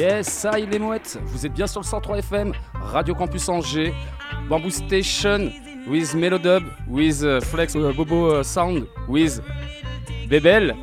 [0.00, 1.18] Yes, ça il est mouettes.
[1.26, 3.92] Vous êtes bien sur le 103 FM, Radio Campus Angers,
[4.48, 5.52] Bamboo Station,
[5.86, 9.42] with Melodub, with euh, Flex euh, Bobo euh, Sound, with
[10.26, 10.74] Bebel.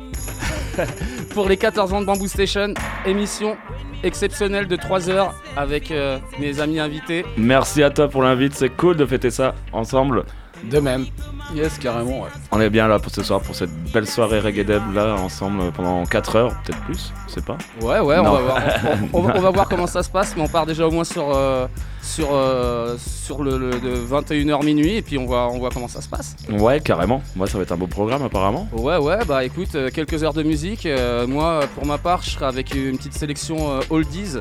[1.34, 2.74] Pour les 14 ans de Bamboo Station,
[3.06, 3.56] émission
[4.04, 7.24] exceptionnelle de 3 heures avec euh, mes amis invités.
[7.36, 10.26] Merci à toi pour l'invite, c'est cool de fêter ça ensemble.
[10.70, 11.06] De même.
[11.54, 12.28] Yes, carrément, ouais.
[12.52, 15.72] On est bien là pour ce soir, pour cette belle soirée reggae dub là, ensemble
[15.72, 17.56] pendant 4 heures, peut-être plus, je sais pas.
[17.80, 18.58] Ouais, ouais, on va, voir,
[19.14, 20.90] on, on va- on va voir comment ça se passe, mais on part déjà au
[20.90, 21.66] moins sur, euh,
[22.02, 25.88] sur, euh, sur le, le- de 21h minuit et puis on voit, on voit comment
[25.88, 26.36] ça se passe.
[26.50, 27.22] Ouais, carrément.
[27.34, 28.68] Moi, ça va être un beau programme apparemment.
[28.72, 30.84] Ouais, ouais, bah écoute, euh, quelques heures de musique.
[30.84, 34.36] Euh, moi, pour ma part, je serai avec une petite sélection euh, oldies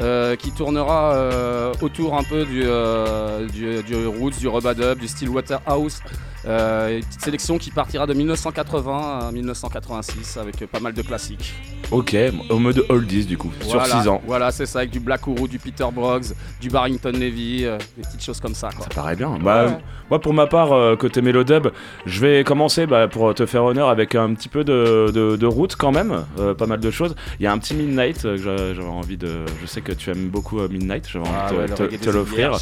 [0.00, 5.06] euh, qui tournera euh, autour un peu du, euh, du, du roots, du rubadub, du
[5.06, 6.00] Stillwater House.
[6.46, 11.54] Euh, une petite sélection qui partira de 1980 à 1986 avec pas mal de classiques.
[11.90, 12.16] Ok,
[12.50, 14.22] au mode oldies du coup, Voilà, sur 6 ans.
[14.26, 16.26] Voilà, c'est ça, avec du Black Ouru, du Peter Broggs,
[16.60, 18.68] du Barrington Levy, euh, des petites choses comme ça.
[18.76, 18.84] Quoi.
[18.84, 19.38] Ça paraît bien.
[19.42, 19.78] Bah, Ouais.
[20.10, 21.68] Moi, pour ma part, euh, côté Mélodub,
[22.06, 25.46] je vais commencer bah, pour te faire honneur avec un petit peu de, de, de
[25.46, 26.24] route quand même,
[26.56, 27.14] pas mal de choses.
[27.40, 29.44] Il y a un petit Midnight que j'avais envie de.
[29.60, 32.52] Je sais que tu aimes beaucoup Midnight, j'avais envie Ah de ouais, te- te, l'offrir.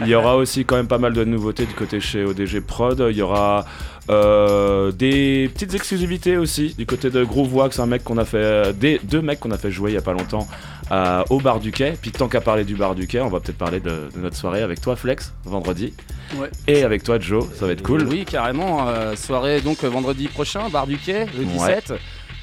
[0.00, 3.00] Il y aura aussi quand même pas mal de nouveautés du côté chez ODG Prod.
[3.10, 3.64] Il y aura
[4.08, 8.38] euh, des petites exclusivités aussi du côté de Groove Wax, un mec qu'on a fait,
[8.38, 10.48] euh, des, deux mecs qu'on a fait jouer il y a pas longtemps
[10.90, 11.94] euh, au bar du quai.
[12.00, 14.36] Puis tant qu'à parler du bar du quai, on va peut-être parler de, de notre
[14.36, 15.92] soirée avec toi Flex vendredi
[16.38, 16.48] Ouais.
[16.68, 17.44] et avec toi Joe.
[17.58, 18.06] Ça va être cool.
[18.08, 18.88] Oui, carrément.
[18.88, 21.92] euh, soirée donc vendredi prochain, bar du quai, le 17.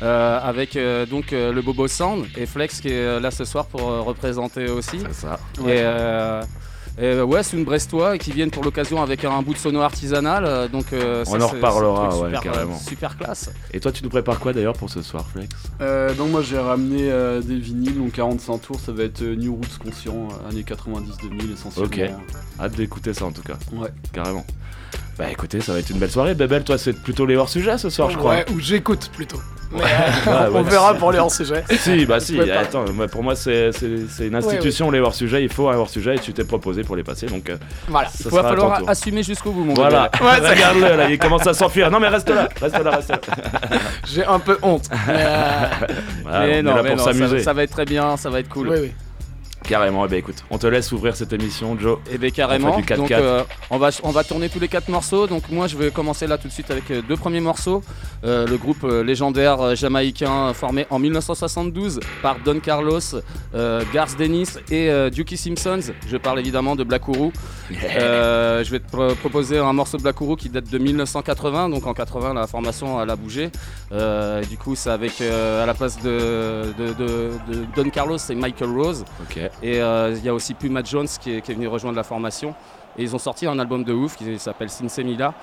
[0.03, 3.45] euh, avec euh, donc euh, le Bobo Sound et Flex qui est euh, là ce
[3.45, 4.99] soir pour euh, représenter aussi.
[5.07, 5.39] C'est ça.
[5.61, 6.43] Et, euh,
[6.97, 9.59] et, euh, ouais, c'est une Brestois et qui viennent pour l'occasion avec un bout de
[9.59, 10.45] sono artisanal.
[10.45, 12.73] euh, donc euh, On ça, en reparlera, c'est un truc ouais, super, carrément.
[12.75, 13.49] euh, super classe.
[13.73, 15.49] Et toi, tu nous prépares quoi d'ailleurs pour ce soir, Flex?
[15.81, 19.53] Euh, donc moi j'ai ramené euh, des vinyles, donc 45 tours, ça va être New
[19.53, 21.85] Roots Conscient, années 90-2000 essentiellement.
[21.87, 22.01] Ok.
[22.59, 23.57] Hâte d'écouter ça en tout cas.
[23.73, 23.89] Ouais.
[24.13, 24.45] Carrément.
[25.17, 26.35] Bah écoutez, ça va être une belle soirée.
[26.35, 28.33] Bebel, toi, c'est plutôt les hors-sujets ce soir, je crois.
[28.35, 29.41] Ouais, ou j'écoute plutôt.
[29.71, 29.85] Mais, euh,
[30.27, 31.63] Ouais, on ouais, verra pour les hors-sujets.
[31.79, 33.71] Si, bah si, attends, pour moi c'est
[34.19, 37.25] une institution les hors-sujets, il faut un hors-sujet et tu t'es proposé pour les passer
[37.25, 37.57] donc euh,
[37.87, 38.07] Voilà.
[38.09, 38.89] ça Il va falloir tour.
[38.89, 40.47] assumer jusqu'au bout, mon Voilà, bébé.
[40.49, 41.89] regarde-le là, il commence à s'enfuir.
[41.91, 43.19] Non mais reste là, reste là, reste là.
[44.07, 44.87] J'ai un peu honte.
[45.07, 45.65] Mais, euh,
[46.23, 48.29] Voilà, mais on est non, là mais pour non, ça, va être très bien, ça
[48.29, 48.69] va être cool.
[48.69, 48.91] oui, oui.
[49.67, 51.99] Carrément, eh ben écoute, on te laisse ouvrir cette émission, Joe.
[52.11, 52.75] Et bien carrément.
[52.75, 52.95] On du 4-4.
[52.97, 55.27] Donc euh, on va on va tourner tous les quatre morceaux.
[55.27, 57.83] Donc moi je vais commencer là tout de suite avec euh, deux premiers morceaux.
[58.23, 62.99] Euh, le groupe légendaire jamaïcain formé en 1972 par Don Carlos,
[63.55, 65.91] euh, Garth Dennis et Dukey Simpsons.
[66.07, 67.31] Je parle évidemment de Black Ouru.
[67.69, 71.69] Je vais te pro- proposer un morceau de Black Ouru qui date de 1980.
[71.69, 73.49] Donc en 80 la formation elle a bougé.
[74.49, 78.69] Du coup c'est avec à la place de, de, de- de Don Carlos c'est Michael
[78.71, 79.03] Rose.
[79.61, 82.55] Et euh, il y a aussi Puma Jones qui est, venu rejoindre la formation.
[82.97, 85.33] Et ils ont sorti un album de ouf qui s'appelle Sinsemila,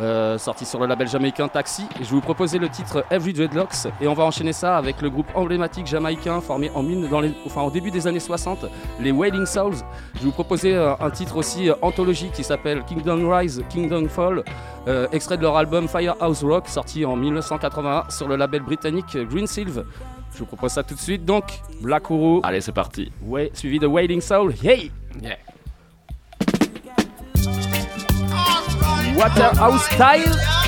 [0.00, 1.86] euh, sorti sur le label jamaïcain Taxi.
[2.00, 3.86] Je vais vous proposer le titre Every Dreadlocks.
[4.00, 6.84] Et on va enchaîner ça avec le groupe emblématique jamaïcain formé en
[7.46, 8.66] enfin, au début des années 60,
[9.00, 9.76] les Wailing Souls.
[10.14, 14.08] Je vais vous proposer euh, un titre aussi euh, anthologique qui s'appelle Kingdom Rise, Kingdom
[14.08, 14.42] Fall,
[15.12, 19.82] extrait de leur album Firehouse Rock, sorti en 1981 sur le label britannique Green Silver.
[20.34, 21.24] Je vous propose ça tout de suite.
[21.24, 21.44] Donc,
[21.80, 22.04] Black
[22.42, 23.12] Allez, c'est parti.
[23.22, 24.54] Ouais, suivi de Wailing Soul.
[24.62, 24.90] Hey!
[25.22, 25.36] Yeah.
[29.16, 30.63] Waterhouse Style.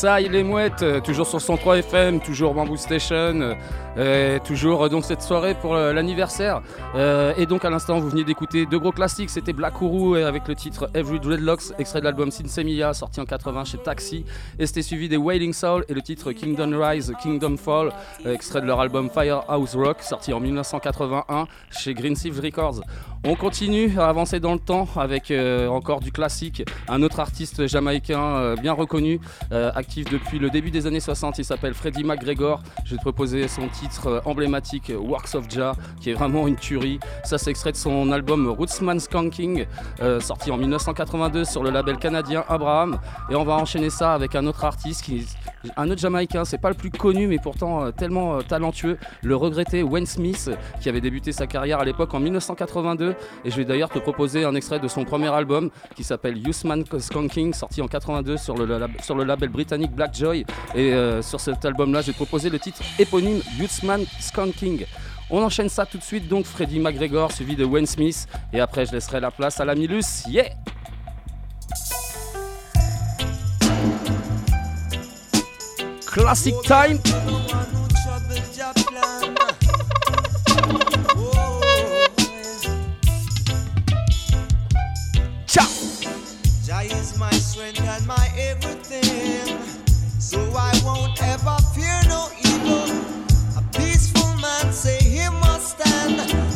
[0.00, 3.54] Yes, ça, il est mouette, euh, toujours sur 103 FM, toujours Bamboo Station,
[3.98, 6.62] euh, toujours euh, donc cette soirée pour l'anniversaire.
[7.36, 10.54] Et donc à l'instant, vous veniez d'écouter deux gros classiques, c'était Black Ouru avec le
[10.54, 14.24] titre Every Dreadlocks, extrait de l'album Sinsemilla, sorti en 80 chez Taxi.
[14.58, 17.90] Et c'était suivi des Wailing Soul et le titre Kingdom Rise, Kingdom Fall,
[18.24, 22.80] extrait de leur album Firehouse Rock, sorti en 1981 chez Green Thieves Records.
[23.24, 25.30] On continue à avancer dans le temps avec
[25.68, 29.20] encore du classique, un autre artiste jamaïcain bien reconnu,
[29.98, 32.60] depuis le début des années 60, il s'appelle Freddie McGregor.
[32.84, 37.00] Je vais te proposer son titre emblématique Works of Jah, qui est vraiment une tuerie.
[37.24, 39.66] Ça c'est extrait de son album Rootsman Skanking,
[40.00, 42.98] euh, sorti en 1982 sur le label canadien Abraham.
[43.30, 45.04] Et on va enchaîner ça avec un autre artiste
[45.76, 49.36] un autre jamaïcain, c'est pas le plus connu mais pourtant euh, tellement euh, talentueux, le
[49.36, 53.64] regretté Wayne Smith qui avait débuté sa carrière à l'époque en 1982 et je vais
[53.66, 57.88] d'ailleurs te proposer un extrait de son premier album qui s'appelle Youthman Skanking sorti en
[57.88, 60.44] 82 sur le, lab- sur le label britannique Black Joy
[60.74, 64.84] et euh, sur cet album là je vais te proposer le titre éponyme Youthman Skanking.
[65.30, 68.86] On enchaîne ça tout de suite donc Freddie McGregor suivi de Wayne Smith et après
[68.86, 70.26] je laisserai la place à la Milus.
[70.26, 70.50] Yeah!
[76.06, 76.98] Classic time!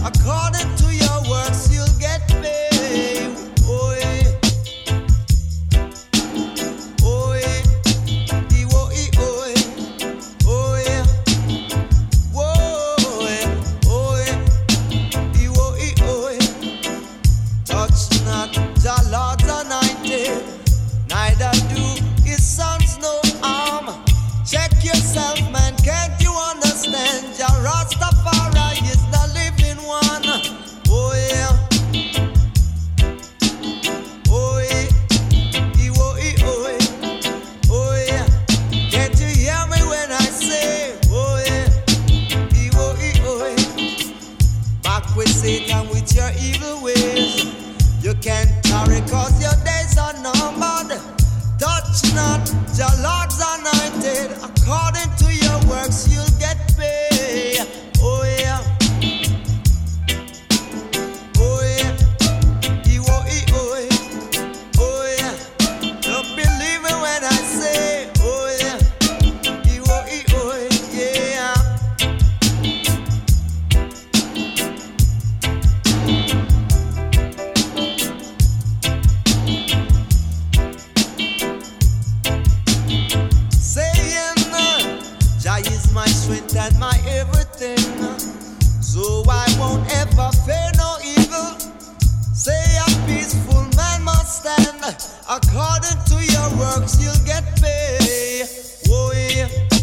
[0.05, 2.74] According to your works, you'll get paid.
[48.25, 50.97] You can't tarry cause your days are numbered.
[51.59, 52.41] Touch not
[52.73, 54.33] your Lord's anointed.
[54.41, 55.14] According
[95.27, 98.47] According to your works, you'll get paid.
[98.91, 99.74] Oh yeah.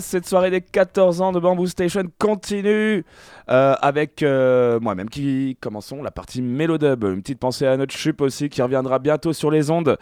[0.00, 3.04] Cette soirée des 14 ans de Bamboo Station continue
[3.50, 7.04] euh, avec euh, moi-même qui commençons la partie Mélodub.
[7.04, 9.96] Une petite pensée à notre chup aussi qui reviendra bientôt sur les ondes.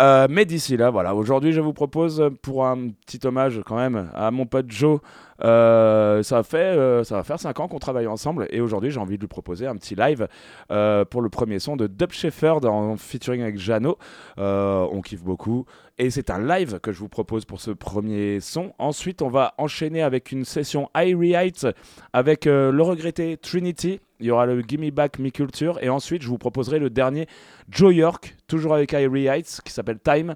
[0.00, 4.10] Euh, mais d'ici là, voilà, aujourd'hui je vous propose pour un petit hommage quand même
[4.14, 5.00] à mon pote Joe.
[5.44, 9.16] euh, ça, fait, ça va faire 5 ans qu'on travaille ensemble et aujourd'hui j'ai envie
[9.16, 10.26] de lui proposer un petit live
[10.68, 13.98] pour le premier son de Dub Shepherd en featuring avec Jano.
[14.38, 15.66] On kiffe beaucoup.
[16.02, 18.72] Et c'est un live que je vous propose pour ce premier son.
[18.78, 21.66] Ensuite, on va enchaîner avec une session Irie Heights
[22.14, 24.00] avec euh, le regretté Trinity.
[24.18, 25.78] Il y aura le Gimme Back Me Culture.
[25.82, 27.26] Et ensuite, je vous proposerai le dernier
[27.68, 30.34] Joe York, toujours avec Irie Heights, qui s'appelle Time.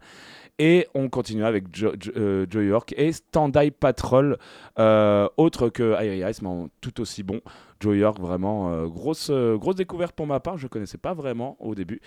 [0.59, 4.37] Et on continue avec euh, Joe York et Stand-Eye Patrol,
[4.79, 7.41] euh, autre que Irie Heights, mais tout aussi bon.
[7.81, 10.59] Joe York, vraiment euh, grosse, euh, grosse découverte pour ma part.
[10.59, 12.01] Je ne connaissais pas vraiment au début.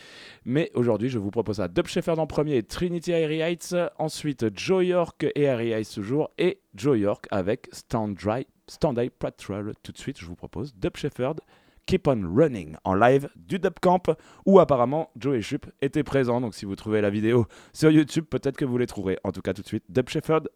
[0.46, 4.86] Mais aujourd'hui, je vous propose à Dub Shepherd en premier, Trinity Airy Heights, ensuite Joe
[4.86, 9.74] York et Airy Heights toujours, et Joe York avec Stand Dry, Stand Eye Patrol.
[9.84, 11.40] Tout de suite, je vous propose Dub Shepherd
[11.88, 14.12] Keep on Running en live du Dub Camp
[14.46, 16.42] où apparemment Joe et Chup étaient présents.
[16.42, 19.18] Donc si vous trouvez la vidéo sur YouTube, peut-être que vous les trouverez.
[19.24, 20.50] En tout cas, tout de suite, Dub Shepherd.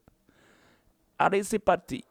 [1.18, 2.04] Allez, c'est parti.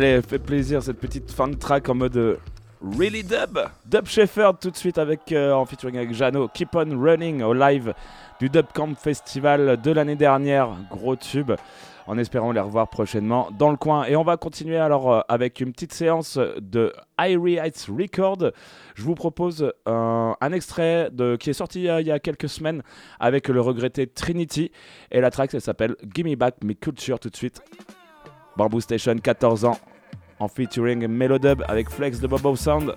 [0.00, 2.36] Allez, fait plaisir cette petite fin de track en mode euh,
[2.98, 3.58] Really Dub.
[3.84, 6.48] Dub Shepherd tout de suite avec, euh, en featuring avec Jano.
[6.48, 7.92] Keep on Running au live
[8.40, 10.70] du Dub Camp Festival de l'année dernière.
[10.90, 11.52] Gros tube.
[12.06, 14.06] En espérant les revoir prochainement dans le coin.
[14.06, 18.52] Et on va continuer alors euh, avec une petite séance de Irie Heights Record.
[18.94, 22.82] Je vous propose un, extrait de, qui est sorti il y a quelques semaines
[23.18, 24.72] avec le regretté Trinity.
[25.10, 27.60] Et la track, elle s'appelle Gimme Back My Culture tout de suite.
[28.56, 29.78] Bamboo Station, 14 ans
[30.40, 32.94] en featuring Melodub avec Flex de Bobo Sound.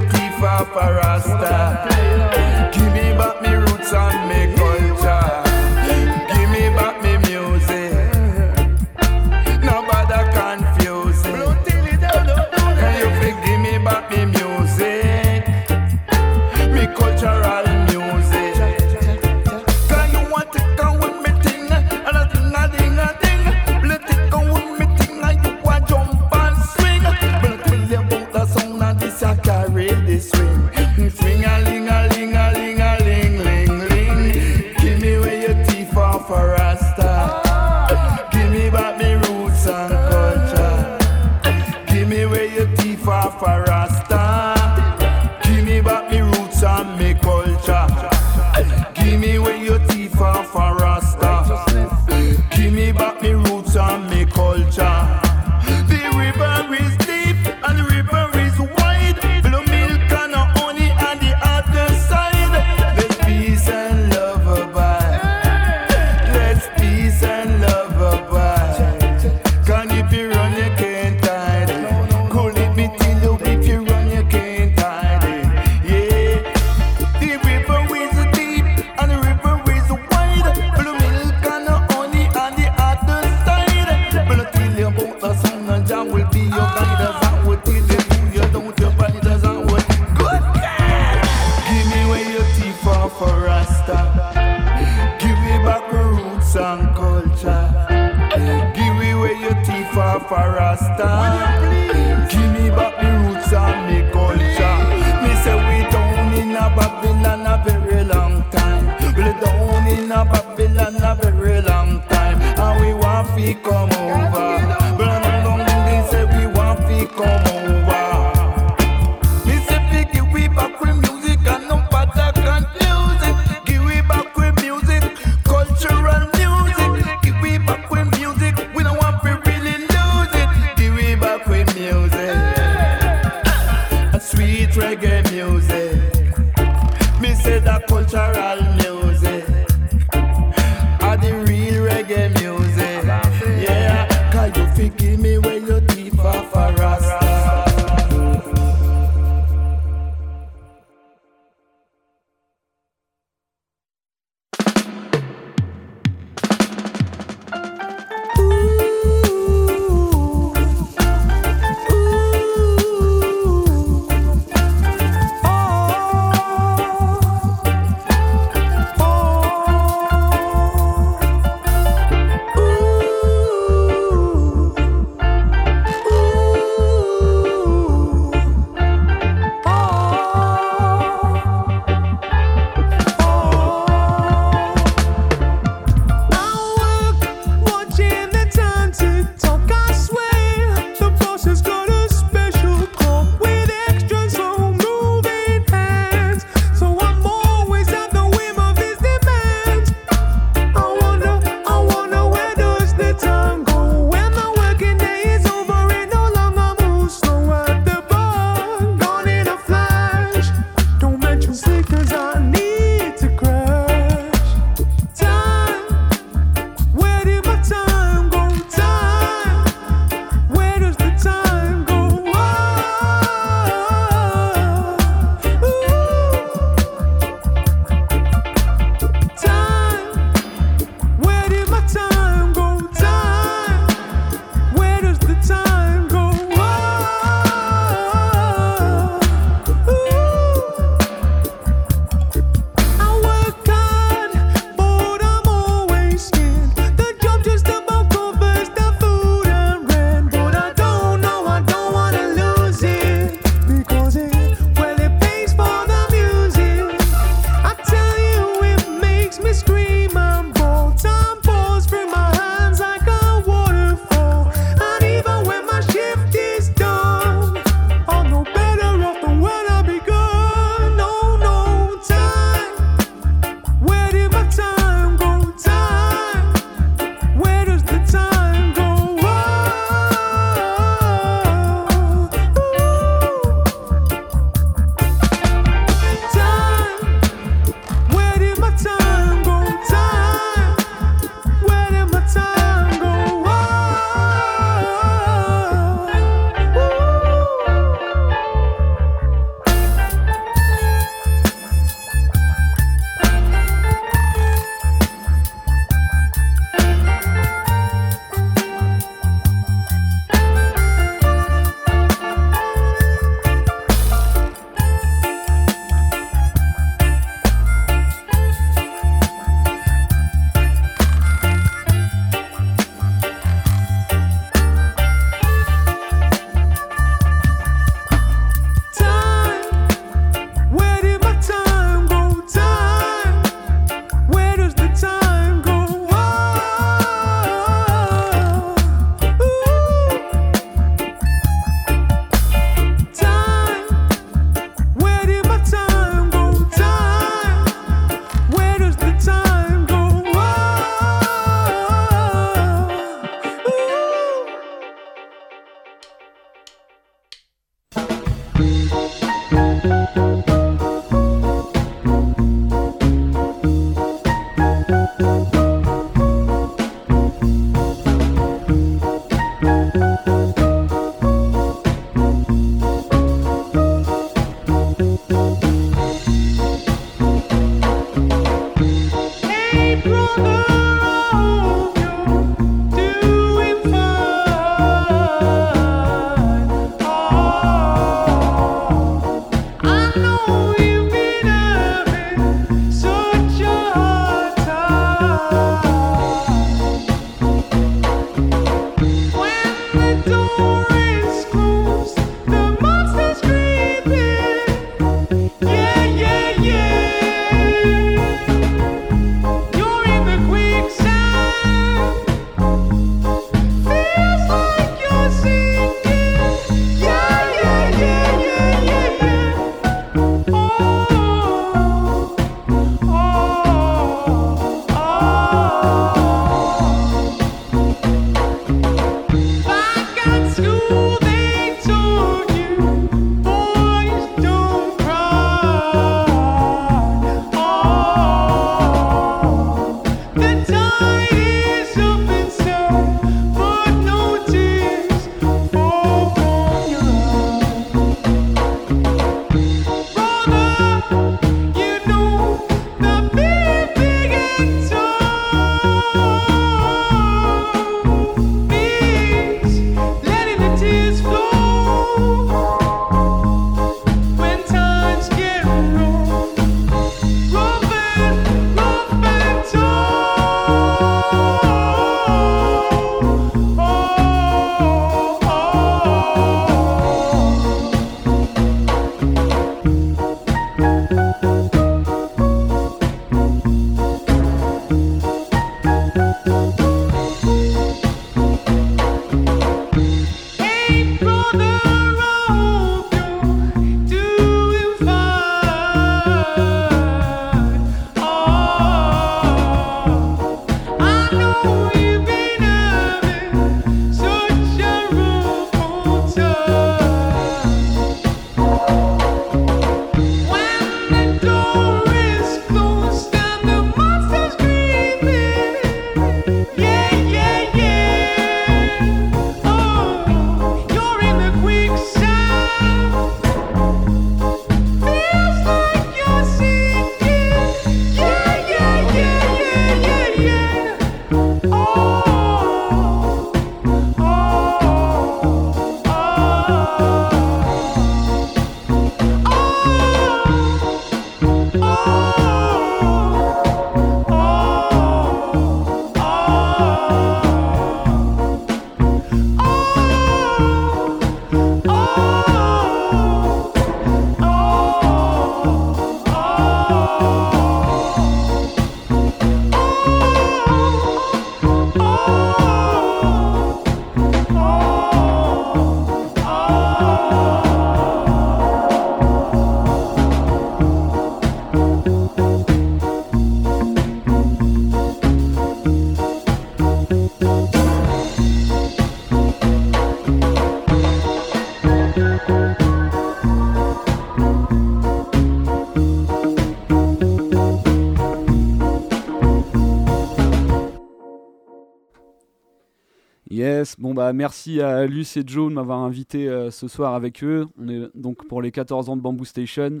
[594.16, 597.66] Bah merci à Luce et Joe de m'avoir invité euh, ce soir avec eux.
[597.78, 600.00] On est donc pour les 14 ans de Bamboo Station,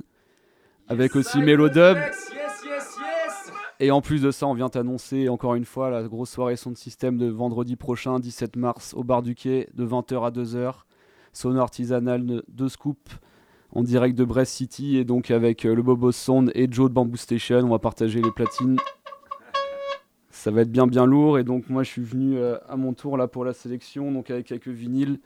[0.88, 1.98] avec aussi Melodub.
[3.78, 6.70] Et en plus de ça, on vient t'annoncer encore une fois la grosse soirée son
[6.70, 10.72] de système de vendredi prochain, 17 mars, au bar du quai, de 20h à 2h.
[11.34, 13.10] Son artisanal de, de scoop
[13.72, 16.94] en direct de Brest City et donc avec euh, le Bobo Sound et Joe de
[16.94, 17.58] Bamboo Station.
[17.58, 18.78] On va partager les platines.
[20.46, 22.92] Ça va être bien bien lourd et donc moi je suis venu euh, à mon
[22.92, 25.18] tour là pour la sélection donc avec quelques vinyles.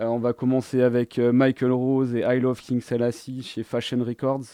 [0.00, 4.02] Euh, on va commencer avec euh, Michael Rose et I Love King Selassie chez Fashion
[4.02, 4.46] Records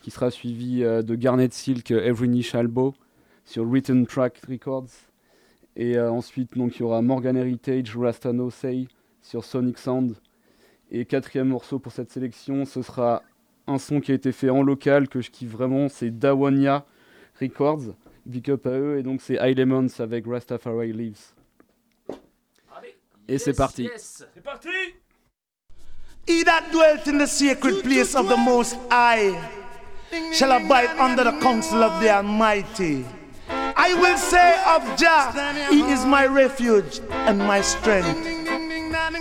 [0.00, 2.92] qui sera suivi de Garnet Silk Every Niche Bow
[3.44, 4.90] sur Written Track Records.
[5.76, 8.88] Et ensuite, donc, il y aura Morgan Heritage, Rasta No Say
[9.22, 10.16] sur Sonic Sound.
[10.90, 13.22] Et quatrième morceau pour cette sélection, ce sera
[13.68, 16.84] un son qui a été fait en local que je kiffe vraiment, c'est Dawania
[17.40, 17.94] Records.
[18.26, 21.32] Big up à eux, et donc c'est High Lemons avec Rastafari Leaves.
[23.28, 23.88] Et c'est parti.
[23.96, 24.68] C'est parti
[26.28, 29.32] He that dwelt in the sacred place of the Most High
[30.32, 33.04] shall abide under the counsel of the Almighty.
[33.48, 35.32] I will say of Jah,
[35.70, 38.26] He is my refuge and my strength.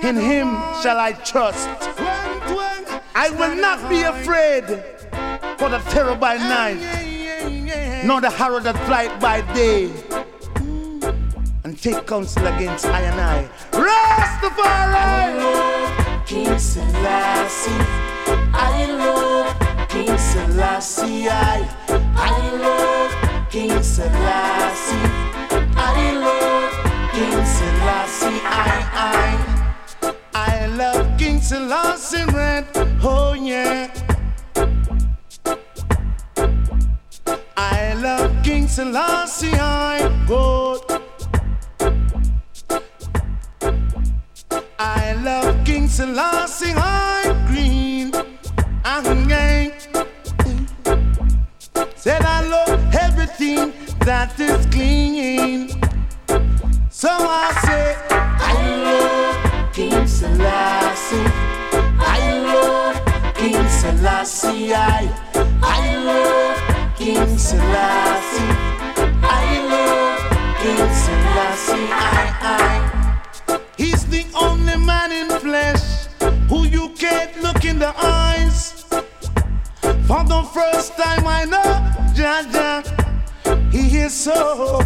[0.03, 1.69] In Him shall I trust.
[3.13, 4.65] I will not be afraid
[5.59, 6.79] for the terror by night,
[8.05, 9.89] nor the horror that flight by day.
[11.63, 13.49] And take counsel against I and I.
[13.71, 14.93] Rastafari!
[14.93, 17.71] I love King Selassie,
[18.53, 21.67] I love King Selassie, I,
[22.15, 25.09] I love King Selassie,
[25.75, 26.73] I love
[27.11, 28.75] King Selassie, I,
[29.93, 32.67] I, I love King Selassie Red,
[33.01, 34.04] oh yeah.
[37.71, 40.81] I love King Selassie, I good.
[44.77, 48.11] I love King Selassie, I green.
[48.83, 49.25] I'm.
[52.05, 55.69] Said I love everything that is clean.
[56.91, 58.53] So I say, I
[58.85, 61.31] love King Selassie,
[61.97, 65.09] I love King Selassie, I,
[65.63, 66.64] I love
[66.97, 68.55] King Selassie,
[69.21, 70.21] I love
[70.61, 72.23] King Selassie, I,
[73.49, 73.59] I.
[73.77, 76.07] He's the only man in flesh
[76.49, 78.85] who you can't look in the eyes.
[80.07, 81.71] For the first time I know
[82.15, 82.83] Jaja,
[83.73, 84.79] he is so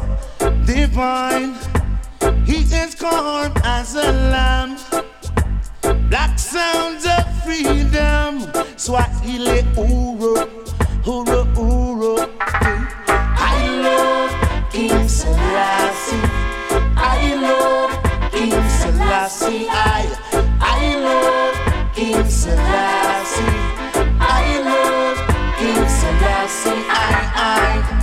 [0.65, 1.53] divine.
[2.43, 4.77] He is calm as a lamb.
[6.09, 8.51] Black sounds of freedom.
[8.77, 10.47] Swahili uro,
[11.09, 12.15] uro, uro.
[12.39, 14.31] I love
[14.71, 16.21] King Selassie,
[16.95, 17.91] I love
[18.31, 20.05] King Selassie, I,
[20.61, 21.55] I love
[21.95, 23.57] King Selassie,
[24.19, 25.17] I love
[25.57, 27.99] King Selassie, I, I.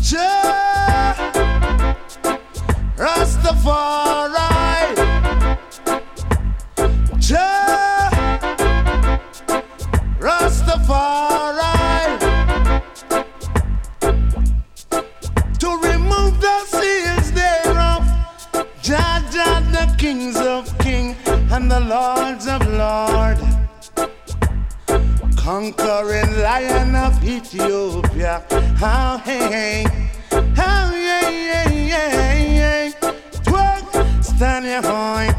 [0.00, 1.14] Ja,
[2.96, 4.53] Rastafari,
[21.88, 23.38] lords of lord.
[25.36, 28.42] Conquering lion of Ethiopia.
[28.76, 29.84] How hey,
[30.56, 33.10] how yeah, yeah, yeah, yeah.
[33.46, 35.34] Twerk, stand your high.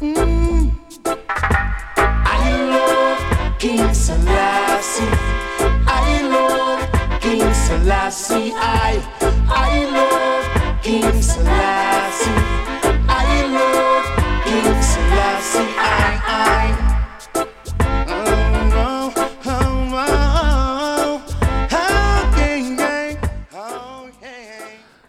[0.00, 0.70] Mm.
[1.96, 5.08] I love King Selassie,
[5.86, 9.00] I love King Selassie, I,
[9.48, 12.53] I love King Selassie,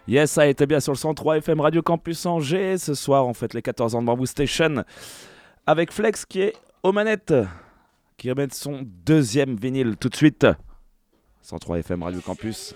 [0.07, 2.77] Yes, ça a été bien sur le 103 FM Radio Campus Angers.
[2.77, 4.83] Ce soir, on fête les 14 ans de Bamboo Station
[5.65, 6.53] avec Flex qui est
[6.83, 7.33] aux manettes,
[8.15, 10.45] qui remet son deuxième vinyle tout de suite.
[11.41, 12.75] 103 FM Radio Campus.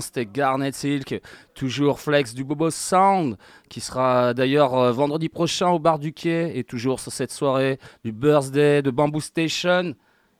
[0.00, 1.20] c'était Garnet Silk,
[1.54, 3.36] toujours Flex du Bobo Sound,
[3.68, 7.78] qui sera d'ailleurs euh, vendredi prochain au bar du quai, et toujours sur cette soirée
[8.04, 9.94] du birthday de Bamboo Station.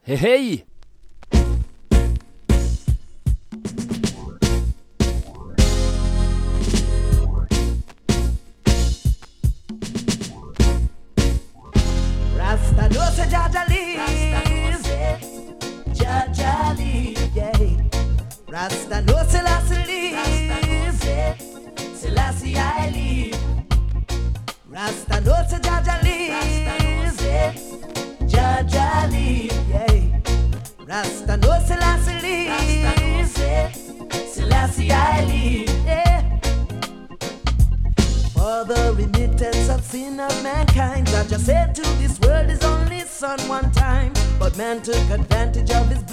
[0.06, 0.64] Hey hey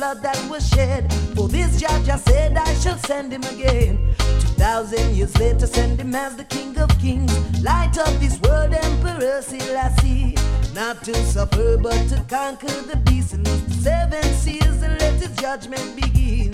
[0.06, 1.12] blood that was shed.
[1.36, 3.97] For this Jah just said, I shall send him again.
[4.18, 7.34] Two thousand years later, send him as the King of Kings.
[7.64, 10.36] Light of this world, Emperor Selassie.
[10.76, 15.36] Not to suffer, but to conquer the beast and the seven seals and let his
[15.38, 16.53] judgment begin.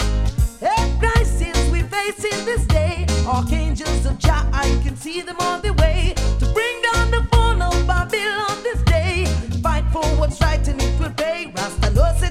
[0.61, 3.05] A crisis we face in this day.
[3.27, 7.61] Archangels of Jah, I can see them on their way to bring down the fall
[7.61, 9.25] of Babylon this day.
[9.61, 11.51] Fight for what's right and it will pay.
[11.57, 12.29] Rasta no say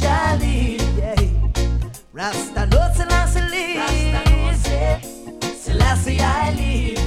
[0.00, 1.14] Jaja live, yeah.
[2.12, 4.56] Rasta no say Lassie live.
[5.56, 6.98] Selassie I live.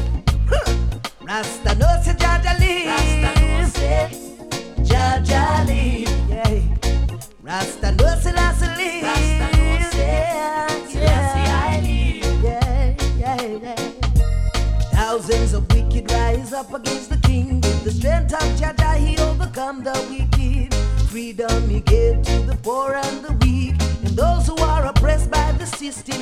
[1.22, 3.74] Rasta no say Jaja live.
[4.86, 6.62] Jaja live, yeah.
[7.42, 9.04] Rasta no Selassie live.
[9.04, 11.24] Yeah, yeah.
[12.44, 13.76] Yeah, yeah, yeah.
[14.92, 17.56] Thousands of wicked rise up against the king.
[17.62, 20.74] With the strength of Jaja, he overcome the wicked.
[21.10, 21.68] Freedom
[22.64, 26.22] poor and the weak, and those who are oppressed by the system.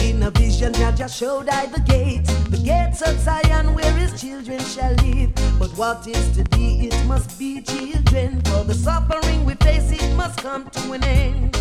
[0.00, 4.60] In a vision, Jaja showed I the gates, the gates of Zion where his children
[4.60, 5.34] shall live.
[5.58, 8.40] But what is to be, it must be children.
[8.42, 11.56] For the suffering we face, it must come to an end.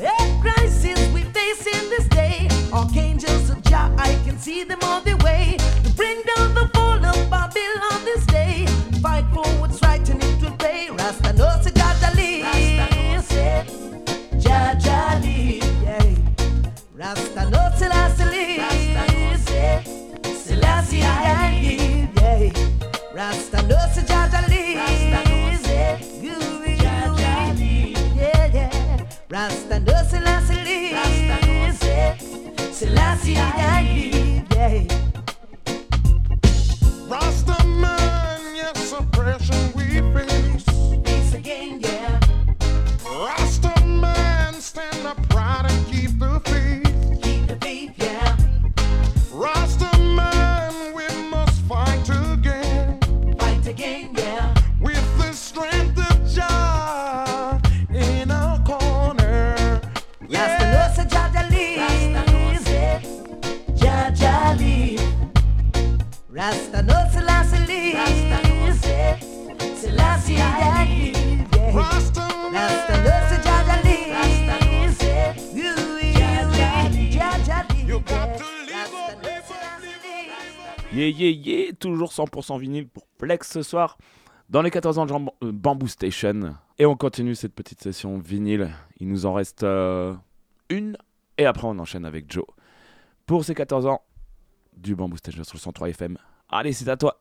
[0.00, 2.48] A crisis we face in this day.
[2.72, 6.20] Archangels of Jah, I can see them on their way to bring
[33.24, 33.62] Yeah.
[37.08, 37.41] Ross
[81.82, 83.98] toujours 100% vinyle pour Plex ce soir
[84.48, 86.54] dans les 14 ans de euh, Bamboo Station.
[86.78, 88.70] Et on continue cette petite session vinyle.
[88.98, 90.14] Il nous en reste euh,
[90.68, 90.96] une
[91.38, 92.44] et après on enchaîne avec Joe.
[93.26, 94.02] Pour ces 14 ans
[94.76, 96.16] du Bamboo Station sur le 103 FM.
[96.48, 97.20] Allez, c'est à toi.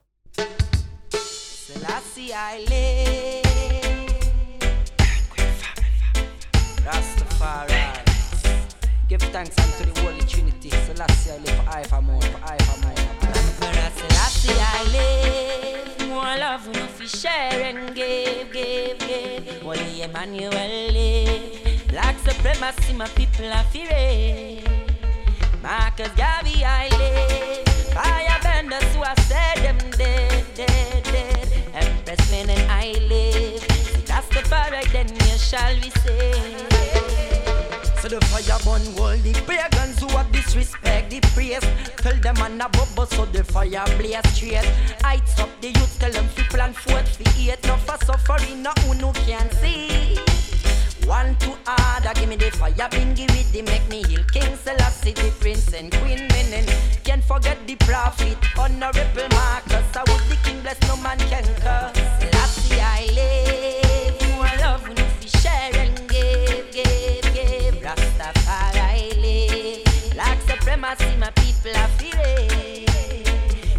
[14.90, 16.10] Live.
[16.10, 19.62] More love we fi share and give, give, give.
[19.62, 21.88] Holy Emmanuel live.
[21.88, 24.64] Black supremacy, my people are fearing.
[25.62, 27.66] Marcus Garvey I live.
[27.94, 31.48] Firebenders who I said them dead, dead, dead.
[31.76, 33.62] Empress men and I live.
[34.08, 37.11] That's the fire, then you shall be saved.
[38.12, 41.64] The fire burn all the pagans who have disrespect the praise.
[41.96, 44.66] Tell them on a bubble so the fire blaze straight.
[45.02, 47.64] Heights up the youth, tell them to plan forth for eight.
[47.64, 50.20] No for suffering, no who can see.
[51.08, 54.26] One to other, give me the fire, been give it, they make me heal.
[54.26, 56.68] King Selassie, the prince and queen menen.
[57.06, 59.88] Can't forget the prophet, honorable Marcus.
[59.96, 62.21] I would the king bless, no man can curse.
[70.82, 71.90] Black supremacy, my people are.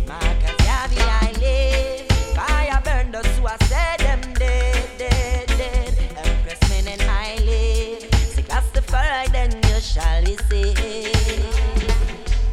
[0.07, 2.07] Marcus Garvey, I live.
[2.37, 5.99] Fire burn those who I said them dead, dead, dead.
[6.25, 8.15] Empress men and I live.
[8.15, 11.45] Say Rastafari, then you shall be saved.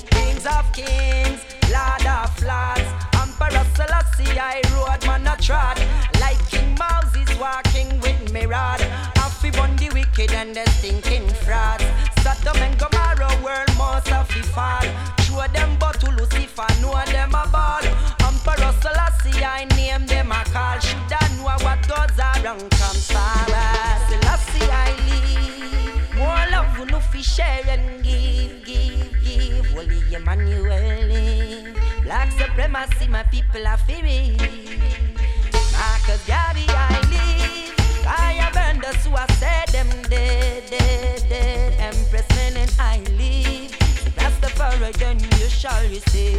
[0.09, 2.89] Kings of kings, Lord of lords.
[3.21, 5.77] Emperor Selassie, I rode man a trod.
[6.19, 8.81] Like King Moses walking with me rod.
[9.15, 11.85] Happy burn the wicked and the stinking frauds.
[12.23, 12.98] Sodom and Gomorrah
[14.49, 14.87] fall.
[15.23, 17.85] Show them but to Lucifer, know them a ball.
[18.27, 20.79] Emperor Selassie, I name them a call.
[20.79, 23.99] Shoulda know what goes around comes forward.
[24.09, 26.15] Selassie, I live.
[26.15, 29.65] More love, no fi share and give, give, give.
[29.71, 31.11] Holy Emmanuel.
[31.11, 31.73] Eh.
[32.03, 34.37] Black supremacy, my people are fearing.
[35.73, 37.69] Marcus Garvey, I live.
[38.03, 39.25] Fire burn those who I
[39.71, 41.73] them dead, dead, dead.
[41.79, 43.78] Empress men and I live.
[44.59, 46.35] Fire, then you shall receive.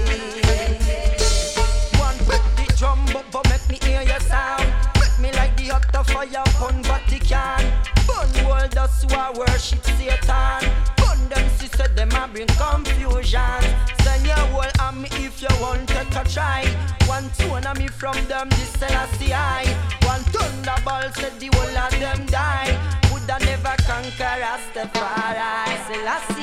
[1.99, 4.69] One with the drum, but, make me hear your sound.
[5.01, 7.65] Make me like the hot of fire upon Vatican.
[8.07, 10.69] Burn world, those who I worship Satan.
[10.99, 13.63] Burn them, sister, them I bring confusion.
[14.03, 16.67] Send your whole army if you want to try.
[17.07, 19.65] One tone of me from them, this Selassie I.
[20.05, 22.77] One thunderbolt said the whole of them die.
[23.11, 25.73] Woulda never conquer Rastafari.
[25.89, 26.40] Selassie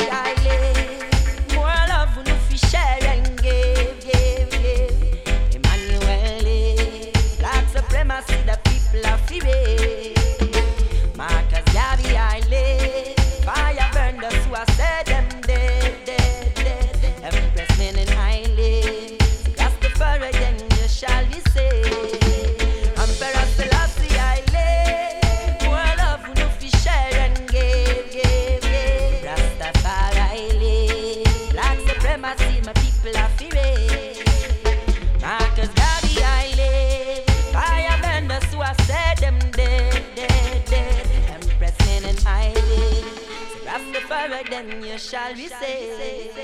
[44.58, 46.38] then you shall be saved.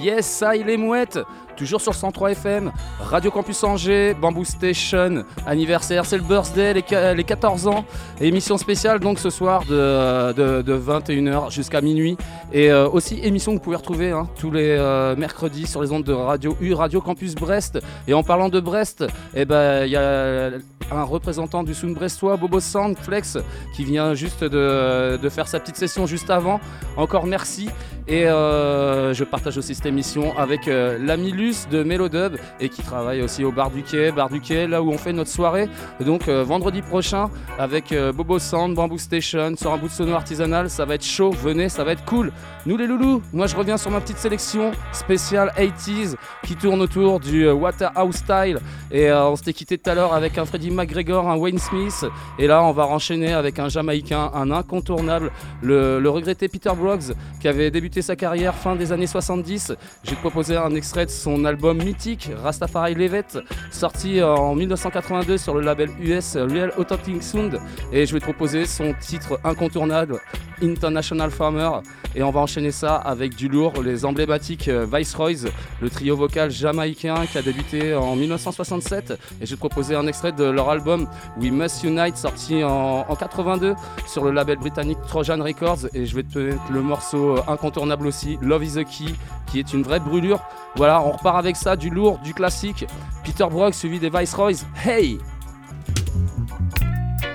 [0.00, 1.18] Yes, ça, il est mouette.
[1.56, 7.14] Toujours sur le 103 FM, Radio Campus Angers, Bamboo Station, anniversaire, c'est le birthday, les,
[7.14, 7.84] les 14 ans.
[8.20, 12.16] Émission spéciale donc ce soir de, de- de 21h jusqu'à minuit.
[12.52, 15.92] Et euh, aussi émission que vous pouvez retrouver hein, tous les euh, mercredis sur les
[15.92, 17.78] ondes de Radio U, Radio Campus Brest.
[18.08, 20.50] Et en parlant de Brest, eh ben, il y a
[20.90, 23.38] un représentant du Sound Brestois, Bobo Sound Flex,
[23.76, 26.60] qui vient juste de, de faire sa petite session juste avant.
[26.96, 27.68] Encore merci.
[28.08, 33.20] Et euh, je partage aussi cette émission avec l'ami Luce de Mélodub et qui travaille
[33.20, 35.68] aussi au Bar du Quai, Bar du Quai, là où on fait notre soirée.
[35.98, 40.14] Donc euh, vendredi prochain avec euh, Bobo Sound, Bamboo Station, sur un bout de sono
[40.14, 42.30] artisanal, ça va être chaud, venez, ça va être cool.
[42.64, 46.14] Nous les loulous, moi je reviens sur ma petite sélection spéciale 80s
[46.44, 48.60] qui tourne autour du euh, Waterhouse Style.
[48.92, 52.04] Et euh, on s'était quitté tout à l'heure avec un Freddie McGregor, un Wayne Smith.
[52.38, 57.14] Et là on va enchaîner avec un Jamaïcain, un incontournable, le, le regretté Peter Broggs
[57.40, 59.72] qui avait débuté sa carrière fin des années 70.
[60.04, 63.24] Je vais te proposer un extrait de son album mythique Rastafari Levet,
[63.70, 67.58] sorti en 1982 sur le label US Real Authentic Sound.
[67.92, 70.20] Et je vais te proposer son titre incontournable
[70.62, 71.70] International Farmer.
[72.14, 75.48] Et on va enchaîner ça avec du lourd, les emblématiques euh, Viceroys,
[75.80, 79.12] le trio vocal jamaïcain qui a débuté en 1967.
[79.40, 81.08] Et je vais te proposer un extrait de leur album
[81.38, 83.74] We Must Unite, sorti en, en 82
[84.06, 85.88] sur le label britannique Trojan Records.
[85.94, 89.14] Et je vais te mettre le morceau euh, incontournable aussi, Love is the Key,
[89.50, 90.40] qui est une vraie brûlure.
[90.76, 92.86] Voilà, on repart avec ça, du lourd, du classique.
[93.24, 94.64] Peter Brock suivi des Viceroys.
[94.84, 95.18] Hey!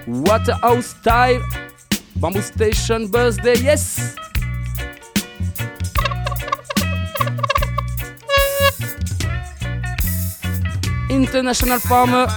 [0.07, 1.41] Waterhouse Style,
[2.20, 4.15] Bamboo Station Birthday, yes!
[11.09, 12.28] International Farmer.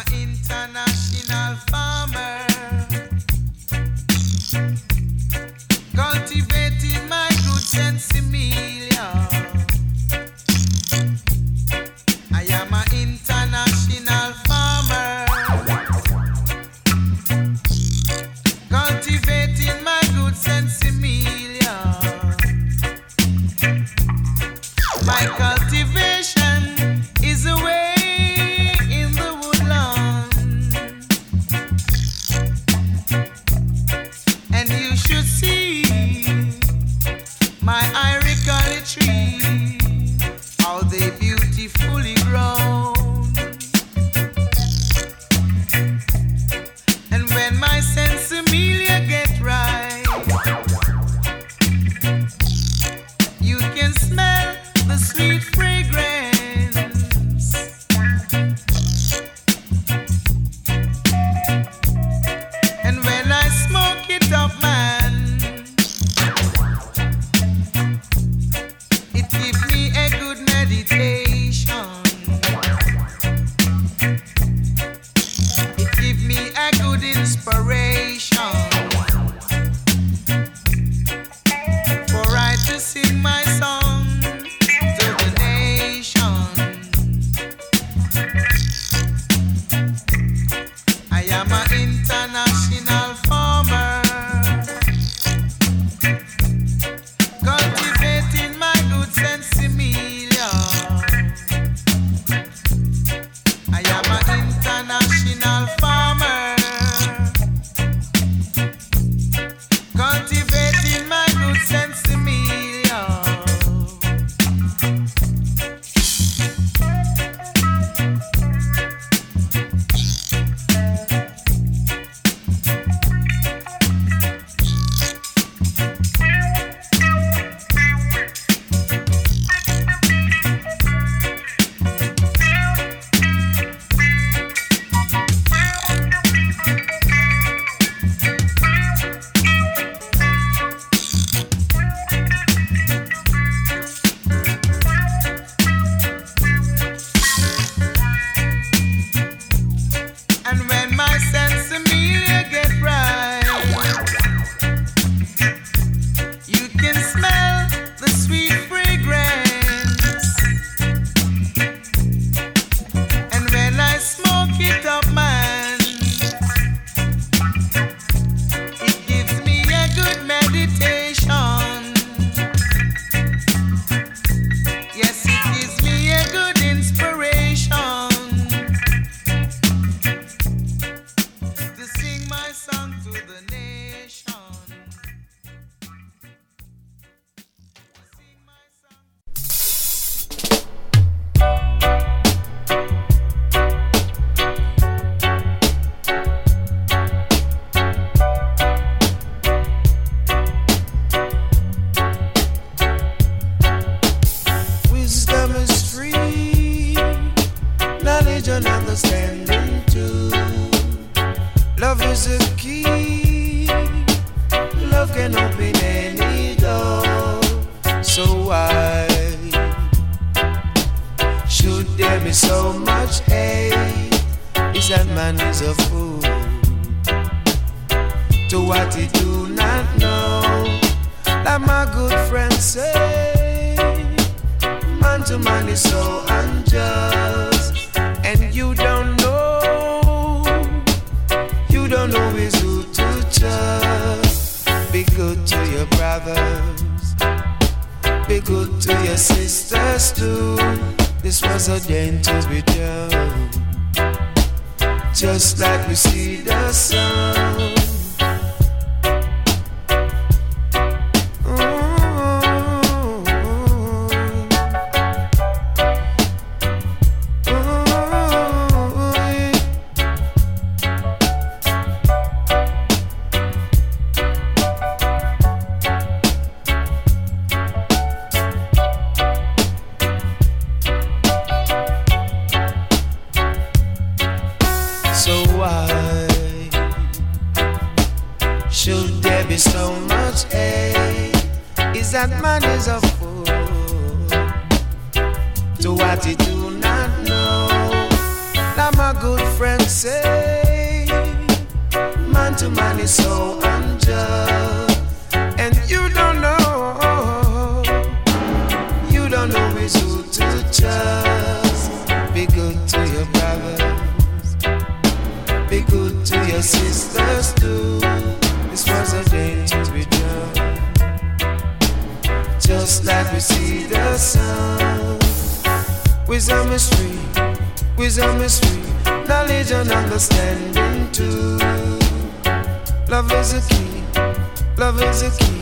[335.10, 335.60] Is a key.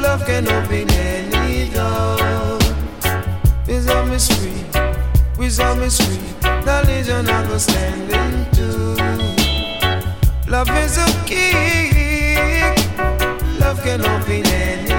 [0.00, 2.58] Love can open any door.
[3.66, 4.64] Wisdom is free,
[5.36, 6.18] wisdom is free.
[6.64, 8.96] Knowledge and understanding too.
[10.48, 12.62] Love is a key.
[13.60, 14.97] Love can open any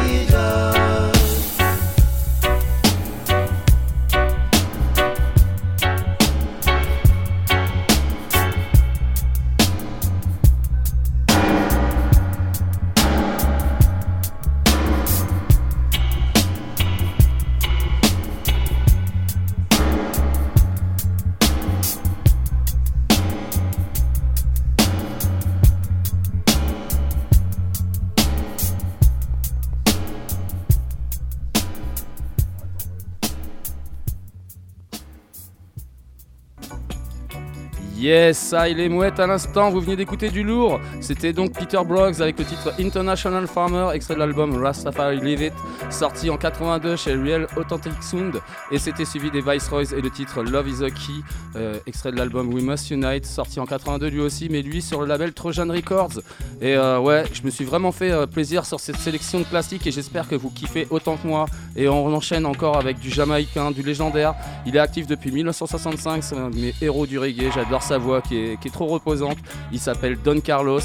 [38.10, 39.70] Yes, ça, il est mouette à l'instant.
[39.70, 40.80] Vous venez d'écouter du lourd.
[41.00, 45.54] C'était donc Peter Broggs avec le titre International Farmer, extrait de l'album Rastafari Live It,
[45.92, 48.42] sorti en 82 chez Real Authentic Sound.
[48.72, 51.22] Et c'était suivi des Viceroys et le titre Love is a Key,
[51.56, 55.02] euh, extrait de l'album We Must Unite, sorti en 82 lui aussi, mais lui sur
[55.02, 56.20] le label Trojan Records.
[56.64, 59.86] Et euh, ouais, je me suis vraiment fait euh, plaisir sur cette sélection de classiques
[59.86, 61.46] et j'espère que vous kiffez autant que moi.
[61.76, 64.34] Et on enchaîne encore avec du jamaïcain, du légendaire.
[64.66, 67.52] Il est actif depuis 1965, c'est un de mes héros du reggae.
[67.54, 69.38] J'adore sa voix qui est, trop reposante.
[69.72, 70.80] Il s'appelle Don Carlos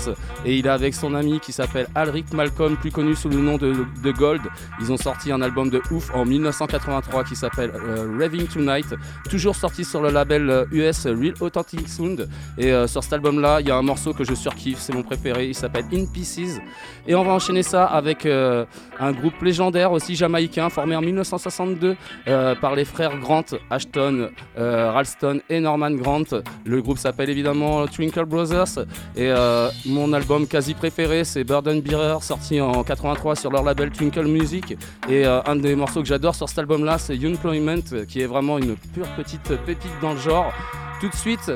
[0.45, 3.57] et il est avec son ami qui s'appelle Alric Malcolm, plus connu sous le nom
[3.57, 4.43] de, Gold.
[4.81, 8.95] Ils ont sorti un album de ouf en 1983 qui s'appelle euh, Raving Tonight,
[9.29, 12.29] toujours sorti sur le label euh, US Real Authentic Sound.
[12.59, 15.03] Et euh, sur cet album-là, il y a un morceau que je surkiffe, c'est mon
[15.03, 15.49] préféré.
[15.49, 16.61] Il s'appelle In Pieces.
[17.07, 18.65] Et on va enchaîner ça avec euh,
[18.99, 21.97] un groupe légendaire aussi jamaïcain formé en 1962
[22.27, 26.25] euh, par les frères Grant, Ashton, euh, Ralston et Norman Grant.
[26.65, 28.79] Le groupe s'appelle évidemment Twinkle Brothers
[29.15, 33.91] et euh, mon album quasi préféré c'est Burden Bearer sorti en 83 sur leur label
[33.91, 34.75] Twinkle Music
[35.07, 38.27] et euh, un des morceaux que j'adore sur cet album là c'est Employment qui est
[38.27, 40.51] vraiment une pure petite pépite dans le genre.
[40.99, 41.53] Tout de suite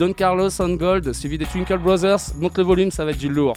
[0.00, 2.34] Don Carlos on Gold suivi des Twinkle Brothers.
[2.40, 3.54] Monte le volume, ça va être du lourd.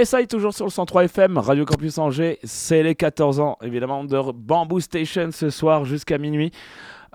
[0.00, 4.32] Yes, toujours sur le 103 FM, Radio Campus Angers, c'est les 14 ans, évidemment, de
[4.32, 6.52] Bamboo Station ce soir jusqu'à minuit.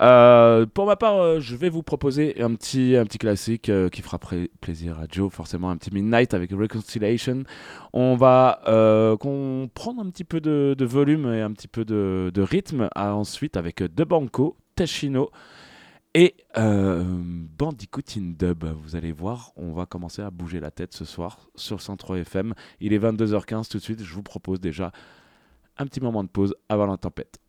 [0.02, 3.90] Euh, pour ma part, euh, je vais vous proposer un petit, un petit classique euh,
[3.90, 4.20] qui fera
[4.62, 7.42] plaisir à Joe, forcément un petit Midnight avec Reconciliation.
[7.92, 8.62] On va
[9.20, 13.82] qu'on prendre un petit peu de, volume et un petit peu de, rythme ensuite avec
[13.82, 15.32] De Banco, Teshino
[16.16, 18.64] et euh, Bandicoot in Dub.
[18.64, 22.54] Vous allez voir, on va commencer à bouger la tête ce soir sur 103 FM.
[22.80, 24.02] Il est 22h15 tout de suite.
[24.02, 24.94] Je vous propose déjà
[25.78, 27.40] un petit moment de pause avant la tempête.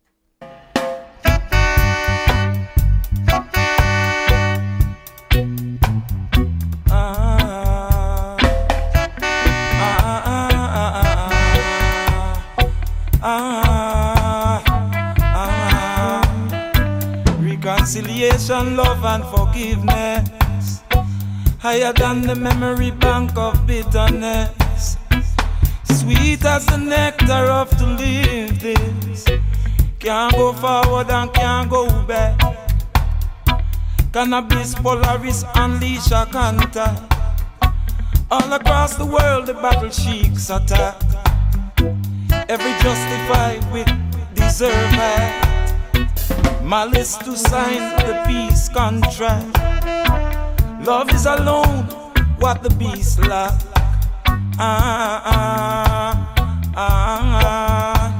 [17.87, 20.81] Reconciliation, love, and forgiveness.
[21.59, 24.97] Higher than the memory bank of bitterness.
[25.85, 29.25] Sweet as the nectar of to live this.
[29.99, 32.37] Can't go forward and can't go back.
[34.11, 37.01] Cannabis, Polaris, unleash a contact.
[38.29, 41.01] All across the world, the battle sheiks attack.
[42.49, 43.87] Every justified with
[44.35, 45.56] deserve.
[46.67, 49.57] Malice to sign the peace contract.
[50.85, 51.85] Love is alone
[52.39, 53.53] what the beast lack.
[54.59, 56.35] Ah, ah,
[56.75, 58.19] ah, ah.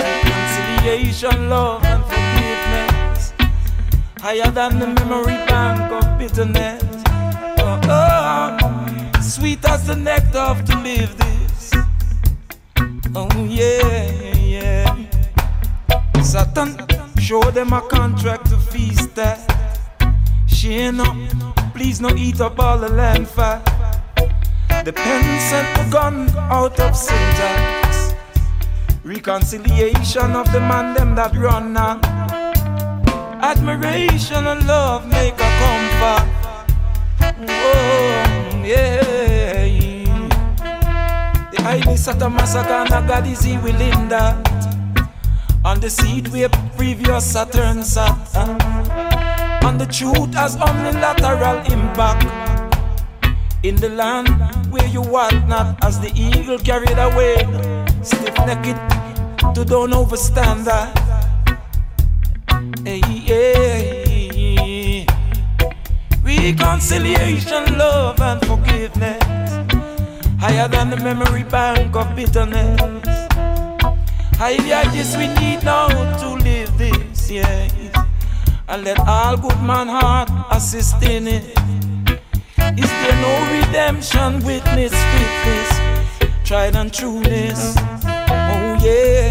[0.00, 3.34] Reconciliation, love, and forgiveness.
[4.20, 6.82] Higher than the memory bank of bitterness.
[7.58, 11.72] Oh, oh, sweet as the nectar of to live this.
[13.14, 14.96] Oh, yeah, yeah.
[16.22, 16.78] Satan,
[17.24, 19.40] show them a contract to feast that.
[20.46, 21.16] Share up,
[21.72, 23.64] please no eat up all the land fat.
[24.84, 28.12] The pen sent the gun out of syntax.
[29.04, 31.98] Reconciliation of the man them that run now.
[33.40, 36.28] Admiration and love make a comfort.
[37.40, 39.64] Oh, yeah.
[41.52, 44.73] The highly Satan massacre and God is he willing that.
[45.64, 48.18] On the seed where previous Saturn sat.
[49.64, 52.28] And the truth only lateral impact.
[53.62, 54.28] In the land
[54.70, 57.36] where you what not, as the eagle carried away,
[58.02, 58.76] stiff necked
[59.54, 60.92] to don't overstand that.
[62.84, 65.06] Hey, hey.
[66.22, 69.24] Reconciliation, love, and forgiveness.
[70.38, 73.13] Higher than the memory bank of bitterness.
[74.36, 75.88] Higher this we need now
[76.18, 77.68] to live this, yeah.
[78.68, 81.44] And let all good man heart assist in it.
[82.76, 85.70] Is there no redemption witness fitness?
[86.44, 87.76] Tried and trueness.
[87.78, 89.30] Oh yeah.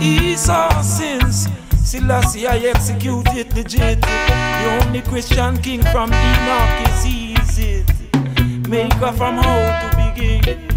[0.00, 1.48] Esau sins.
[1.74, 4.02] Selassie I executed legit.
[4.02, 7.84] The only Christian king from Enoch is easy.
[8.68, 10.75] Maker from how to begin.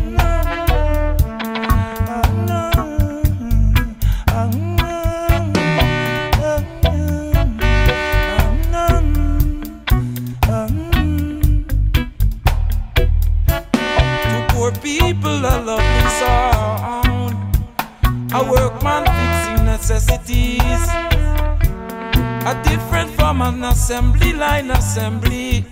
[23.90, 25.66] Assembly line assembly.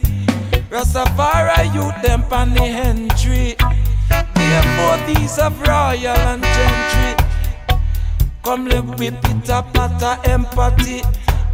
[0.71, 3.55] Rastafari youth them pan the entry.
[4.33, 7.25] Therefore these of royal and gentry.
[8.43, 11.03] Come live with it a matter empathy.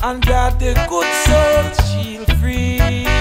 [0.03, 3.12] And God the good soul shield free.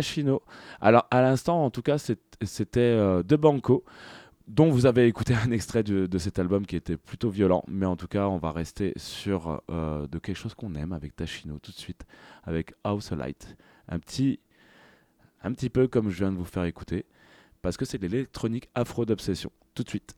[0.00, 0.42] Mastachino.
[0.80, 3.84] Alors, à l'instant, en tout cas, c'était euh, De Banco
[4.48, 7.96] dont vous avez écouté un extrait de, cet album qui était plutôt violent, mais en
[7.96, 11.70] tout cas, on va rester sur euh, de quelque chose qu'on aime avec Tachino tout
[11.70, 12.04] de suite,
[12.42, 13.56] avec House Light.
[13.88, 14.40] Un petit,
[15.44, 17.06] un petit peu comme je viens de vous faire écouter,
[17.62, 19.52] parce que c'est l'électronique afro d'obsession.
[19.74, 20.16] Tout de suite.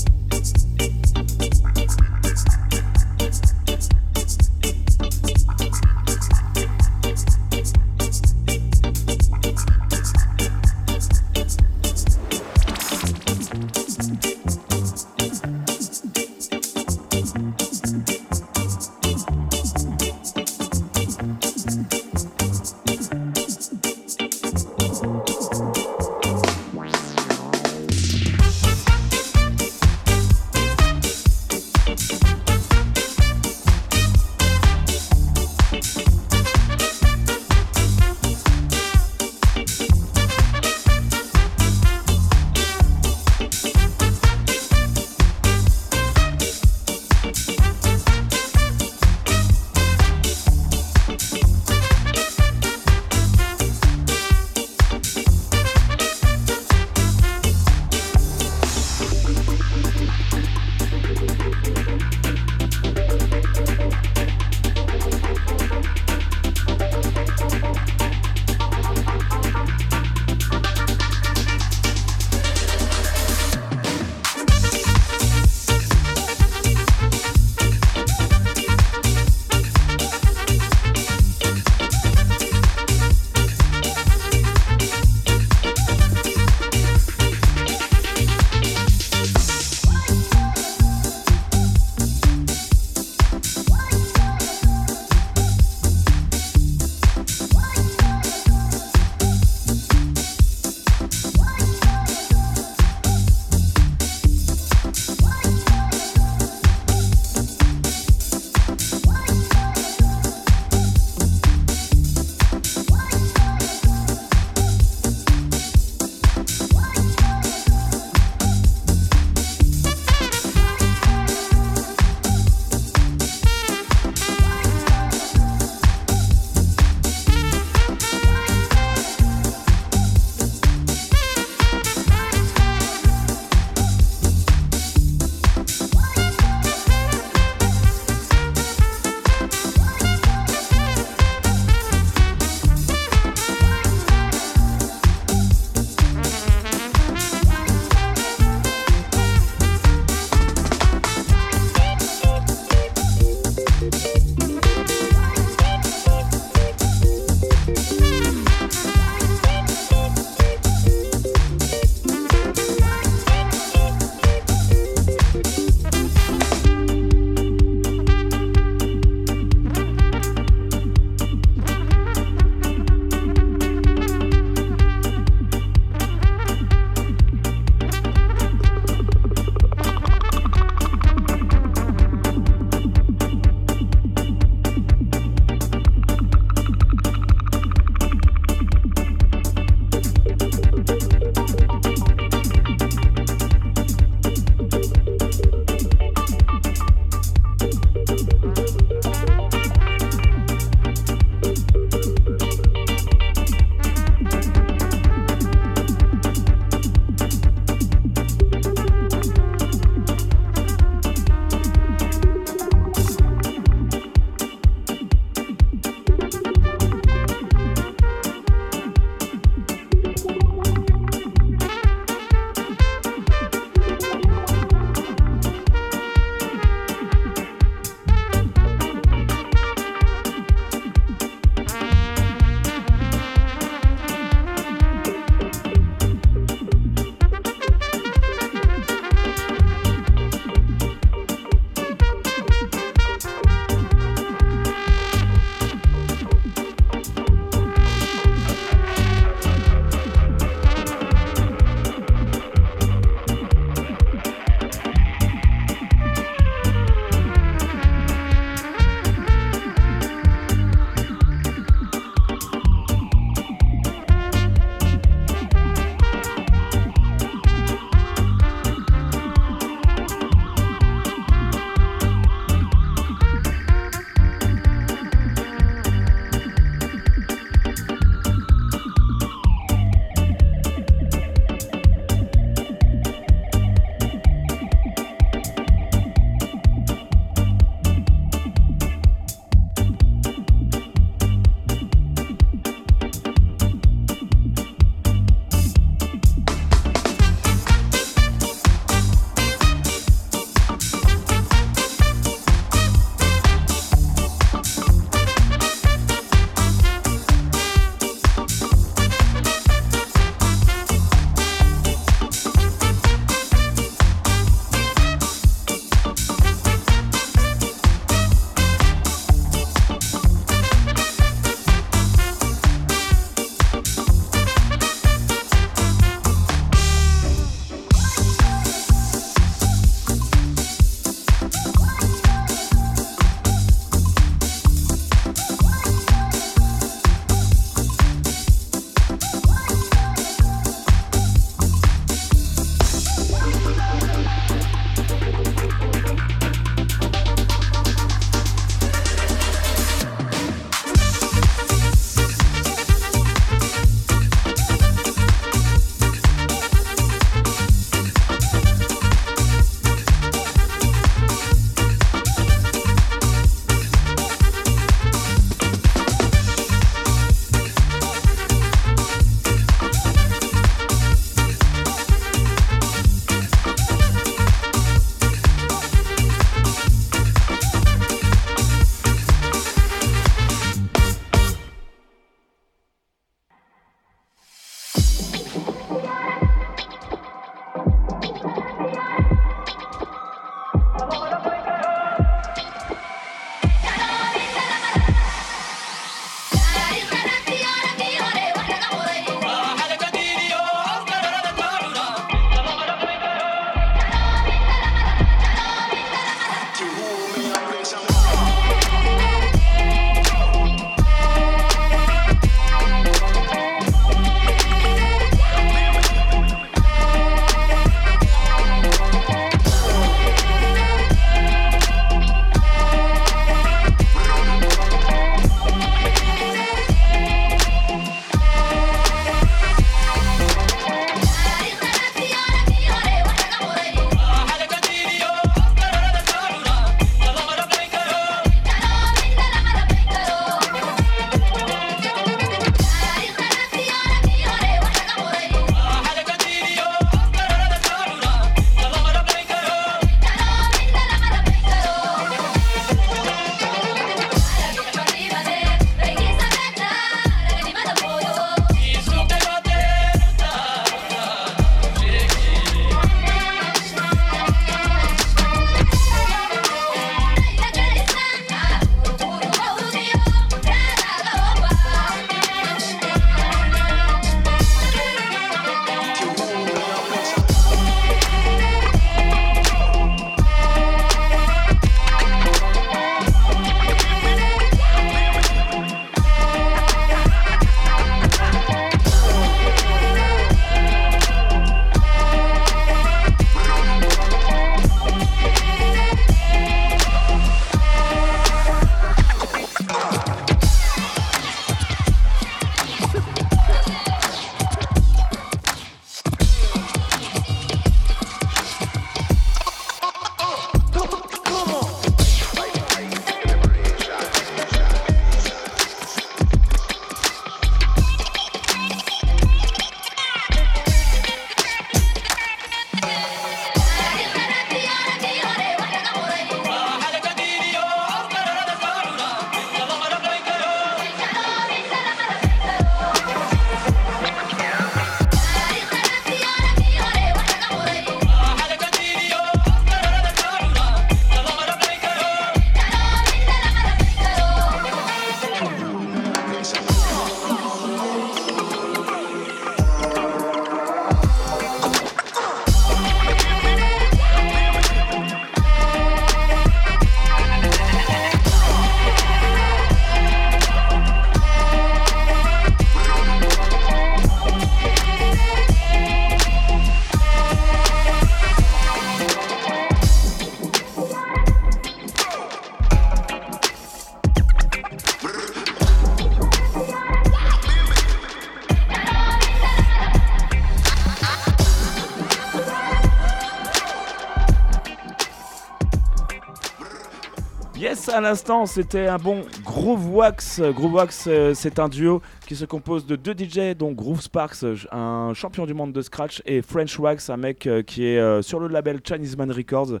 [588.18, 590.60] À l'instant, c'était un bon Groove Wax.
[590.60, 594.64] Groove Wax, euh, c'est un duo qui se compose de deux DJ, dont Groove Sparks,
[594.90, 598.42] un champion du monde de scratch, et French Wax, un mec euh, qui est euh,
[598.42, 600.00] sur le label Chinese Man Records.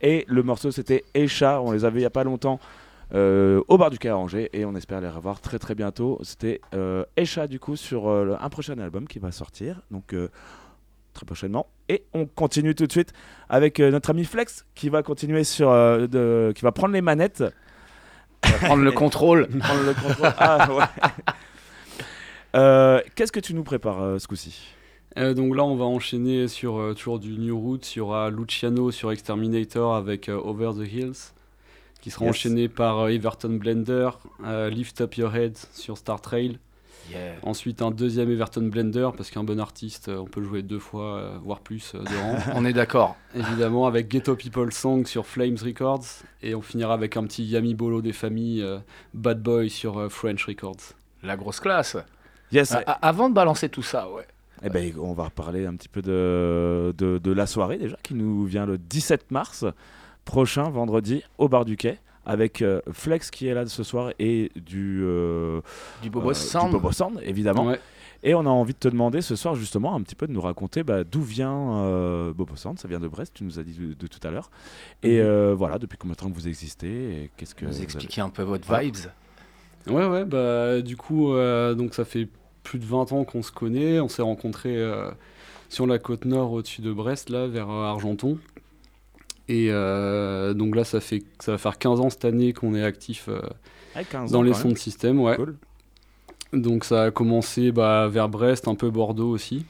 [0.00, 1.60] Et le morceau, c'était Esha.
[1.60, 2.60] On les avait il n'y a pas longtemps
[3.12, 4.12] au bar du Quai
[4.52, 6.20] et on espère les revoir très très bientôt.
[6.22, 9.80] C'était euh, Esha, du coup, sur un prochain album qui va sortir.
[9.90, 10.14] Donc.
[11.18, 11.66] Très prochainement.
[11.88, 13.12] Et on continue tout de suite
[13.48, 17.00] avec euh, notre ami Flex qui va continuer sur, euh, de- qui va prendre les
[17.02, 17.44] manettes,
[18.40, 19.48] prendre le contrôle.
[19.58, 20.32] prendre le contrôle.
[20.38, 20.84] Ah, ouais.
[22.56, 24.74] Euh, Qu'est-ce que tu nous prépares euh, ce coup-ci?
[25.18, 27.94] Euh, donc là, on va enchaîner sur euh, toujours du New Roots.
[27.94, 31.32] Il y aura Luciano sur Exterminator avec euh, Over the Hills,
[32.00, 32.30] qui sera Yes.
[32.30, 34.10] enchaîné par euh, Everton Blender,
[34.44, 36.58] euh, Lift Up Your Head sur Star Trail.
[37.10, 37.34] Yeah.
[37.42, 41.16] Ensuite, un deuxième Everton Blender, parce qu'un bon artiste, euh, on peut jouer deux fois,
[41.16, 42.36] euh, voire plus, euh, de rang.
[42.54, 43.16] On est d'accord.
[43.34, 46.04] Évidemment, avec Ghetto People Song sur Flames Records.
[46.42, 48.78] Et on finira avec un petit Yami Bolo des familles, euh,
[49.14, 50.92] Bad Boy sur euh, French Records.
[51.22, 51.96] La grosse classe.
[52.52, 52.72] Yes.
[52.72, 54.26] A- a- avant de balancer tout ça, ouais.
[54.62, 58.14] Eh ben, on va reparler un petit peu de, de, de la soirée déjà, qui
[58.14, 59.64] nous vient le 17 mars
[60.24, 61.98] prochain, vendredi, au bar du quai,
[62.28, 65.60] avec euh, Flex qui est là ce soir et du, euh,
[66.02, 66.66] Du Bobo euh, Sound.
[66.66, 67.66] du Bobo Sound, évidemment.
[67.66, 67.80] Ouais.
[68.24, 70.40] Et on a envie de te demander ce soir justement un petit peu de nous
[70.40, 72.78] raconter bah, d'où vient euh, Bobo Sound.
[72.78, 74.50] Ça vient de Brest, tu nous as dit de, de tout à l'heure.
[75.02, 75.26] Et Mhm.
[75.26, 78.28] euh, voilà, depuis combien de temps que vous existez qu'est-ce que Vous vous expliquer avez-
[78.28, 78.82] un peu votre Voilà.
[78.84, 78.96] vibes.
[79.86, 82.28] Ouais, ouais, bah du coup, euh, donc ça fait
[82.64, 84.00] plus de 20 ans qu'on se connaît.
[84.00, 85.10] On s'est rencontrés euh,
[85.70, 88.36] sur la côte nord au-dessus de Brest, là, vers euh, Argenton.
[89.48, 92.82] Et euh, donc là, ça, fait, ça va faire 15 ans cette année qu'on est
[92.82, 93.40] actif euh,
[94.10, 95.36] 15 dans ans, les sons de système, ouais.
[95.36, 95.56] Cool.
[96.52, 99.64] Donc ça a commencé bah, vers Brest, un peu Bordeaux aussi,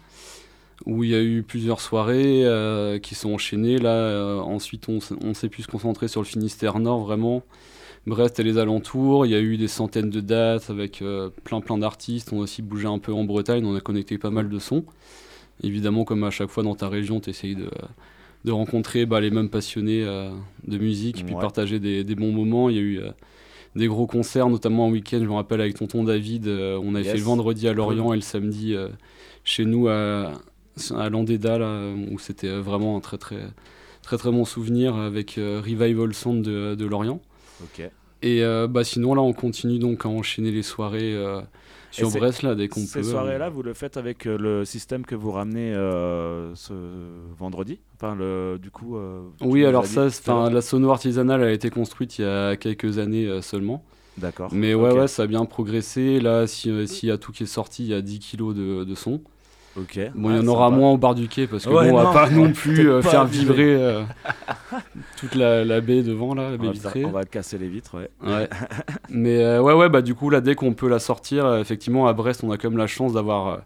[0.86, 3.78] où il y a eu plusieurs soirées euh, qui sont enchaînées.
[3.78, 7.42] Là, ensuite, on, s'est pu se concentrer sur le Finistère Nord, vraiment.
[8.06, 11.04] Brest et les alentours, il y a eu des centaines de dates avec
[11.44, 12.32] plein plein d'artistes.
[12.32, 14.84] On a aussi bougé un peu en Bretagne, on a connecté pas mal de sons.
[15.62, 17.68] Évidemment, comme à chaque fois dans ta région, tu essayes de,
[18.44, 20.30] de rencontrer bah, les mêmes passionnés euh,
[20.66, 22.68] de musique, puis partager des, des bons moments.
[22.70, 23.10] Il y a eu euh,
[23.76, 25.18] des gros concerts, notamment en week-end.
[25.20, 27.12] Je me rappelle avec tonton David, euh, on avait Yes.
[27.12, 28.74] fait le vendredi à Lorient et le samedi
[29.44, 30.32] chez nous à,
[30.96, 33.40] à Landéda, là, où c'était vraiment un très très
[34.02, 37.20] très très bon souvenir avec Revival Sound de, de Lorient.
[38.22, 41.14] Et bah sinon là on continue donc à enchaîner les soirées
[41.90, 42.86] sur Et Brest là dès qu'on peut.
[42.86, 46.72] Ces soirées-là, vous le faites avec euh, le système que vous ramenez euh, ce
[47.36, 47.78] vendredi?
[47.96, 48.96] Enfin, le, du coup.
[48.96, 50.08] euh, Oui, alors ça,
[50.50, 53.84] la sono artisanale a été construite il y a quelques années euh, seulement.
[54.16, 54.52] D'accord.
[54.52, 56.20] Mais ouais, ouais, ça a bien progressé.
[56.20, 58.54] Là, si- euh, s'il y a tout qui est sorti, il y a 10 kilos
[58.54, 59.20] de, de son.
[59.80, 60.00] Ok.
[60.14, 60.76] Bon, il y Ah, en aura sympa.
[60.78, 63.00] moins au bar du quai parce que Ouais, bon, on va pas non plus euh,
[63.00, 63.54] pas faire vibrer.
[63.74, 64.02] vibrer euh,
[65.16, 67.00] toute la, la baie devant là, la On baie va, vitrée.
[67.00, 68.10] faire- on va casser les vitres, ouais.
[68.26, 68.48] Ouais.
[69.08, 72.06] Mais euh, ouais, ouais, bah du coup, là, dès qu'on peut la sortir, euh, effectivement,
[72.08, 73.56] à Brest, on a quand même la chance d'avoir euh,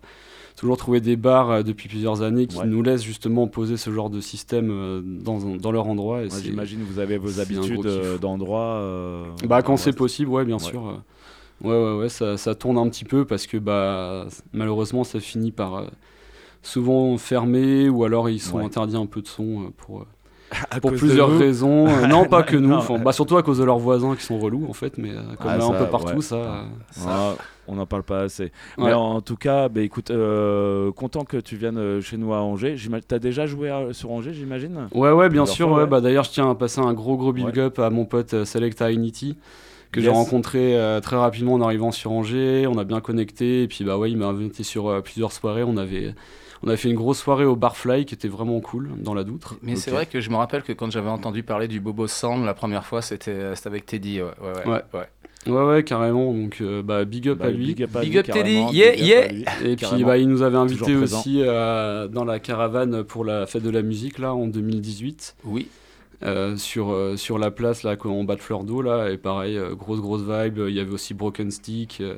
[0.56, 2.66] toujours trouvé des bars euh, depuis plusieurs années qui Ouais.
[2.66, 6.20] nous laissent justement poser ce genre de système euh, dans, dans leur endroit.
[6.42, 10.62] J'imagine que vous avez vos habitudes euh, euh, Bah, quand c'est possible, ouais, bien Ouais.
[10.62, 11.00] sûr.
[11.62, 15.52] Ouais, ouais, ouais, ça, ça tourne un petit peu parce que bah, malheureusement, ça finit
[15.52, 15.84] par euh,
[16.62, 18.64] souvent fermer ou alors ils sont Ouais.
[18.64, 20.06] interdits un peu de son euh, pour, euh,
[20.80, 21.86] pour plusieurs raisons.
[22.08, 22.98] Non, pas que nous, Non.
[22.98, 25.56] bah, surtout à cause de leurs voisins qui sont relous en fait, mais comme Ah,
[25.56, 26.20] là, un peu partout, ouais.
[26.22, 26.64] ça.
[26.90, 27.34] ça- Ah,
[27.68, 28.50] on n'en parle pas assez.
[28.76, 28.86] Ouais.
[28.86, 30.10] Mais en tout cas, bah, écoute,
[30.96, 32.74] content que tu viennes chez nous à Angers.
[33.06, 34.88] T'as déjà joué à- sur Angers, j'imagine?
[34.94, 35.68] Ouais, ouais, bien sûr.
[35.68, 35.86] fois.
[35.86, 38.44] Bah, D'ailleurs, je tiens à passer un gros, gros big up à mon pote euh,
[38.44, 38.90] Selecta
[39.92, 42.66] Que j'ai rencontré euh, très rapidement en arrivant sur Angers.
[42.66, 43.62] On a bien connecté.
[43.62, 45.62] Et puis, bah ouais, il m'a invité sur euh, plusieurs soirées.
[45.64, 46.14] On avait,
[46.62, 49.56] on avait fait une grosse soirée au Barfly qui était vraiment cool dans la Doutre.
[49.62, 52.44] Mais c'est vrai que je me rappelle que quand j'avais entendu parler du Bobo Sound
[52.44, 54.22] la première fois, c'était c'était avec Teddy.
[54.22, 54.72] Ouais, ouais, ouais.
[54.72, 54.82] Ouais.
[54.94, 55.06] ouais.
[55.48, 56.32] Ouais, ouais, carrément.
[56.32, 57.66] Donc, euh, bah, big up Bah, à lui.
[57.74, 59.26] big up à Big lui, up Teddy, yeah, yeah.
[59.64, 60.06] Et puis carrément.
[60.06, 63.82] bah, il nous avait invité aussi euh, dans la caravane pour la fête de la
[63.82, 65.34] musique là en 2018.
[65.44, 65.66] Oui.
[66.24, 69.58] Euh, sur, euh, sur la place là en bas de fleur d'eau là et pareil
[69.58, 72.14] euh, grosse grosse vibe il y avait aussi Broken Stick euh,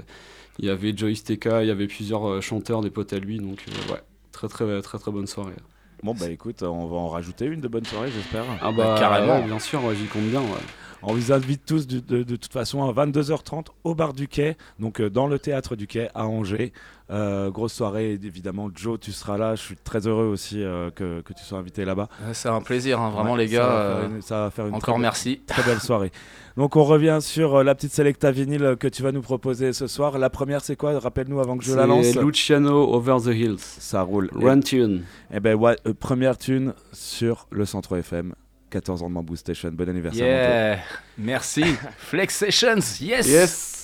[0.58, 3.38] il y avait Joyce TK il y avait plusieurs euh, chanteurs des potes à lui
[3.38, 5.54] donc euh, ouais très très très très bonne soirée
[6.02, 8.44] Bon, bah écoute, on va en rajouter une de bonne soirée, j'espère.
[8.60, 9.36] ah bah, carrément.
[9.40, 10.60] ouais, bien sûr ouais, j'y compte bien ouais.
[11.06, 14.56] On vous invite tous de, de- de toute façon à 22h30 au bar du Quai,
[14.78, 16.72] donc euh, dans le théâtre du Quai à Angers.
[17.10, 18.70] Euh, grosse soirée, évidemment.
[18.74, 19.54] Joe, tu seras là.
[19.56, 22.08] Je suis très heureux aussi euh, que, que tu sois invité là-bas.
[22.32, 23.66] C'est un plaisir, hein, vraiment, Ouais, les ça gars.
[23.66, 25.40] va faire une- ça va faire une encore très belle- merci.
[25.46, 26.10] Très belle soirée.
[26.56, 29.86] Donc on revient sur euh, la petite selecta vinyle que tu vas nous proposer ce
[29.86, 30.16] soir.
[30.18, 30.98] La première, c'est quoi?
[30.98, 32.14] Rappelle-nous avant que je la lance.
[32.14, 34.30] Luciano Over the Hills Ça roule.
[34.34, 38.34] Run Tune Et ben ouais, euh, première tune sur le Centre FM
[38.74, 39.70] 14 ans de Bamboo Station.
[39.70, 40.78] Bon anniversaire.
[40.78, 40.84] Yeah,
[41.16, 41.62] merci.
[41.96, 43.28] Flex Sessions, yes.
[43.28, 43.74] Yes.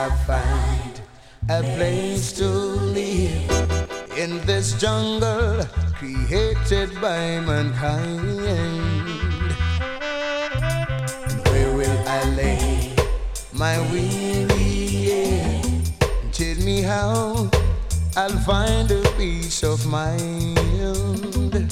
[0.00, 1.00] I find
[1.48, 3.50] a place to live
[4.16, 5.64] in this jungle
[5.94, 8.38] created by mankind?
[11.50, 12.94] Where will I lay
[13.52, 15.90] my weary head?
[16.32, 17.50] Tell me how
[18.16, 21.67] I'll find a peace of mind.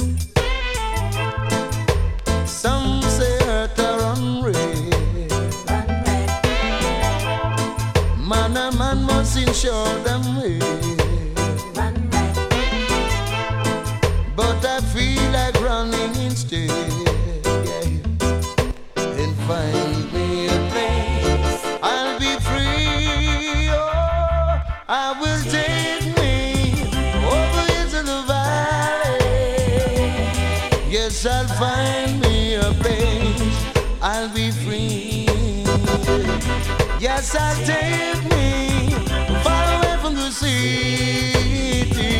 [9.44, 10.58] Must them way.
[14.34, 16.70] But I feel like running instead.
[19.46, 21.62] Find me a place.
[21.82, 23.68] I'll be free.
[23.70, 26.72] Oh, I will take me
[27.36, 30.10] over into the valley.
[30.90, 33.56] Yes, I'll find me a place.
[34.02, 35.28] I'll be free.
[36.98, 38.35] Yes, I'll take me
[40.46, 42.14] city.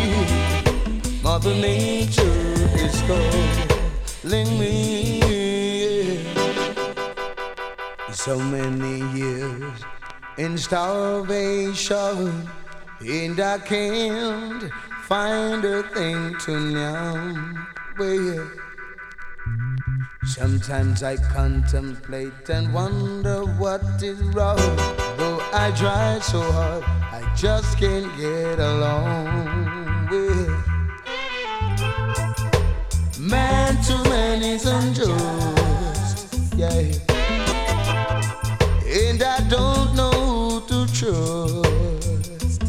[1.23, 2.55] Mother Nature
[2.87, 4.75] is calling me.
[8.13, 9.79] So many years
[10.39, 12.49] in starvation,
[13.01, 14.65] and I can't
[15.09, 17.67] find a thing to numb.
[17.99, 18.51] Well,
[20.27, 24.57] Sometimes I contemplate and wonder what is wrong.
[25.17, 30.77] Though I try so hard, I just can't get along with
[33.21, 36.35] man to man is unjust.
[36.57, 36.71] Yeah.
[38.89, 42.63] And I don't know who to trust.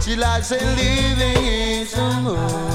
[0.00, 2.71] Still I say living is a must.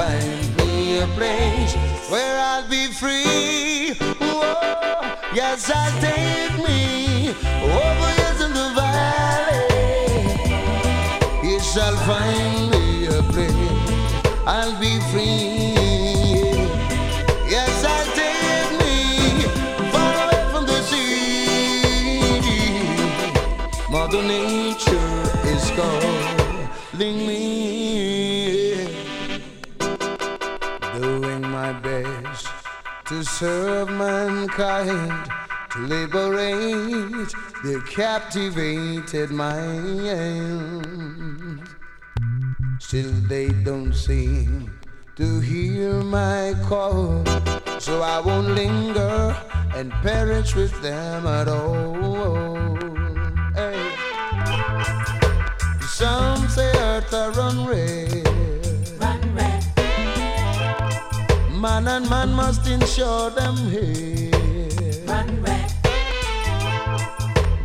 [0.00, 1.74] Find me a place
[2.08, 3.92] where I'll be free.
[4.18, 4.54] Whoa,
[5.34, 7.34] yes, I'll take me
[7.76, 10.24] over years in the valley.
[11.44, 13.52] Yes, I'll find me a place.
[14.46, 15.76] I'll be free.
[17.54, 18.96] Yes, I'll take me
[19.92, 22.64] far away from the city.
[23.90, 25.12] Mother Nature
[25.44, 26.09] is calling
[33.40, 35.30] serve mankind,
[35.70, 37.32] to liberate
[37.64, 40.06] the captivated mind.
[42.78, 44.78] Still, they don't seem
[45.16, 47.24] to hear my call,
[47.78, 49.34] so I won't linger
[49.74, 52.76] and perish with them at all.
[53.54, 53.80] Hey.
[55.88, 58.19] Some say earth are unreal.
[61.60, 64.30] Man and man must ensure them here.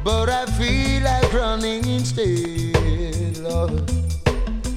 [0.03, 3.89] But I feel like running instead, Lord,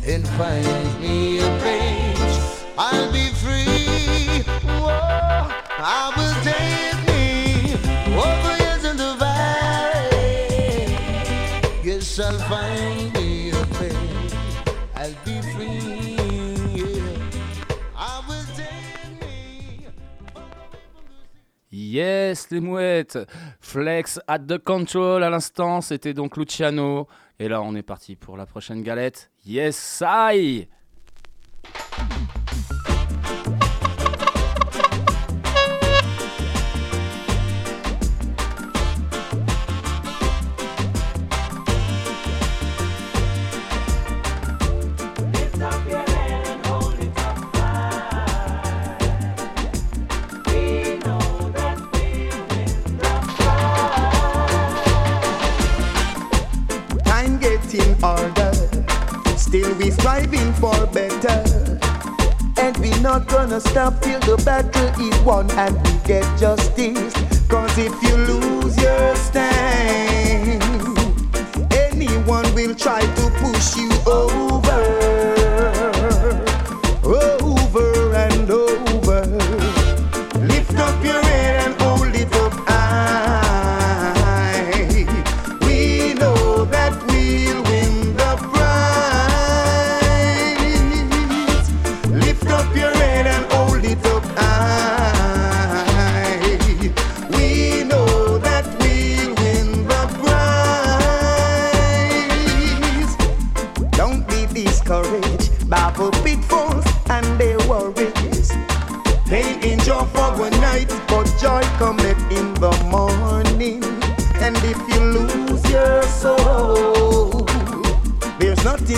[0.07, 2.65] and find me a place.
[2.79, 4.45] I'll be free.
[4.63, 6.98] Whoa, I will take
[21.91, 23.19] Yes, les mouettes
[23.61, 27.09] Flex at the control à l'instant, c'était donc Luciano.
[27.39, 29.31] Et là, on est parti pour la prochaine galette.
[29.47, 30.69] Yes, I
[59.89, 61.81] We striving for better.
[62.59, 67.15] And we're not gonna stop till the battle is won and we get justice.
[67.49, 70.63] Cause if you lose your stand,
[71.73, 75.08] anyone will try to push you over.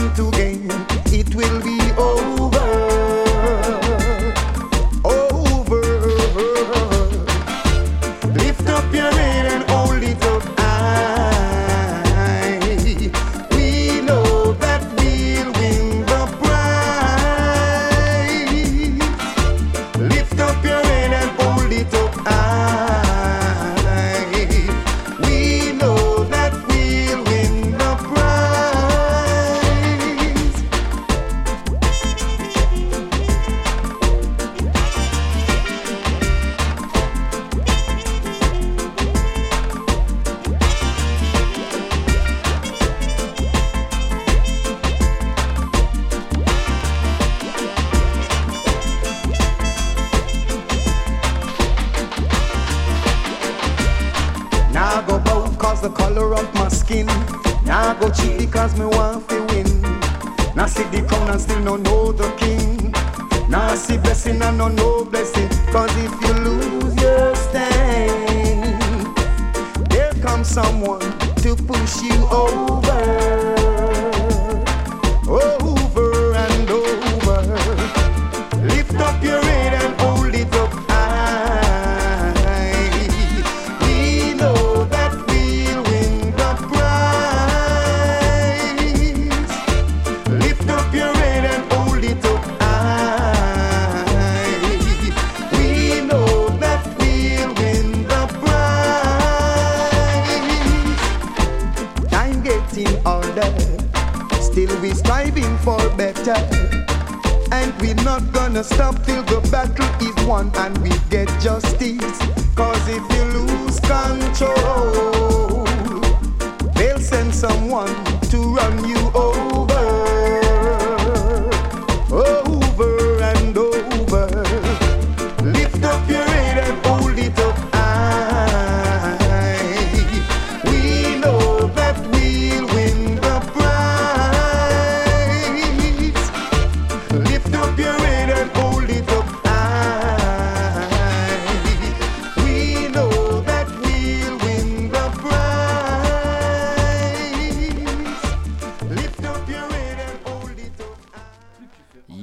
[0.00, 0.59] nothing to gain.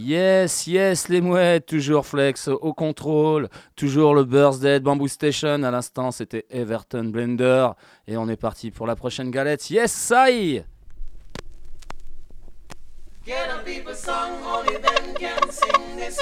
[0.07, 5.61] Yes, yes, les mouettes, toujours flex au contrôle, toujours le birthday Dead Bamboo Station.
[5.63, 7.67] À l'instant, c'était Everton Blender.
[8.07, 9.69] Et on est parti pour la prochaine galette.
[9.69, 10.63] Yes, sai!
[13.25, 16.21] Can a people song only then can sing this?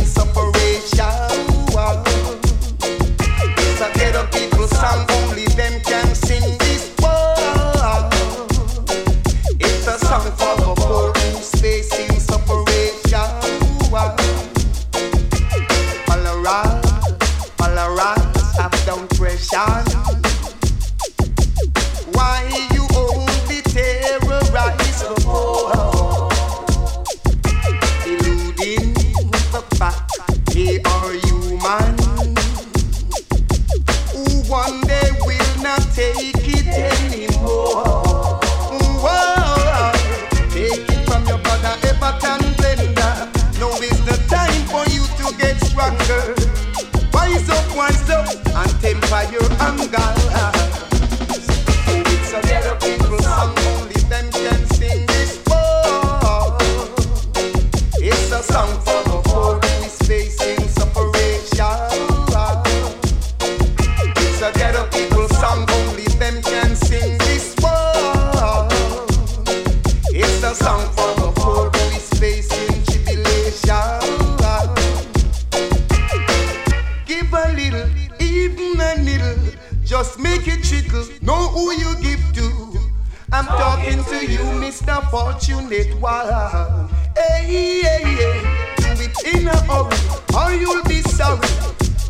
[84.21, 85.01] to you, Mr.
[85.09, 86.89] Fortunate One.
[87.15, 88.41] Hey, hey, hey.
[88.77, 89.97] Do it in a hurry,
[90.35, 91.47] or you'll be sorry.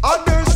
[0.03, 0.50] Others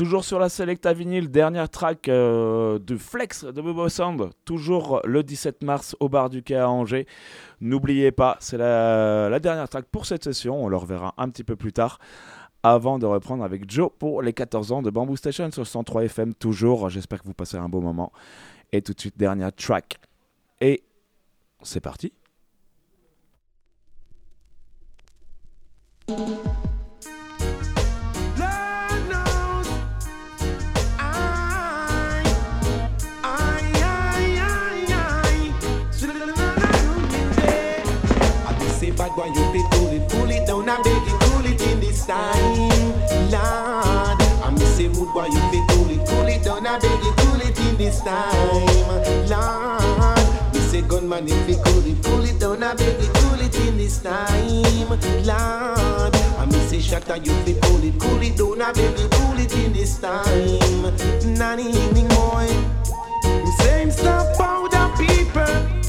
[0.00, 5.22] toujours sur la Selecta vinyle, dernière track euh, de Flex de Bobo Sound, toujours le
[5.22, 7.06] 17 mars au bar du Quai à Angers.
[7.60, 11.44] N'oubliez pas, c'est la, la dernière track pour cette session, on le reverra un petit
[11.44, 11.98] peu plus tard,
[12.62, 16.32] avant de reprendre avec Joe pour les 14 ans de Bamboo Station sur 103 FM,
[16.32, 16.88] toujours.
[16.88, 18.10] J'espère que vous passez un beau moment.
[18.72, 19.98] Et tout de suite, dernière track.
[20.62, 20.82] Et
[21.62, 22.14] c'est parti.
[39.16, 42.06] Bad you be pull it, pull it down, I beg you, pull it in this
[42.06, 42.68] time,
[43.30, 44.20] Lord.
[44.42, 47.12] I me say rude boy, you be pull it, pull it down, I beg you,
[47.16, 48.66] pull it in this time,
[49.28, 50.54] Lord.
[50.54, 53.54] Me say gunman, if you pull it, pull it down, I beg you, pull it
[53.66, 56.16] in this time, Lord.
[56.38, 59.38] I me say shatter, you be pull it, pull it down, I beg you, pull
[59.38, 60.82] it in this time,
[61.38, 61.72] Nanny
[62.08, 62.48] boy.
[63.24, 63.90] Me say him
[64.36, 65.80] powder people.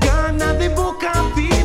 [0.00, 1.63] Gone at the book of people.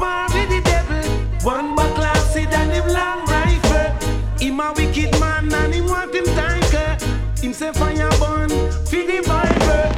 [0.00, 1.10] He with the devil.
[1.42, 3.92] One back classy than him long rifle.
[4.38, 6.96] Him a wicked man and him want him tanker.
[7.42, 9.92] Him say fire burn for the Bible.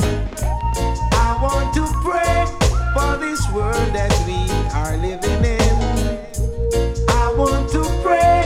[1.13, 2.47] I want to pray
[2.95, 5.79] for this world that we are living in.
[7.09, 8.43] I want to pray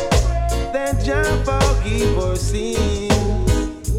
[0.74, 3.90] that Jah forgive our sins.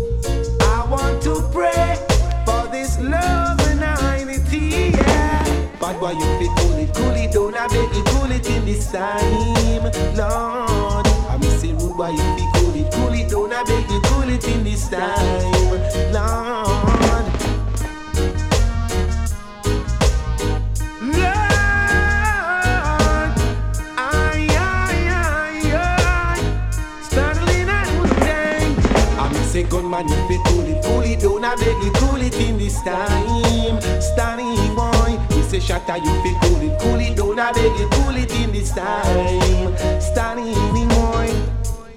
[0.62, 1.98] I want to pray
[2.46, 5.44] for this love and unity, yeah.
[5.80, 6.67] Bad boy, you fit
[8.78, 9.84] this time,
[10.16, 11.08] Lord.
[11.30, 14.30] I'm say rude boy, you fit cool it, cool it down, I beg you, cool
[14.30, 16.78] it in this time, Lord.
[29.72, 32.80] Gunman, you fit cool it, cool it down, I beg you, cool it in this
[32.84, 35.37] time, Stanley boy.
[35.48, 38.52] Say shatter, you feel cool it, cool it down, I beg you, cool it in
[38.52, 40.54] this time, Stanley
[40.90, 41.34] boy.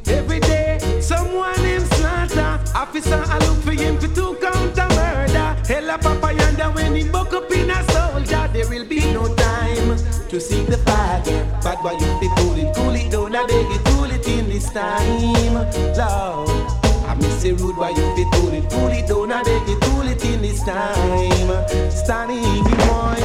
[0.06, 2.60] Every day, someone him slaughter.
[2.77, 5.56] Officer, I look for him for two counter murder.
[5.66, 8.48] Hell, a papa yonder when he buck up in a soldier.
[8.52, 9.97] There will be no time
[10.28, 11.44] to seek the Father.
[11.60, 14.48] Bad boy, you fit cool it, cool it down, I beg you, cool it in
[14.48, 15.55] this time,
[15.97, 16.69] Lord.
[17.11, 19.77] I me say rude boy, you fit cool it, cool it down, I beg you,
[19.81, 21.51] cool it in this time,
[21.91, 23.19] standing boy.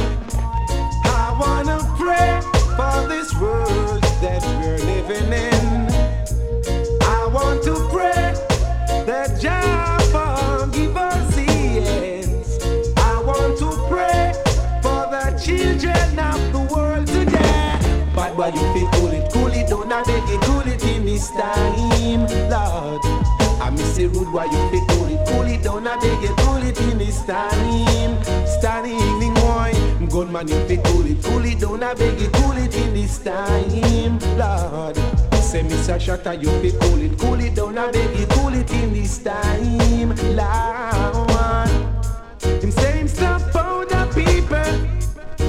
[1.04, 2.40] I wanna pray
[2.74, 5.86] for this world that we're living in.
[7.00, 8.34] I want to pray
[9.06, 12.58] that Jah forgive our sins.
[12.96, 14.32] I want to pray
[14.82, 17.78] for the children of the world today.
[18.16, 21.06] Bad boy, you fit cool it, cool it down, I beg you, cool it in
[21.06, 23.25] this time, Lord.
[23.60, 26.34] I miss say rude boy, you fit cool it, cool it down, I beg you,
[26.36, 29.72] cool it in this time, standing boy.
[30.08, 33.18] Gunman, you fit cool it, cool it down, I beg you, cool it in this
[33.18, 34.96] time, Lord.
[35.42, 36.00] Say Mr.
[36.00, 39.18] Shatter, you fit cool it, cool it down, I beg you, cool it in this
[39.18, 41.68] time, Lord.
[42.42, 44.56] Him say him stop powder people.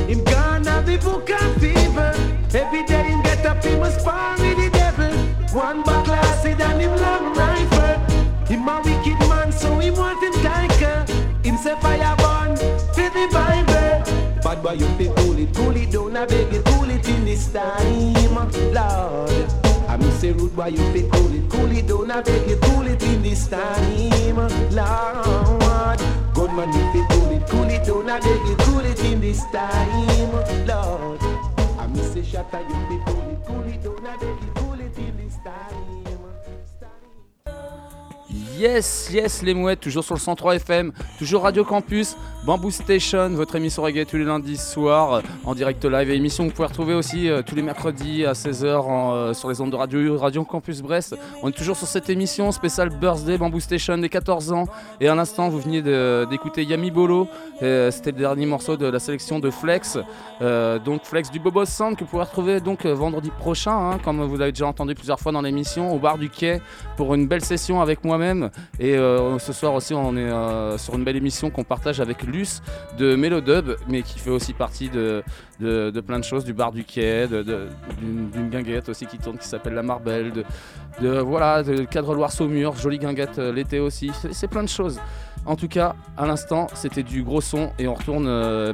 [0.07, 2.13] Him gone at the book of fever.
[2.53, 5.13] Every day him get up, he must spar with the devil.
[5.57, 7.36] One back classy than him say
[14.68, 17.53] Boy, you fi cool it, cool it down, I beg you, cool it in this
[17.53, 19.48] time, Lord.
[19.88, 22.57] I me say rude boy, you fi cool it, cool it down, I beg you,
[22.57, 25.99] cool it in this time, Lord.
[26.34, 29.22] Good man, you fi cool it, cool it down, I beg you, cool it in
[29.22, 31.22] this time, Lord.
[31.80, 34.46] I me say shatter, you fi cool it, cool it down, I beg you,
[38.57, 43.55] Yes, yes, les mouettes, toujours sur le 103 FM, toujours Radio Campus, Bamboo Station, votre
[43.55, 46.95] émission reggae tous les lundis soirs en direct live et émission que vous pouvez retrouver
[46.95, 50.81] aussi euh, tous les mercredis à 16h en, euh, sur les ondes de Radio, Campus
[50.81, 51.15] Brest.
[51.43, 54.65] On est toujours sur cette émission spéciale Birthday Bamboo Station des 14 ans
[55.01, 55.84] et à l'instant vous veniez
[56.27, 57.27] d'écouter Yami Bolo,
[57.63, 59.97] Euh, c'était le dernier morceau de la sélection de Flex,
[60.85, 64.38] donc Flex du Bobo Sound que vous pourrez retrouver donc vendredi prochain, hein, comme vous
[64.38, 66.61] l'avez déjà entendu plusieurs fois dans l'émission, au bar du quai
[66.97, 68.46] pour une belle session avec moi-même.
[68.79, 72.23] Et euh, ce soir aussi, on est euh, sur une belle émission qu'on partage avec
[72.23, 72.61] Luce
[72.97, 75.23] de Mélodub, mais qui fait aussi partie de,
[76.01, 79.83] plein de choses, du bar du quai, d'une guinguette aussi qui tourne qui s'appelle la
[79.83, 80.31] Marbelle,
[81.01, 84.11] de, voilà, de cadre Loire Saumur, jolie guinguette euh, l'été aussi.
[84.31, 84.99] C'est- plein de choses.
[85.45, 88.25] En tout cas, à l'instant, c'était du gros son et on retourne,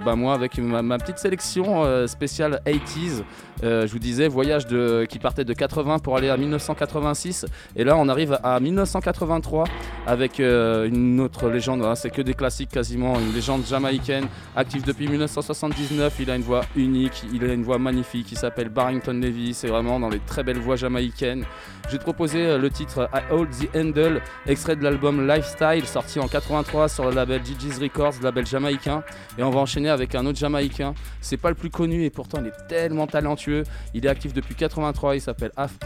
[0.06, 3.24] bah, moi, avec ma, ma petite sélection spéciale 80s.
[3.64, 4.66] Euh, je vous disais, voyage
[5.08, 7.46] qui partait de 80 pour aller à 1986.
[7.76, 9.66] Et là, on arrive à 1983
[10.06, 11.82] avec euh, une autre légende.
[11.84, 13.20] hein, c'est que des classiques quasiment.
[13.20, 14.26] Une légende jamaïcaine,
[14.56, 16.16] active depuis 1979.
[16.20, 18.32] Il a une voix unique, il a une voix magnifique.
[18.32, 19.54] Il s'appelle Barrington Levy.
[19.54, 21.46] C'est vraiment dans les très belles voix jamaïcaines.
[21.88, 25.86] Je vais te proposer euh, le titre I Hold the Handle, extrait de l'album Lifestyle,
[25.86, 29.04] sorti en 83 sur le label Gigi's Records, label jamaïcain.
[29.38, 30.94] Et on va enchaîner avec un autre jamaïcain.
[31.22, 33.53] C'est pas le plus connu et pourtant il est tellement talentueux.
[33.94, 35.78] Il est actif depuis 83, il s'appelle Half.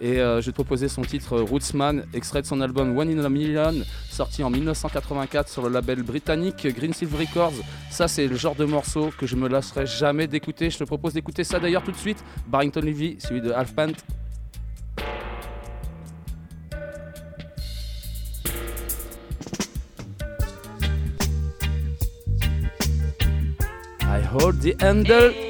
[0.00, 3.18] Et euh, je vais te proposer son titre euh, Rootsman, extrait de son album One
[3.18, 3.74] in a Million,
[4.08, 7.52] sorti en 1984 sur le label britannique Green Silver Records.
[7.90, 10.70] Ça, c'est le genre de morceau que je me lasserai jamais d'écouter.
[10.70, 12.22] Je te propose d'écouter ça d'ailleurs tout de suite.
[12.48, 13.94] Barrington Levy, celui de Half Pent.
[24.02, 25.49] I hold the handle.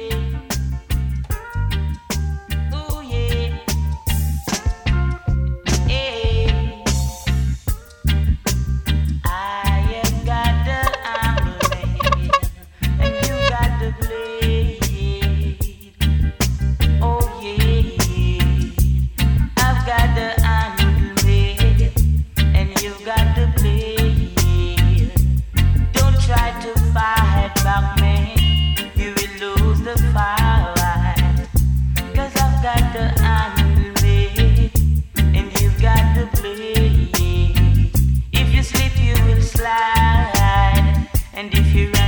[41.41, 42.00] And if you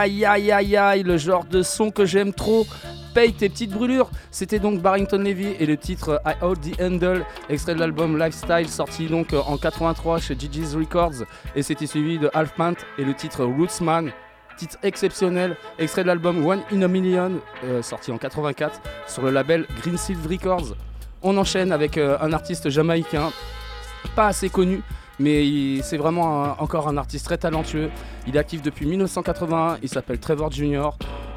[0.00, 2.66] Aïe aïe aïe aïe le genre de son que j'aime trop.
[3.12, 4.08] Paye tes petites brûlures.
[4.30, 8.66] C'était donc Barrington Levy et le titre I Hold the Handle, extrait de l'album Lifestyle,
[8.70, 11.26] sorti donc euh, en 83 chez Gigi's Records.
[11.54, 14.10] Et c'était suivi de Half Pint et le titre Rootsman,
[14.56, 17.32] titre exceptionnel, extrait de l'album One in a Million,
[17.64, 19.98] euh, sorti en 84 sur le label Green
[20.30, 20.76] Records.
[21.22, 23.32] On enchaîne avec euh, un artiste jamaïcain,
[24.16, 24.80] pas assez connu,
[25.18, 27.90] mais c'est vraiment encore un artiste très talentueux.
[28.26, 30.90] Il est actif depuis 1981, il s'appelle Trevor Jr.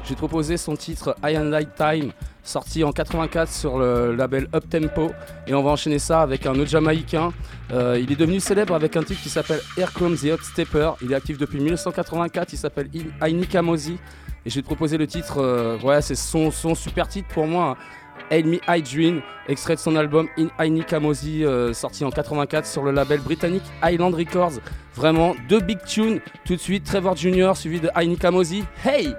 [0.06, 2.12] J'ai proposé son titre I and Light Time,
[2.42, 5.12] sorti en 84 sur le label Up Tempo.
[5.46, 7.32] Et on va enchaîner ça avec un autre jamaïcain.
[7.72, 10.90] Euh, il est devenu célèbre avec un titre qui s'appelle Here Comes the Hot Stepper.
[11.00, 12.90] Il est actif depuis 1984, il s'appelle
[13.22, 13.98] Aini Kamosi.
[14.46, 17.70] Et te proposer le titre, euh, ouais, c'est son, son super titre pour moi.
[17.70, 17.76] hein.
[18.30, 22.90] Hail Me extrait de son album In Aini Kamosi, euh, sorti en 84 sur le
[22.90, 24.60] label britannique Island Records.
[24.94, 26.20] Vraiment, deux big tunes.
[26.44, 27.52] Tout de suite, Trevor Jr.
[27.54, 28.64] suivi de Aini Kamosi.
[28.84, 29.14] Hey!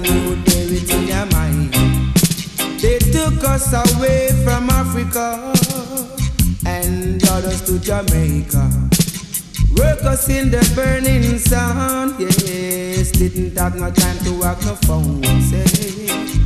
[0.00, 1.74] And youth bear it in your mind.
[2.80, 5.52] They took us away from Africa
[6.64, 8.70] and brought us to Jamaica.
[9.76, 13.10] Work us in the burning sun, yes.
[13.10, 16.39] Didn't have no time to have no phone, say.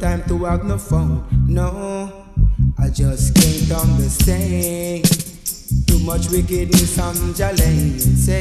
[0.00, 2.26] Time to have no phone, no.
[2.78, 5.04] I just can't understand.
[5.86, 8.40] Too much wickedness on Jalain, say.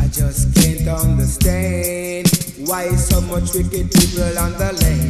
[0.00, 2.28] I just can't understand
[2.66, 5.01] why so much wicked people on the land.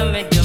[0.00, 0.39] gonna make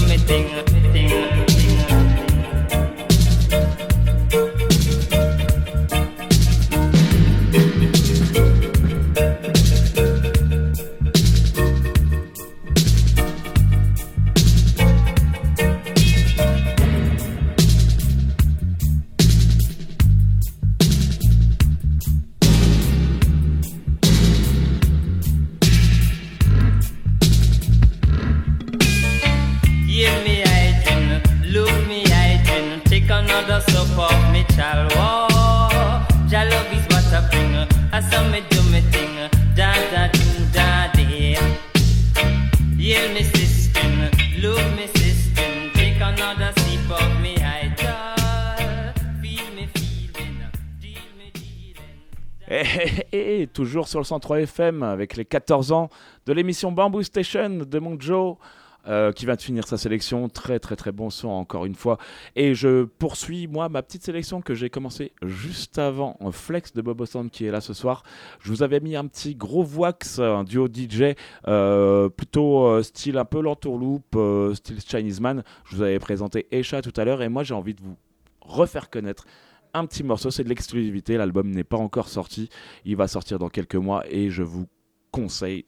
[53.88, 55.90] sur le 103 FM avec les 14 ans
[56.26, 58.38] de l'émission Bamboo Station de mon Joe.
[58.88, 61.98] euh, qui vient de finir sa sélection, très très très bon son encore une fois.
[62.36, 66.82] Et je poursuis moi ma petite sélection que j'ai commencé juste avant en Flex de
[66.82, 68.04] Bobo Sound qui est là ce soir.
[68.42, 71.16] Je vous avais mis un petit gros voix, un duo DJ
[71.48, 75.44] euh, plutôt euh, style un peu l'entourloupe, euh, style Chinese Man.
[75.66, 77.98] Je vous avais présenté Esha tout à l'heure et moi j'ai envie de vous
[78.42, 79.26] refaire connaître
[79.76, 82.50] un petit morceau, c'est de l'exclusivité, l'album n'est pas encore sorti,
[82.86, 84.68] il va sortir dans quelques mois et je vous
[85.12, 85.66] conseille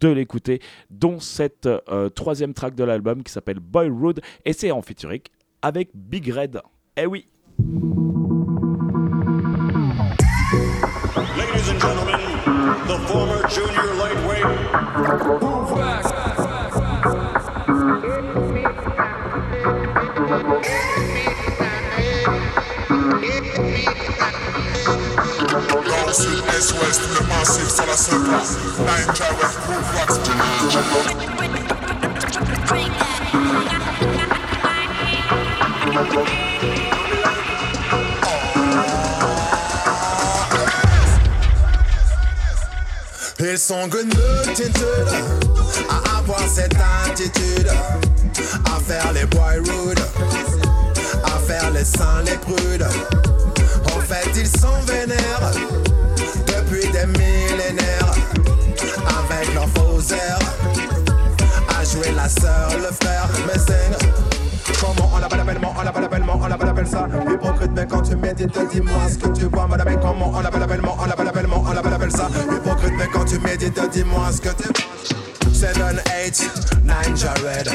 [0.00, 0.60] de l'écouter,
[0.90, 5.22] dont cette euh, troisième track de l'album qui s'appelle Boyhood et c'est en featuring
[5.62, 6.60] avec Big Red.
[6.96, 7.26] Eh oui
[11.36, 12.20] Ladies and gentlemen,
[12.86, 14.44] the former junior lightweight.
[26.12, 28.56] Sud, est, ouest, le massif sur la place.
[28.78, 29.14] Nine
[43.38, 44.74] Ils sont good multitude
[45.88, 46.74] à avoir cette
[47.06, 47.70] attitude,
[48.64, 50.00] à faire les boy rude,
[51.24, 52.86] à les saints, les prudes.
[53.86, 55.52] En fait, ils sont vénères
[57.00, 58.14] depuis des millénaires.
[59.06, 60.38] Avec leurs faux airs,
[61.78, 64.29] à jouer la sœur, le frère, mais c'est.
[64.80, 67.08] Comment on l'appelle bellement, on l'appelle bellement, on l'appelle appelle ça.
[67.30, 71.32] Hypocrite mais quand tu médites dis-moi ce que tu vois Madame comment on bellement, on
[71.32, 72.28] bellement, on l'appelle appelle ça.
[72.50, 75.20] Hypocrite mais quand tu médites dis-moi ce que tu vois.
[75.52, 76.50] 7, 8,
[76.84, 77.68] 9 Jared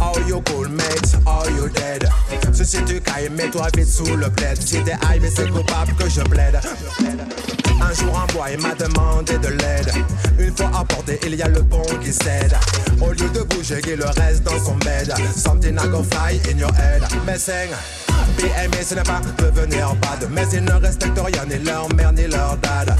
[0.00, 2.08] How you cool mate, how you dead.
[2.52, 4.60] Ceci tu cailles, mets-toi vite sous le plaid.
[4.60, 6.60] Si t'es high mais c'est coupable que je plaide.
[7.80, 9.92] Un jour un il m'a demandé de l'aide.
[10.38, 12.54] Une fois apporté il y a le pont qui cède
[13.00, 15.12] Au lieu de bouger il reste dans son bed.
[15.34, 17.02] Something I go fly in your head.
[17.26, 17.70] Messing
[18.36, 20.28] BME ce n'est pas devenir bad.
[20.30, 22.96] Mais ils ne respectent rien ni leur mère ni leur dad.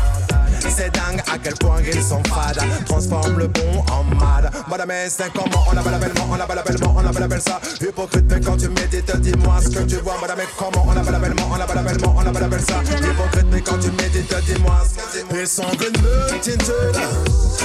[0.69, 2.63] C'est dingue à quel point ils sont fades.
[2.87, 7.03] Transforme le bon en mal Madame c'est comment on l'appelle bellement On l'appelle bellement, on
[7.03, 7.61] l'appelle appelle ça.
[7.81, 10.17] Hypocrite mais quand tu médites dis-moi ce que tu vois.
[10.21, 12.83] Madame comment on l'appelle bellement On l'appelle bellement, on l'appelle appelle ça.
[12.85, 15.41] Hypocrite mais quand tu médites dis-moi ce que tu vois.
[15.41, 16.97] Ils sont une multitude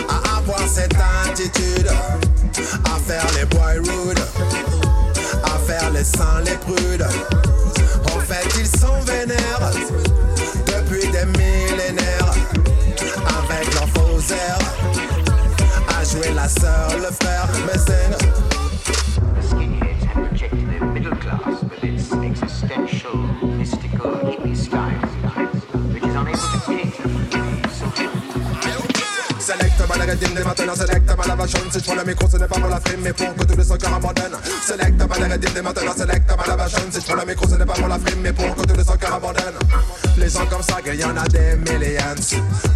[0.07, 0.95] À avoir cette
[1.29, 1.89] attitude
[2.85, 4.84] À faire les boy rude
[5.65, 7.05] Faire les saints, les prudes.
[8.15, 9.71] En fait ils sont vénères
[10.67, 12.31] Depuis des millénaires.
[13.39, 14.59] Avec leurs faux airs
[15.99, 18.45] À jouer la sœur, le frère, mais c'est
[21.05, 23.13] the existential,
[23.43, 25.04] mystical
[29.97, 32.69] Rédime des maintenant, select la vachonne Si je prends le micro, ce n'est pas pour
[32.69, 36.31] la frime, mais pour que tous les sons cœurs abandonnent Select rédime des maintenant, select
[36.47, 38.55] la vachonne Si je prends le micro, ce n'est pas pour la frime, mais pour
[38.55, 39.59] que les sons cœurs abandonnent
[40.17, 41.95] Les gens comme ça, qu'il y en a des millions.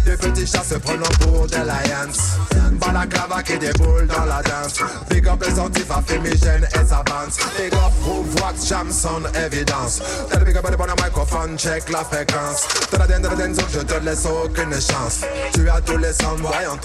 [0.04, 2.70] Des petits chats se prenant pour des lions.
[2.80, 4.80] Balaclava qui déboule dans la danse.
[5.10, 10.00] Big up les antifas fumigènes et sa bande Big up Groove Wax, Jamson, évidence.
[10.30, 12.66] T'as le big up bonnes microphone, check la fréquence.
[12.90, 15.20] T'as la den, t'as la je te laisse aucune chance.
[15.54, 16.76] Tu as tous les sons, boy en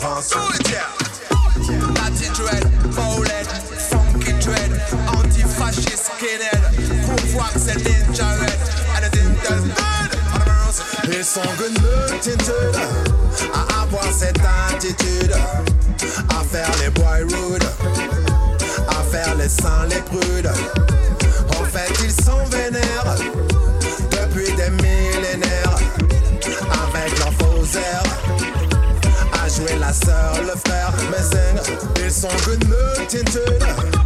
[1.96, 2.64] Natty dread,
[2.96, 3.48] bowlehead,
[3.90, 4.72] funky dread,
[5.16, 6.12] anti-fascist
[7.06, 8.60] groove wax and ninja red,
[8.96, 10.10] and the ninja's dead.
[11.08, 12.78] Ils sont une multitude
[13.54, 15.34] à avoir cette attitude,
[16.30, 17.64] à faire les boy rude,
[18.90, 20.52] à faire les saints, les prudes.
[21.60, 23.16] En fait, ils sont vénères
[24.12, 25.78] depuis des millénaires,
[26.88, 27.46] avec leurs faux.
[29.86, 34.05] La sœur, le frère, mais c'est ils sont une multitude.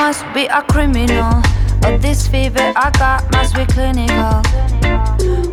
[0.00, 1.42] Must be a criminal.
[1.84, 4.40] Or this fever I got must be clinical.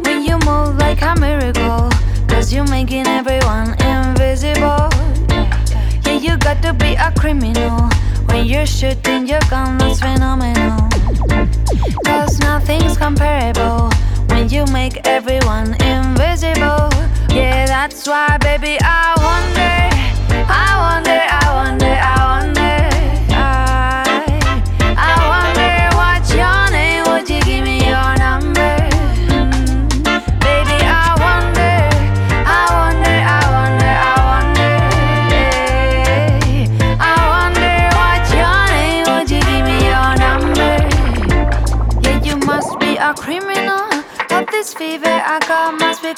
[0.05, 1.89] When you move like a miracle,
[2.29, 4.87] cause you're making everyone invisible.
[6.05, 7.89] Yeah, you got to be a criminal.
[8.27, 10.79] When you're shooting your gun, that's phenomenal.
[12.05, 13.91] Cause nothing's comparable
[14.29, 16.87] when you make everyone invisible.
[17.35, 19.56] Yeah, that's why, baby, I wonder,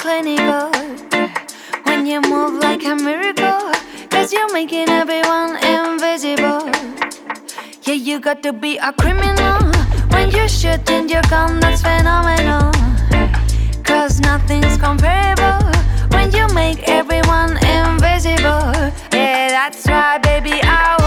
[0.10, 3.72] When you move like a miracle,
[4.10, 6.66] cause you're making everyone invisible.
[7.84, 9.62] Yeah, you got to be a criminal.
[10.10, 12.72] When you're shooting your gun, that's phenomenal.
[13.84, 15.62] Cause nothing's comparable
[16.10, 18.66] when you make everyone invisible.
[19.14, 20.99] Yeah, that's why, baby, I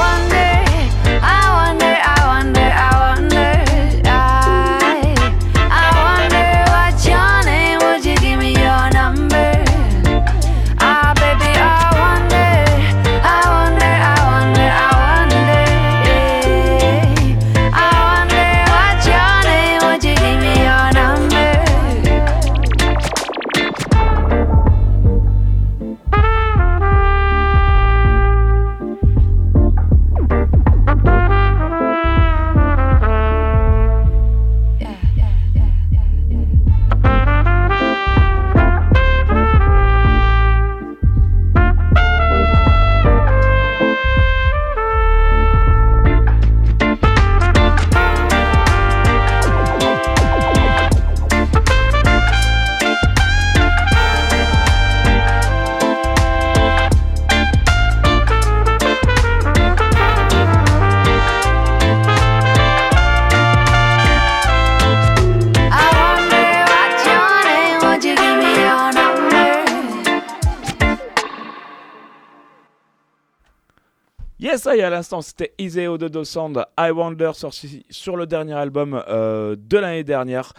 [74.81, 79.77] à l'instant, c'était Iseo de Dosand, I Wonder, sorti sur le dernier album euh, de
[79.77, 80.55] l'année dernière.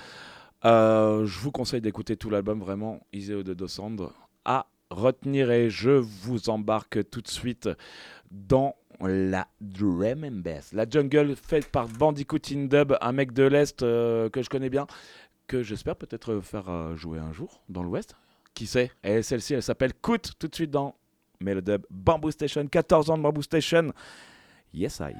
[0.65, 3.95] Euh, je vous conseille d'écouter tout l'album, vraiment, Iseo de Dosand,
[4.45, 5.49] à retenir.
[5.49, 7.69] Et je vous embarque tout de suite
[8.29, 10.73] dans la Drum and Bass.
[10.73, 14.69] La jungle faite par Bandicoot in Dub, un mec de l'Est euh, que je connais
[14.69, 14.85] bien,
[15.47, 18.15] que j'espère peut-être faire jouer un jour dans l'Ouest.
[18.53, 18.91] Qui sait?
[19.03, 20.95] Et celle-ci, elle s'appelle Coot, tout de suite dans
[21.43, 23.91] Melodub Bamboo Station, 14 ans de Bamboo Station.
[24.73, 25.13] Yes, I.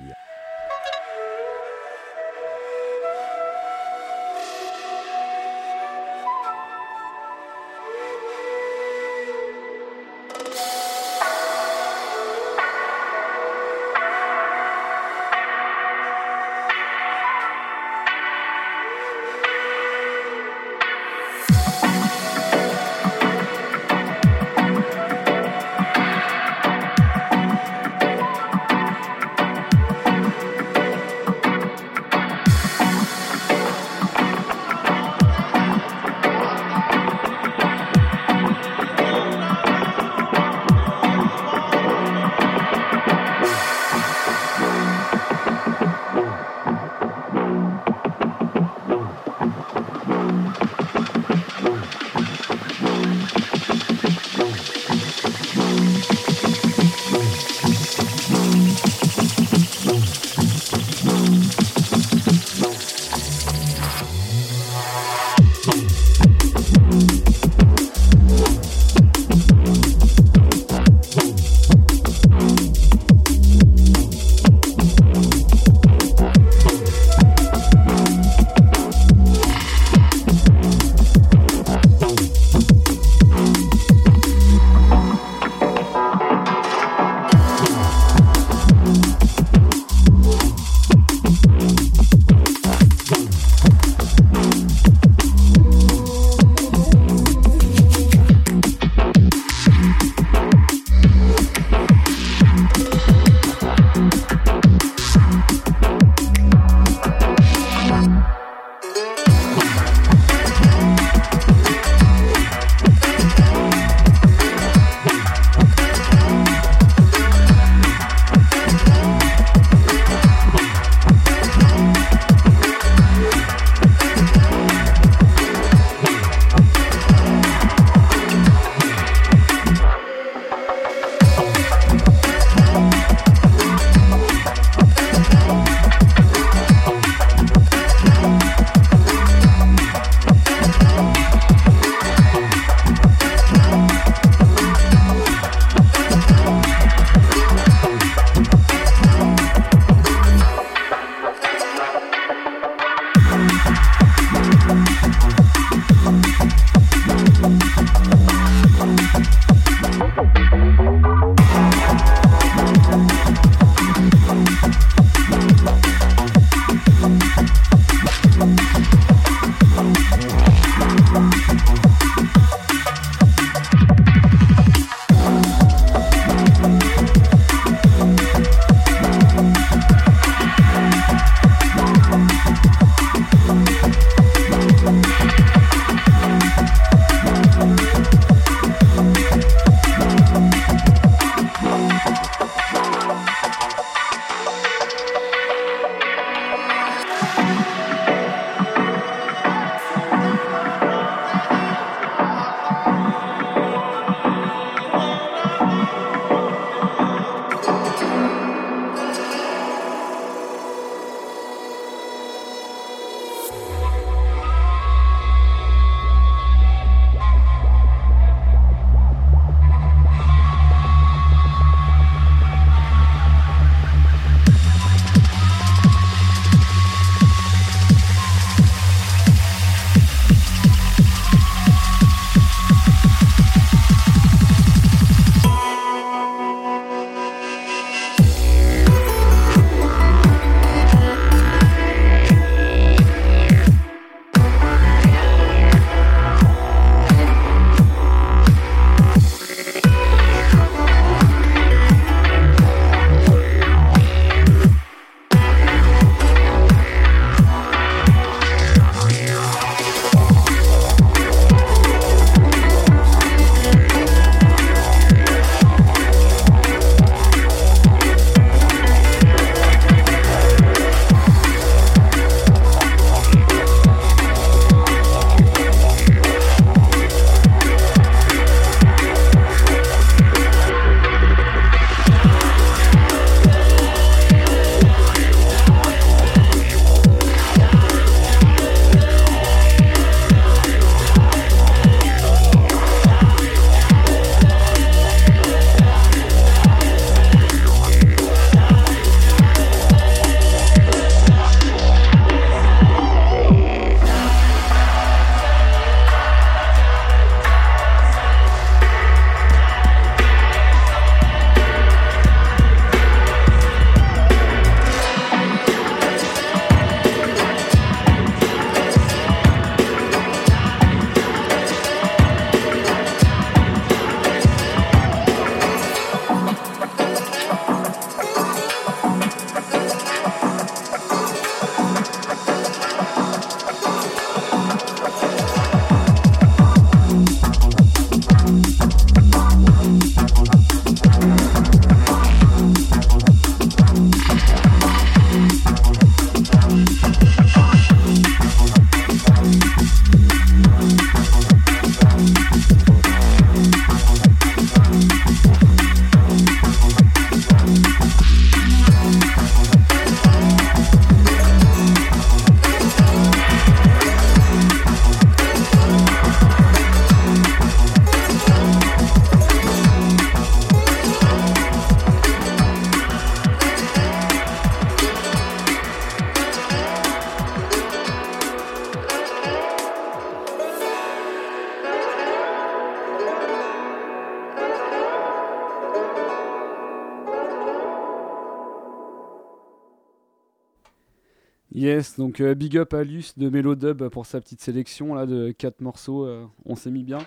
[392.18, 395.80] Donc euh, big up à Luce de Melodub pour sa petite sélection là de 4
[395.82, 396.26] morceaux.
[396.26, 397.20] euh, on s'est mis bien.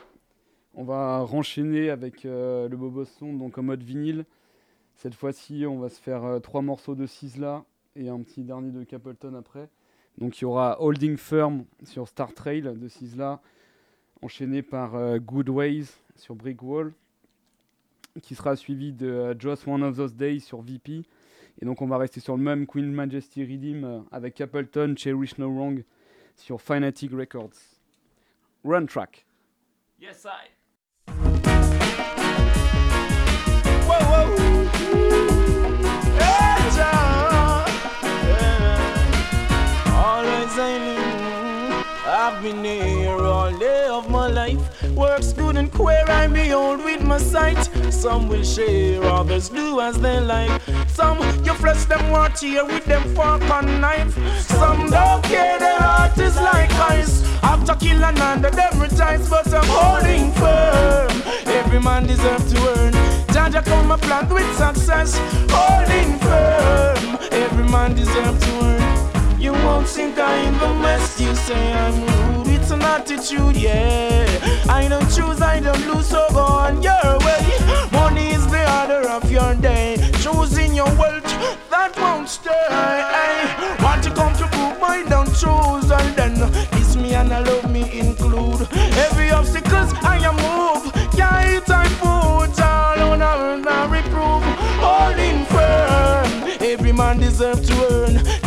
[0.75, 4.27] On va renchaîner avec euh, le Bobo Son donc en mode vinyle.
[4.97, 7.65] Cette fois-ci, on va se faire 3 morceaux de Sizzla
[7.97, 9.69] et un petit dernier de Capleton après.
[10.19, 13.41] Donc il y aura Holding Firm sur Star Trail de Sizzla,
[14.23, 16.93] enchaîné par Good Ways sur Brick Wall,
[18.23, 21.03] qui sera suivi de Just One of Those Days sur VP.
[21.61, 25.39] Et donc on va rester sur le même Queen Majesty Redeem euh, avec Capleton, Cherish
[25.39, 25.83] No Wrong
[26.35, 27.55] sur Fanatic Records.
[28.65, 29.25] Run track.
[30.01, 30.51] Yes, I.
[33.87, 34.37] Whoa, whoa.
[36.19, 37.65] Hey, Jah.
[38.27, 38.77] Yeah.
[39.95, 42.96] Always I knew I've been here
[44.97, 47.63] Works good and queer, I behold with my sight.
[47.93, 50.63] Some will share, others do as they like.
[50.89, 54.17] Some you flesh them want here with them fork and knife.
[54.41, 57.23] Some don't care, their heart is like ice.
[57.43, 61.23] After kill another, them rejoice, but I'm holding firm.
[61.47, 62.93] Every man deserves to earn.
[63.35, 65.19] Jaja come a plant with success,
[65.51, 67.19] holding firm.
[67.33, 69.41] Every man deserves to earn.
[69.41, 71.21] You won't think I'm the mess.
[71.21, 72.46] You say I'm rude.
[72.67, 74.27] It's an attitude, yeah.
[74.69, 77.39] I don't choose, I don't lose, so go on your way.
[77.93, 79.95] Money is the order of your day.
[80.19, 81.23] Choosing your wealth,
[81.71, 82.51] that won't stay.
[83.85, 86.35] Want to come to prove I don't choose, and then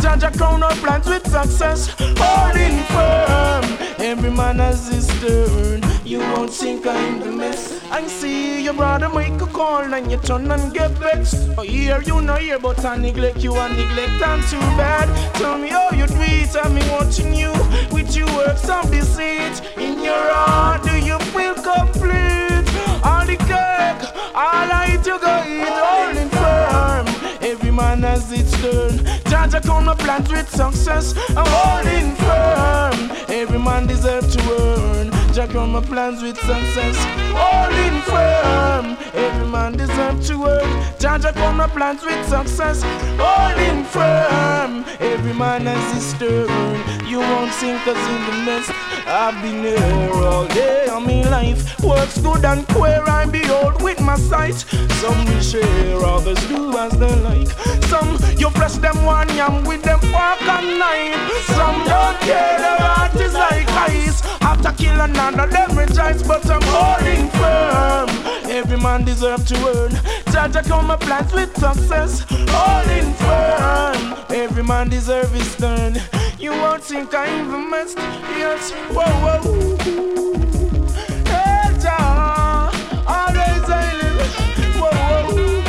[0.09, 1.93] Jaja crown our plans with success.
[2.17, 3.63] Holding firm.
[3.99, 5.83] Every man has his turn.
[6.03, 7.79] You won't sink I'm the mess.
[7.91, 11.49] I see your brother make a call and you turn and get vexed.
[11.59, 15.07] I hear you know here, but I neglect you and neglect I'm too bad.
[15.35, 17.53] Tell me how you do it, I'm watching you
[17.91, 19.61] with your works of deceit.
[19.77, 22.65] In your heart, do you feel complete?
[23.05, 24.01] All the cake,
[24.33, 26.38] all I eat you go eat, holding firm.
[27.69, 28.97] Every man has its turn.
[29.29, 31.13] Jaja come my plans with success.
[31.37, 33.11] I'm holding firm.
[33.29, 35.18] Every man deserves to earn.
[35.29, 36.97] Jaja come my plans with success.
[37.37, 38.97] Holding firm.
[39.13, 40.63] Every man deserves to work.
[40.97, 42.81] Jaja come my plans with success.
[43.19, 44.83] Holding firm.
[44.99, 46.49] Every man has his turn.
[47.07, 48.71] You won't sink us in the mess.
[49.05, 51.79] I've been here all day on me life.
[51.83, 54.55] Works good and queer, I behold with my sight.
[54.99, 57.49] Some will share, others do as they like.
[57.85, 61.45] Some you press them one yam with them fork and knife.
[61.53, 64.21] Some don't care, their heart is like ice.
[64.61, 68.09] After kill another, them rejoice, but I'm holding firm.
[68.51, 69.91] Every man deserves to earn.
[70.33, 72.25] Jaja come my plans with success.
[72.29, 74.17] Holding firm.
[74.29, 75.97] Every man deserves his turn.
[76.37, 77.97] You won't think I even messed.
[77.97, 79.77] Yes, whoa, whoa.
[81.23, 82.69] Hey, Jah,
[83.07, 83.93] always I.
[84.77, 85.61] Whoa, whoa.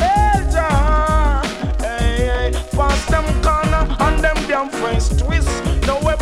[0.00, 1.42] Hey, Jah,
[1.78, 2.52] hey, hey.
[2.72, 5.63] Pass them corner and them damn face twist.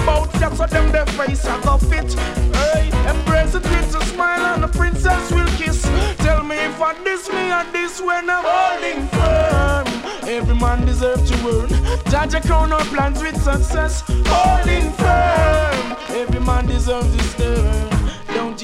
[0.02, 2.12] About that, so them their face I go fit.
[2.14, 5.82] Hey, embrace it with a smile and the princess will kiss.
[6.18, 10.28] Tell me if I diss me and this when I'm holding firm.
[10.28, 11.68] Every man deserves to earn.
[12.10, 14.02] Judge a crown our plans with success.
[14.26, 15.96] Holding firm.
[16.10, 18.01] Every man deserves his turn.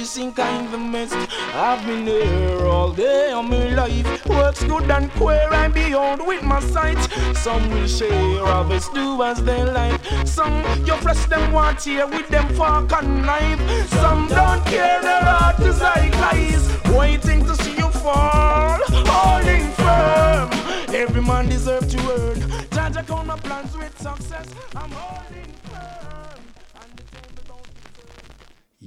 [0.08, 1.14] Think I'm the best?
[1.54, 4.26] I've been there all day on my life.
[4.26, 6.98] Works good and queer, I beyond with my sight.
[7.36, 10.00] Some will share, others do as they like.
[10.24, 13.60] Some you flesh them want here with them fork and knife.
[13.90, 16.66] Some don't care, their heart is like ice.
[16.86, 20.50] Waiting to see you fall, holding firm.
[20.92, 22.40] Every man deserves to earn.
[22.72, 24.48] Judge count my plans with success.
[24.74, 25.27] I'm holding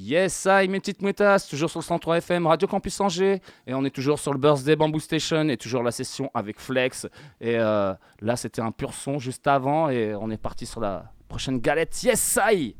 [0.03, 3.85] Yes, I, mes petites mouettasses, toujours sur le 103 FM, Radio Campus Angers, et on
[3.85, 7.05] est toujours sur le Birthday Bamboo Station, et toujours la session avec Flex.
[7.39, 11.03] Et euh, là, c'était un pur son juste avant, et on est parti sur la
[11.27, 12.01] prochaine galette.
[12.01, 12.75] Yes, I!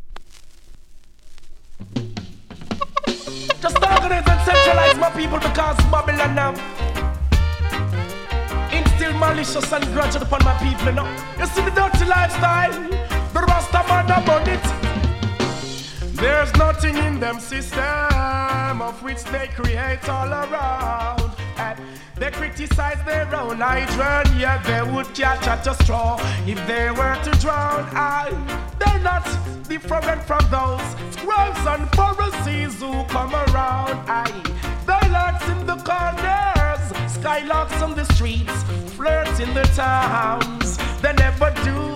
[3.61, 6.53] Just organize and centralize my people because Babylon now
[8.74, 10.91] instill malicious and grudge upon my people.
[10.91, 11.06] Know?
[11.38, 12.72] you see the dirty lifestyle,
[13.32, 14.81] the Rasta man about it.
[16.22, 21.32] There's nothing in them system of which they create all around.
[21.58, 21.80] And
[22.16, 27.17] they criticize their own hydrant, yeah, they would catch at a straw if they were
[27.24, 27.88] to drown.
[27.93, 28.30] I,
[28.77, 29.25] they're not
[29.67, 30.85] different from those
[31.16, 33.98] scribes and Pharisees who come around.
[34.08, 34.30] I,
[34.85, 36.83] they lurks in the corners,
[37.17, 38.61] skylarks on the streets,
[38.93, 40.77] flirts in the towns.
[41.01, 41.91] They never do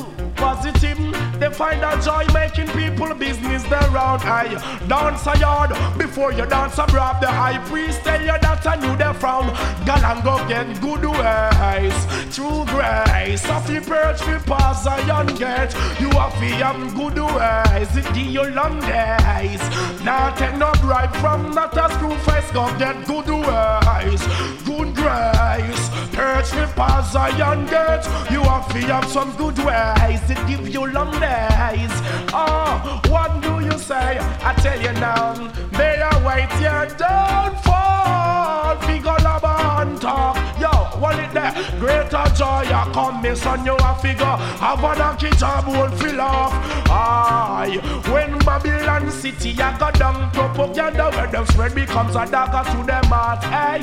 [0.65, 1.39] positive.
[1.39, 4.19] They find a joy making people business their own.
[4.23, 7.21] Aye, dance a yard before you dance abroad.
[7.21, 9.47] The high priest tell you that I knew they frown.
[9.85, 11.95] Gal and go get good ways.
[12.33, 15.73] True grace, of the perch we pass a young gate.
[15.99, 17.97] You have to have good ways.
[17.97, 19.61] It give you long days.
[20.03, 22.51] Now take no bribe from not a screw face.
[22.51, 24.21] Go get good ways.
[24.65, 25.89] Good grace.
[26.15, 28.05] Perch we pass a young gate.
[28.31, 30.21] You have to have some good ways.
[30.29, 31.91] It give you long days.
[32.33, 34.17] Oh, what do you say?
[34.19, 35.33] I tell you now.
[35.71, 38.77] May I wait your downfall.
[38.87, 40.35] Figure lava and talk.
[40.59, 40.69] Yo,
[40.99, 41.53] what it there?
[41.79, 44.25] Greater joy, I come, me son, you a figure.
[44.25, 46.53] Have a kitchen won't fill off.
[46.89, 47.79] Aye,
[48.11, 53.05] when Babylon City, I got down propaganda where them spread becomes a dagger to them
[53.05, 53.43] heart.
[53.45, 53.81] Hey,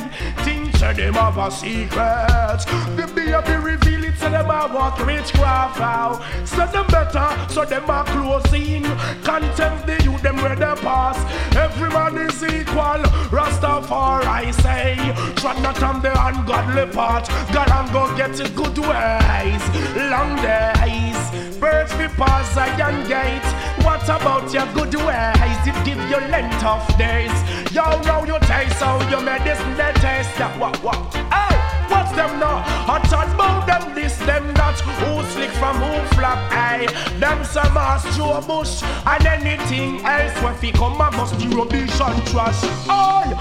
[0.83, 2.65] say them have a secret.
[2.97, 6.21] The baby reveal so them have what witchcraft out.
[6.45, 8.83] So them better, so them are closing.
[9.23, 11.17] Contempt the youth, them where they pass.
[11.55, 13.01] Every man is equal.
[13.31, 14.95] Rastafari, say.
[15.35, 17.27] Trot not on the ungodly part.
[17.53, 19.63] God and go get it good ways.
[19.95, 21.59] Long days.
[21.59, 23.47] Birds be pass a young gate.
[23.85, 25.59] What about your good ways?
[25.65, 27.31] It give you length of days.
[27.73, 30.29] Yo, now you taste how you medicine they taste.
[30.59, 31.13] What, what?
[31.31, 31.52] Hey!
[31.89, 32.63] What's them now?
[32.87, 34.79] Hot and bout them this, them that.
[34.83, 36.87] Who slick from who flap, aye.
[37.19, 40.35] Them some ass Joe Bush And anything else.
[40.41, 42.63] When fi come a must be rubbish and trash.
[42.89, 43.33] Aye,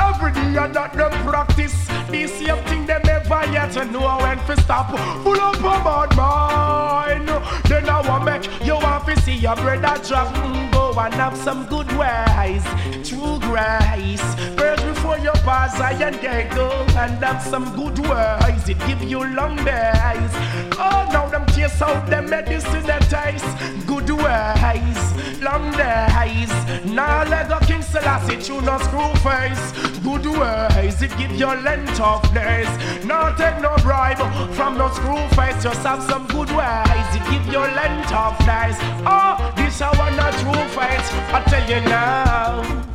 [0.00, 1.86] every day that them practice.
[2.10, 3.74] The same thing them never yet.
[3.92, 4.90] Know when fi stop
[5.22, 7.28] Full up a bad mind.
[7.68, 10.34] Then I want make you want fi see your brother drop.
[10.34, 12.64] Mm, and have some good ways
[13.08, 14.22] True grace.
[14.56, 16.20] First before your pass I and
[16.54, 20.32] go And have some good ways It give you long days.
[20.78, 27.48] Oh now them chase out them medicine that taste Good ways Long days Now let
[27.48, 29.64] go King Selassie you no screw face.
[30.00, 32.68] Good ways It give your length of days.
[33.04, 34.18] Now take no bribe
[34.54, 35.62] From no screw face.
[35.62, 38.76] Just have some good ways It give your length of days.
[39.06, 42.88] Oh this I want a true fight I tell you now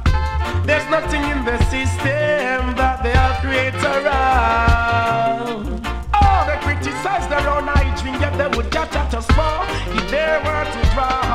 [0.66, 5.82] there's nothing in the system that they are create around.
[6.14, 10.40] Oh, they criticize their own hygiene, yet they would catch at us more if they
[10.46, 11.33] were to drown.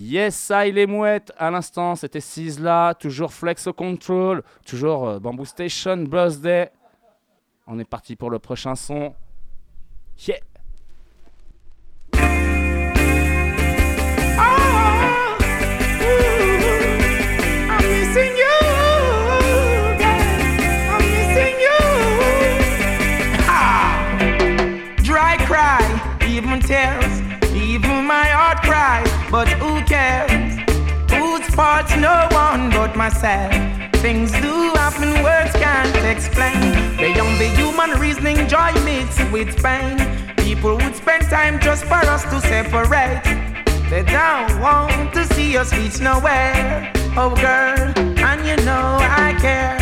[0.00, 1.32] Yes, ça, il est mouette.
[1.38, 6.70] À l'instant, c'était Sizzla, toujours Flex Control, toujours euh, Bamboo Station, Birthday.
[7.66, 9.14] On est parti pour le prochain son.
[10.26, 10.53] Yeah!
[29.34, 30.30] But who cares?
[31.10, 33.52] Whose fault's no one but myself.
[33.94, 36.60] Things do happen, words can't explain.
[36.96, 39.98] Beyond the human reasoning, joy mixed with pain.
[40.36, 43.24] People would spend time just for us to separate.
[43.90, 46.92] They don't want to see us reach nowhere.
[47.16, 47.92] Oh, girl,
[48.28, 49.80] and you know I care.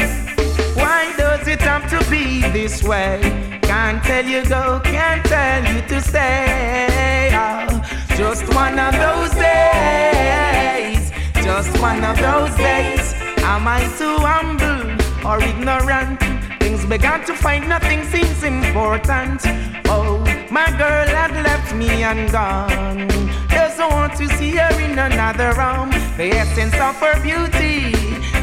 [0.77, 3.21] Why does it have to be this way?
[3.61, 7.29] Can't tell you go, can't tell you to stay.
[7.35, 11.11] Oh, just one of those days.
[11.49, 13.15] Just one of those days.
[13.53, 14.83] Am I too humble
[15.29, 16.21] or ignorant?
[16.61, 19.41] Things began to find nothing seems important.
[19.87, 23.09] Oh, my girl had left me and gone.
[23.49, 25.91] Doesn't want to see her in another room.
[26.17, 27.93] The essence of her beauty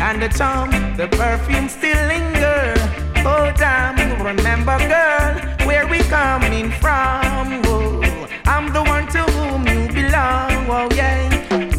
[0.06, 2.74] and the charm, the perfume still linger.
[3.32, 3.95] Oh damn,
[4.30, 5.33] remember girl,
[5.66, 7.61] where we coming from?
[7.72, 9.28] Oh, I'm the one to.
[10.72, 11.27] Oh yeah,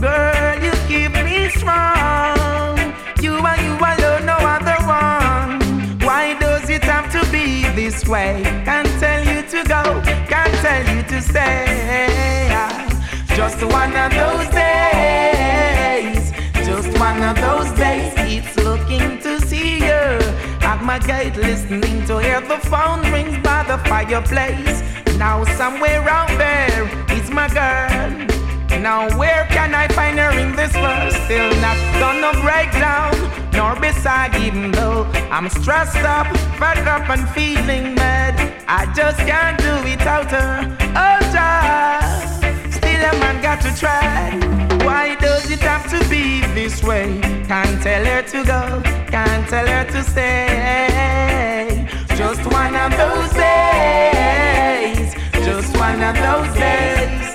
[0.01, 2.77] girl, you keep me strong.
[3.23, 5.61] You and you alone, no other one.
[6.01, 8.43] Why does it have to be this way?
[8.65, 12.49] Can't tell you to go, can't tell you to stay.
[13.37, 16.33] Just one of those days,
[16.67, 18.13] just one of those days.
[18.19, 20.03] It's looking to see you
[20.67, 24.83] at my gate, listening to hear the phone rings by the fireplace.
[25.17, 28.27] Now somewhere out there is my girl.
[28.81, 31.13] Now where can I find her in this world?
[31.27, 33.13] Still not gonna break down,
[33.53, 36.27] nor beside even though I'm stressed up,
[36.59, 38.35] fed up and feeling mad.
[38.67, 40.79] I just can't do without her.
[40.97, 42.39] Oh, just
[42.75, 44.39] still a man got to try.
[44.87, 47.21] Why does it have to be this way?
[47.49, 51.87] Can't tell her to go, can't tell her to stay.
[52.17, 57.30] Just one of those days, just one of those days.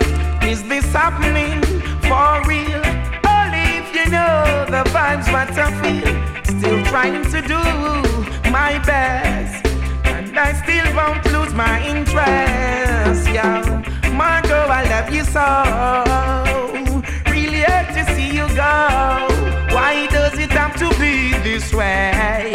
[0.45, 1.59] Is this happening
[2.07, 2.83] for real?
[3.27, 6.11] Only if you know the vibes what I feel.
[6.43, 7.61] Still trying to do
[8.51, 9.65] my best,
[10.05, 13.27] and I still won't lose my interest.
[13.33, 13.63] Yeah,
[14.13, 15.47] Margot, I love you so.
[17.31, 18.75] Really hurt to see you go.
[19.75, 22.53] Why does it have to be this way?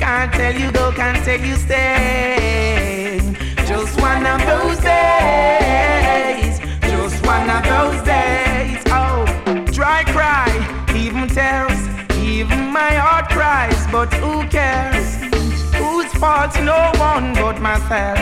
[0.00, 3.20] Can't tell you go, can't tell you stay.
[3.66, 5.63] Just one of those days.
[11.34, 11.80] Tears,
[12.16, 13.86] even my heart cries.
[13.90, 15.06] But who cares?
[15.74, 16.54] Whose fault?
[16.62, 18.18] No one but myself.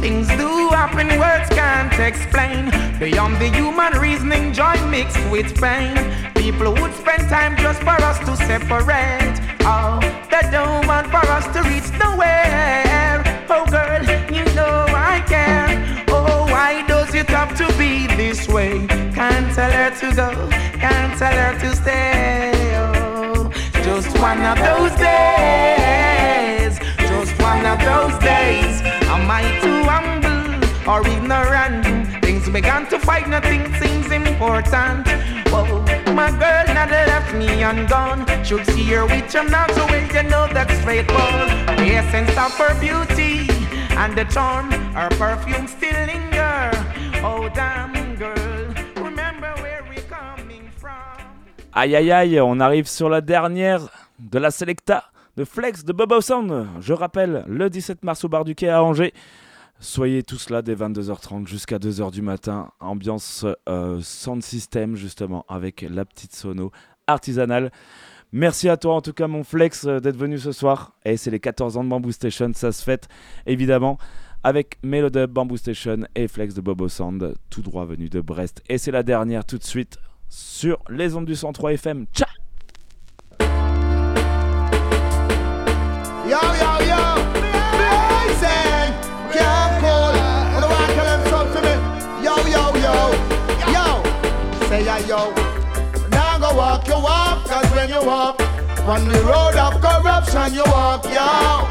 [0.00, 2.70] Things do happen, words can't explain.
[2.98, 5.96] Beyond the human reasoning, joy mixed with pain.
[6.34, 9.36] People would spend time just for us to separate.
[9.62, 13.22] Oh, they don't want for us to reach nowhere.
[13.48, 14.02] Oh, girl,
[14.36, 16.04] you know I care.
[16.08, 18.86] Oh, why does it have to be this way?
[19.14, 20.28] Can't tell her to go,
[20.78, 22.55] can't tell her to stay.
[30.86, 31.84] Or ignorant?
[32.24, 35.06] Things began to fight, nothing seems important.
[35.50, 35.82] Whoa,
[36.14, 38.26] my girl now left me ungone.
[38.44, 41.50] Should see her with your now, so well you know that's straightforward.
[41.78, 43.48] The essence of her beauty
[43.96, 46.70] and the charm, her perfume still linger.
[47.24, 50.92] Oh damn girl, remember where we're coming from.
[51.72, 55.04] Aïe aïe aïe, on arrive sur la dernière de la Selecta
[55.36, 56.66] de Flex de Bobo Sound.
[56.80, 59.12] Je rappelle, le 17 mars au bar du quai à Angers.
[59.78, 62.70] Soyez tous là dès 22h30 jusqu'à 2h du matin.
[62.80, 66.72] Ambiance euh, sound system justement avec la petite sono
[67.06, 67.70] artisanale.
[68.32, 70.92] Merci à toi en tout cas mon Flex euh, d'être venu ce soir.
[71.04, 73.08] Et c'est les 14 ans de Bamboo Station, ça se fête
[73.44, 73.98] évidemment
[74.42, 78.62] avec Melodub, Bamboo Station et Flex de Bobo Sound, tout droit venu de Brest.
[78.68, 79.98] Et c'est la dernière tout de suite
[80.28, 82.06] sur les ondes du 103 FM.
[82.14, 82.28] Ciao
[86.28, 87.05] Yo, yo, yo.
[95.04, 95.30] Yo.
[96.10, 98.40] Now go walk your walk, cause when you walk
[98.88, 101.62] on the road of corruption, you walk, yo.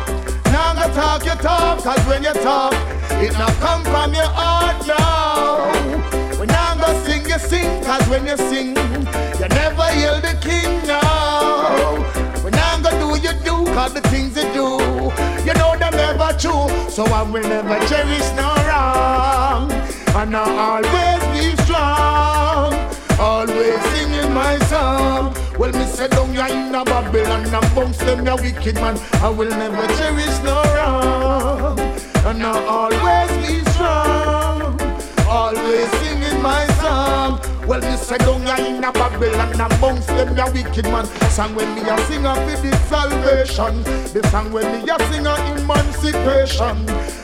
[0.53, 2.73] Now go talk your talk, cause when you talk,
[3.21, 6.39] it not come from your heart, no.
[6.39, 10.87] When now go sing, you sing, cause when you sing, you never hear the king,
[10.87, 11.01] no.
[12.41, 14.79] When I'm gonna do, you do, cause the things you do,
[15.43, 16.69] you know them never true.
[16.89, 19.71] So I will never cherish no wrong.
[20.15, 22.74] And I'll always be strong.
[23.19, 25.35] Always singing my song.
[25.57, 28.99] Well, me say down ya in a Babylon bounce them ya wicked man.
[29.23, 31.79] I will never cherish no wrong.
[32.25, 34.79] And I'll always be strong.
[35.27, 36.04] Always.
[37.67, 41.05] Well, me say down ya in a Babylon bounce them ya wicked man.
[41.31, 43.81] Song when me a sing a for the salvation.
[44.13, 46.77] The song when me a sing a emancipation.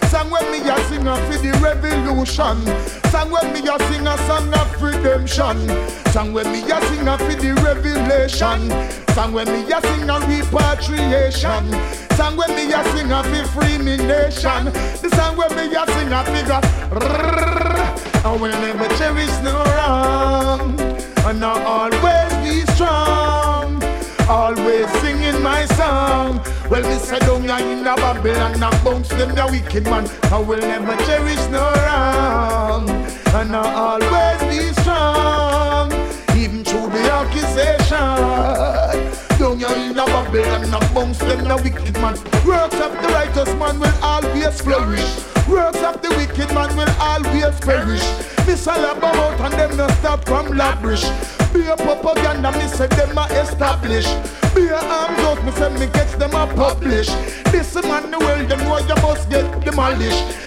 [0.09, 2.57] Song when me a sing a for the revolution.
[3.11, 5.57] Song when me a sing a song of redemption.
[6.11, 8.61] Song when me a sing a for the revelation.
[9.13, 11.69] Song when me a sing a repatriation.
[12.17, 14.65] Song when me a sing a for free me nation.
[15.05, 17.70] The song when me a sing a for
[18.24, 20.80] I will never cherish no wrong.
[21.25, 23.82] And I'll always be strong.
[24.30, 26.40] Always singing my song.
[26.69, 30.08] Well, me say down ya in a Babylon and bounce them the wicked man.
[30.32, 32.88] I will never cherish no wrong.
[33.33, 35.91] And I'll always be strong.
[36.38, 37.98] Even through the accusation.
[39.40, 42.14] Down ya in a Babylon and bounce them the wicked man.
[42.45, 45.31] Works of the righteous man will always flourish.
[45.49, 48.03] Works of the wicked man will always perish.
[48.45, 51.03] This all about and them no stop from lavish.
[51.53, 54.05] Be a propaganda, me say them a establish.
[54.55, 57.07] Be a arms out, me say me get them a publish.
[57.51, 60.41] This man the world, them know you must get demolished.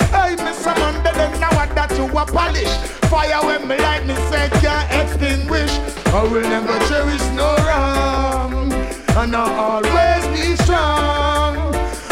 [0.64, 0.76] Mr.
[0.78, 2.72] Man, they them know what that you a polish.
[3.10, 5.70] Fire when me light, me say can't extinguish.
[6.06, 11.23] I will never cherish no wrong, and I'll always be strong.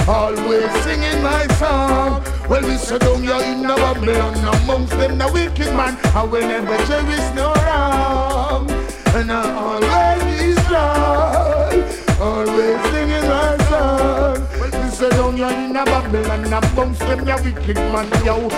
[0.09, 2.23] Always singing my song.
[2.49, 5.97] Well, we sit down here in a Babylon amongst them the wicked man.
[6.15, 8.69] I will never cherish no wrong,
[9.15, 11.85] and I always be strong.
[12.21, 14.47] Always singing my song.
[14.59, 18.51] Well, we sit down here in a Babylon amongst them the wicked man, yo.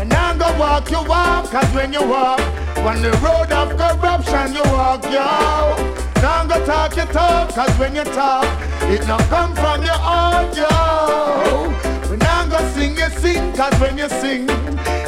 [0.00, 2.40] And now go walk your walk, cause when you walk
[2.78, 5.97] on the road of corruption, you walk, yo.
[6.22, 8.44] Now go talk your talk, cause when you talk,
[8.90, 11.68] it not come from your heart, yo.
[12.10, 14.42] We now go sing you sing, cause when you sing,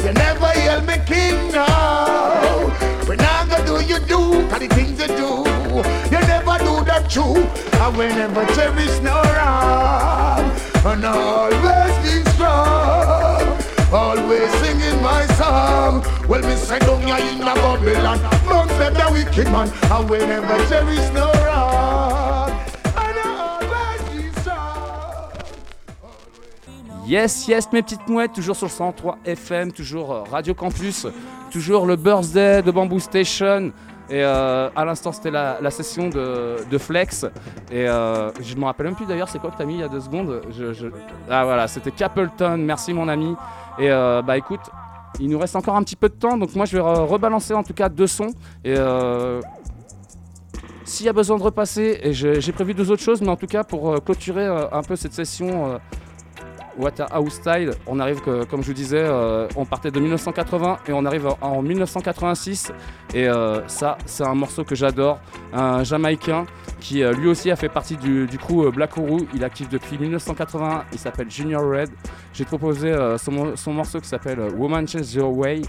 [0.03, 2.71] you never hear me king, no.
[3.07, 5.31] We now go do you do, cause the things you do,
[6.13, 7.43] you never do that true.
[7.81, 10.49] And we never cherish no wrong,
[10.85, 13.30] and always be strong.
[13.93, 16.01] Always singing my song.
[16.27, 17.41] Well, in.
[27.11, 31.05] Yes, yes, mes petites mouettes, toujours sur le 103 FM, toujours euh, Radio Campus,
[31.51, 33.73] toujours le birthday de Bamboo Station.
[34.09, 37.25] Et euh, à l'instant, c'était la, session de, Flex.
[37.69, 39.83] Et euh, je me rappelle même plus d'ailleurs, c'est quoi que t'as mis il y
[39.83, 40.41] a deux secondes?
[41.29, 42.57] Ah voilà, c'était Capleton.
[42.57, 43.35] Merci mon ami.
[43.81, 44.61] Et euh, bah écoute,
[45.19, 47.53] il nous reste encore un petit peu de temps, donc moi je vais re- rebalancer
[47.53, 48.33] en tout cas deux sons.
[48.63, 49.41] Et euh,
[50.85, 53.47] s'il y a besoin de repasser, et j'ai prévu deux autres choses, mais en tout
[53.47, 55.73] cas pour euh, clôturer un peu cette session.
[55.73, 55.77] euh,
[56.77, 59.05] Waterhouse Style, on arrive, que, comme je vous disais,
[59.57, 62.71] on partait de 1980 et on arrive en, en 1986.
[63.13, 63.27] Et
[63.67, 65.19] ça, c'est un morceau que j'adore.
[65.53, 66.45] Un Jamaïcain
[66.81, 69.19] qui euh, lui aussi a fait partie du, du crew euh, Black Oru.
[69.33, 70.83] Il active depuis 1981.
[70.91, 71.89] Il s'appelle Junior Red.
[72.33, 75.61] J'ai proposé euh, son, son morceau qui s'appelle Woman Change Your Way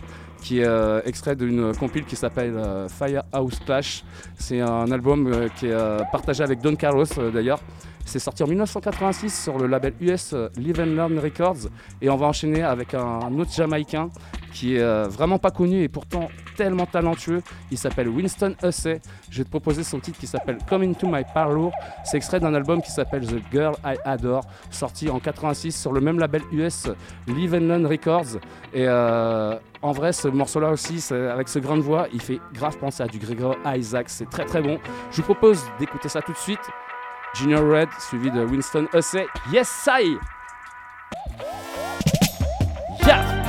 [0.42, 0.66] qui est
[1.04, 4.02] extrait d'une compile qui s'appelle Firehouse Clash.
[4.34, 7.60] C'est un album qui est partagé avec Don Carlos d'ailleurs.
[8.04, 11.68] C'est sorti en 1986 sur le label US euh, Live and Learn Records
[12.00, 14.10] et on va enchaîner avec un, autre Jamaïcain
[14.52, 17.42] qui est euh, vraiment pas connu et pourtant tellement talentueux.
[17.70, 19.00] Il s'appelle Winston Hussey.
[19.30, 21.72] Je vais te proposer son titre qui s'appelle Come Into My Parlour.
[22.04, 26.00] C'est extrait d'un album qui s'appelle The Girl I Adore, sorti en 86 sur le
[26.00, 26.88] même label US
[27.26, 28.38] Live and Learn Records.
[28.74, 32.76] Et euh, en vrai, ce morceau-là aussi, avec ce grain de voix, il fait grave
[32.76, 34.10] penser à du Gregor Isaac.
[34.10, 34.78] C'est très très bon.
[35.10, 36.60] Je vous propose d'écouter ça tout de suite.
[37.34, 39.26] Junior Red, suivi de Winston Hussey.
[39.50, 40.18] Yes, I!
[43.06, 43.42] Yeah!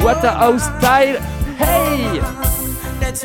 [0.00, 1.20] What a house style!
[1.58, 2.20] Hey!
[3.00, 3.22] That's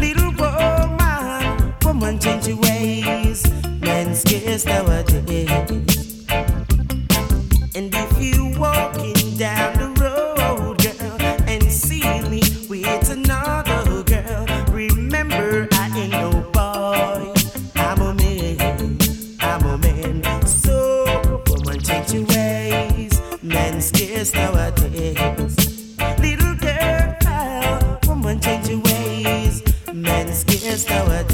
[0.00, 3.46] Little woman, woman change your ways.
[3.80, 5.11] Men scarce nowadays.
[24.22, 25.98] just our days.
[26.20, 29.62] Little girl, woman, change your ways.
[29.92, 31.31] Man, scarce how.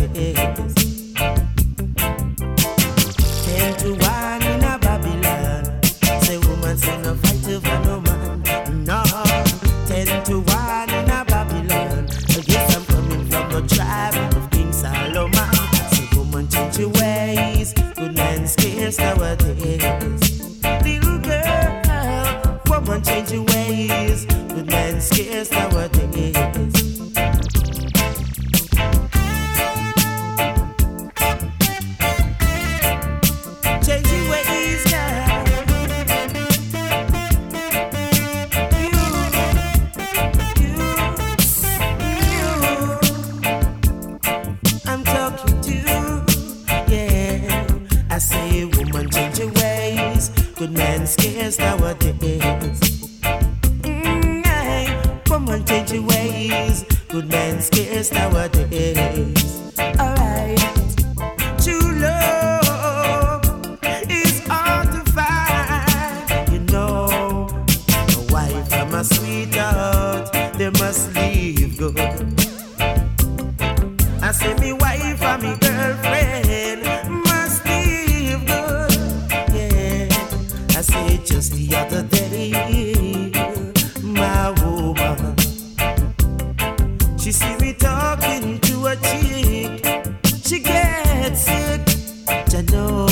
[88.21, 89.85] Talking to a chick.
[90.45, 91.81] She gets sick,
[92.29, 93.07] I know.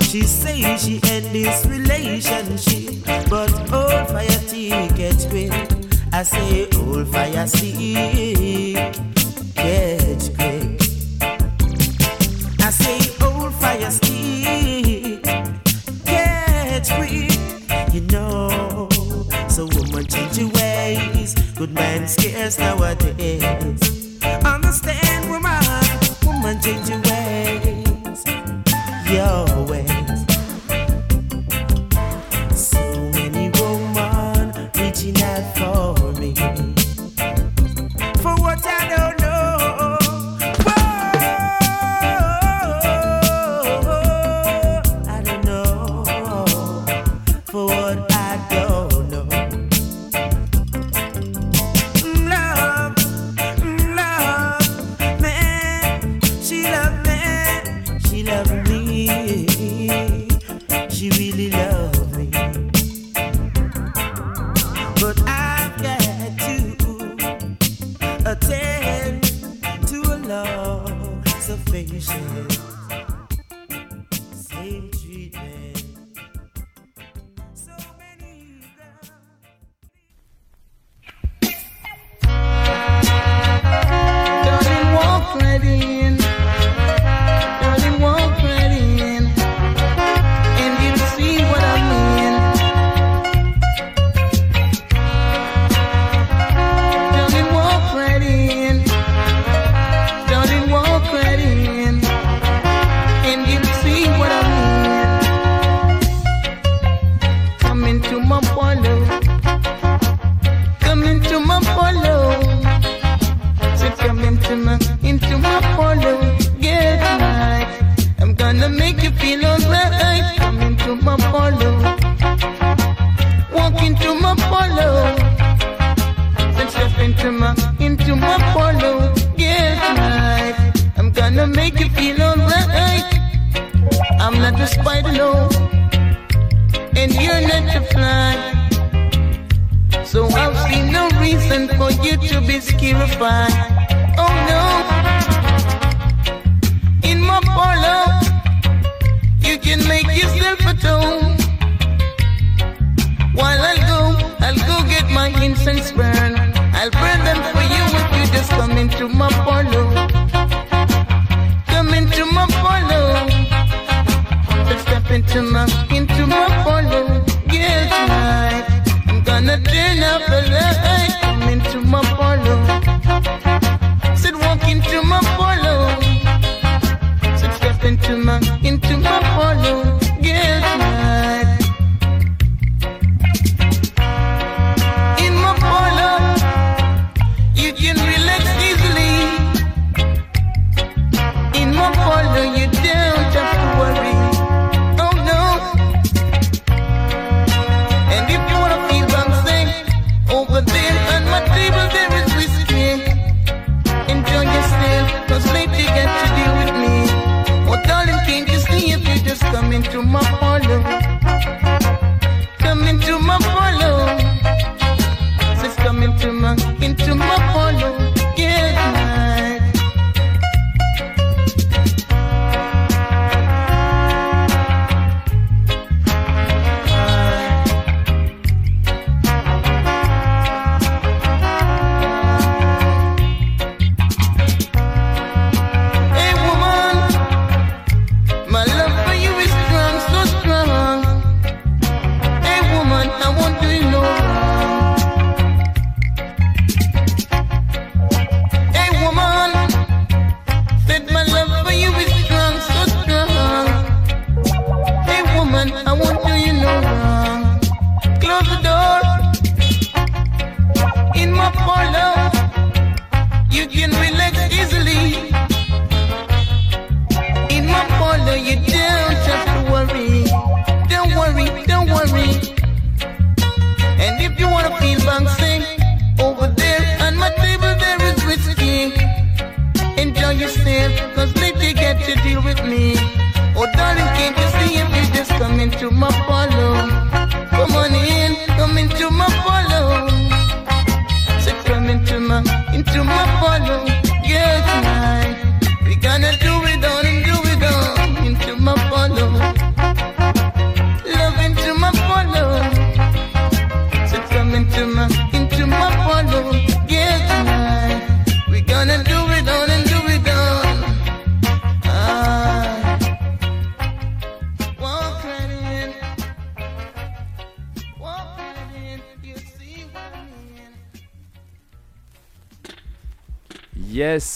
[0.00, 5.52] She say she end this relationship, but old fire ticket quick.
[6.12, 8.76] I say old fire sick
[9.54, 10.80] catch quick.
[12.60, 15.22] I say old fire stick,
[16.04, 17.94] catch quick.
[17.94, 18.88] You know,
[19.48, 21.34] so woman change your ways.
[21.54, 23.21] Good man scarce nowadays.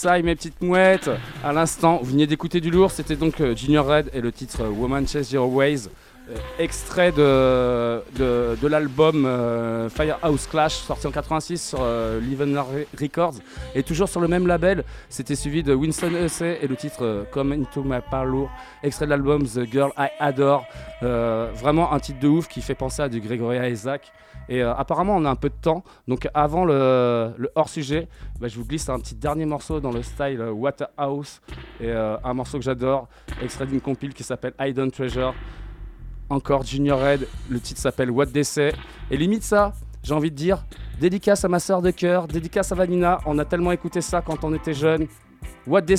[0.07, 1.10] Mes petites mouettes.
[1.43, 2.93] À l'instant, vous venez d'écouter du lourd.
[2.93, 5.89] C'était donc euh, Junior Red et le titre euh, Woman Chase Zero Ways.
[6.31, 12.59] euh, extrait de, de, l'album euh, Firehouse Clash sorti en 86 sur euh, Liven
[12.99, 13.35] Records
[13.75, 17.25] et toujours sur le même label c'était suivi de Winston Hussey et le titre euh,
[17.31, 18.51] Come Into My Parlour
[18.86, 20.66] extrait de l'album The Girl I Adore
[21.02, 24.12] Euh, vraiment un titre de ouf qui fait penser à du Gregory Isaac
[24.48, 28.08] et euh, apparemment on a un peu de temps donc avant le, le hors sujet
[28.40, 31.42] bah, je vous glisse un petit dernier morceau dans le style Waterhouse
[31.81, 33.08] et euh, un morceau que j'adore
[33.42, 35.34] extrait d'une compile qui s'appelle Hidden Treasure
[36.31, 38.73] encore Junior Red, le titre s'appelle What They.
[39.10, 40.65] Et limite ça, j'ai envie de dire,
[41.00, 44.42] dédicace à ma soeur de cœur, dédicace à Vanina, on a tellement écouté ça quand
[44.44, 45.06] on était jeune.
[45.66, 45.97] What They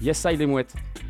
[0.00, 0.74] yes I les mouettes.
[0.76, 1.03] Hey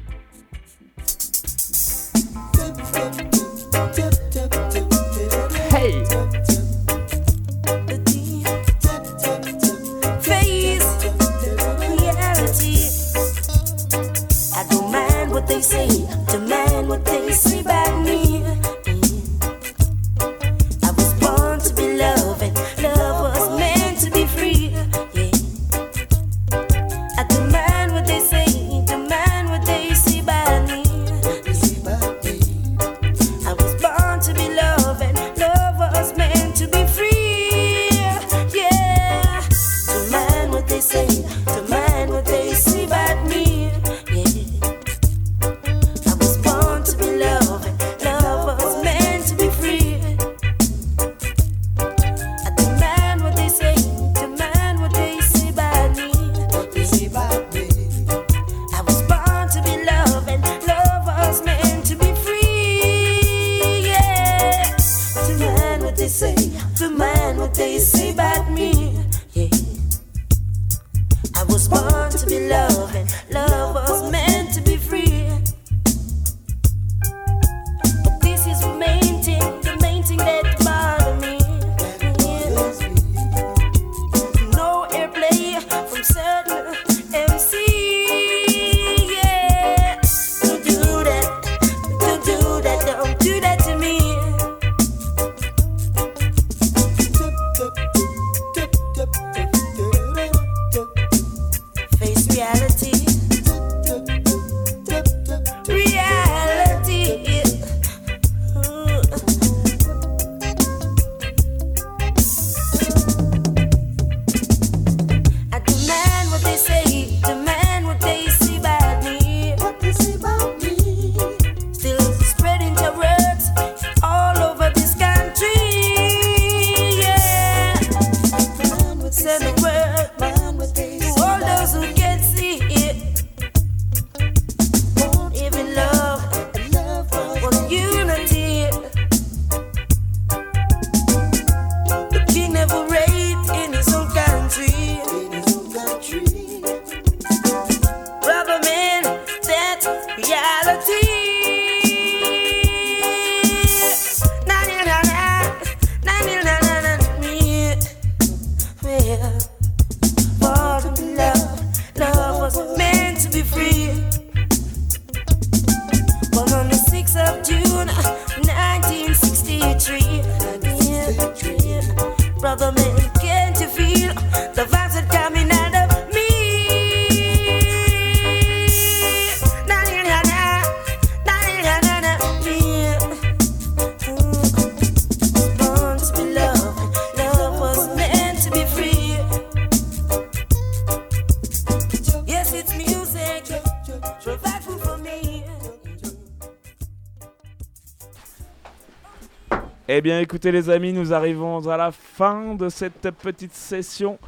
[200.05, 204.18] bien écoutez les amis, nous arrivons à la fin de cette petite session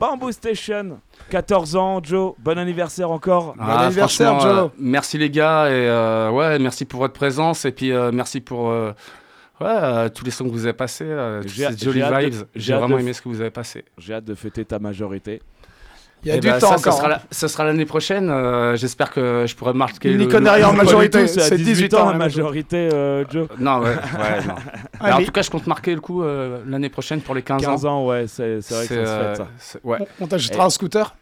[0.00, 0.98] Bamboo Station.
[1.28, 3.54] 14 ans, Joe, bon anniversaire encore.
[3.58, 7.92] Ah, franchement, euh, merci les gars et euh, ouais, merci pour votre présence et puis
[7.92, 8.92] euh, merci pour euh,
[9.60, 12.44] ouais, euh, tous les sons que vous avez passés, euh, toutes J'ai- ces jolies vibes.
[12.54, 13.84] j'ai vraiment aimé ce que vous avez passé.
[13.98, 15.42] J'ai hâte de fêter ta majorité.
[16.24, 17.10] Il y a Eh du ben, temps ça, encore, Ça sera, hein.
[17.10, 18.30] la- ça sera l'année prochaine.
[18.30, 20.10] euh, J'espère que je pourrai marquer.
[20.10, 23.46] Il n'y le- connaît le- rien en majorité, c'est 18 ans, la majorité, euh, Joe.
[23.60, 24.54] Non, ouais, ouais, non.
[25.04, 27.62] Mais en tout cas, je compte marquer le coup euh, l'année prochaine pour les 15,
[27.62, 29.78] 15 ans, ouais, c'est vrai que ça se ça.
[29.84, 29.98] ouais.
[30.20, 31.14] On on t'achètera un scooter?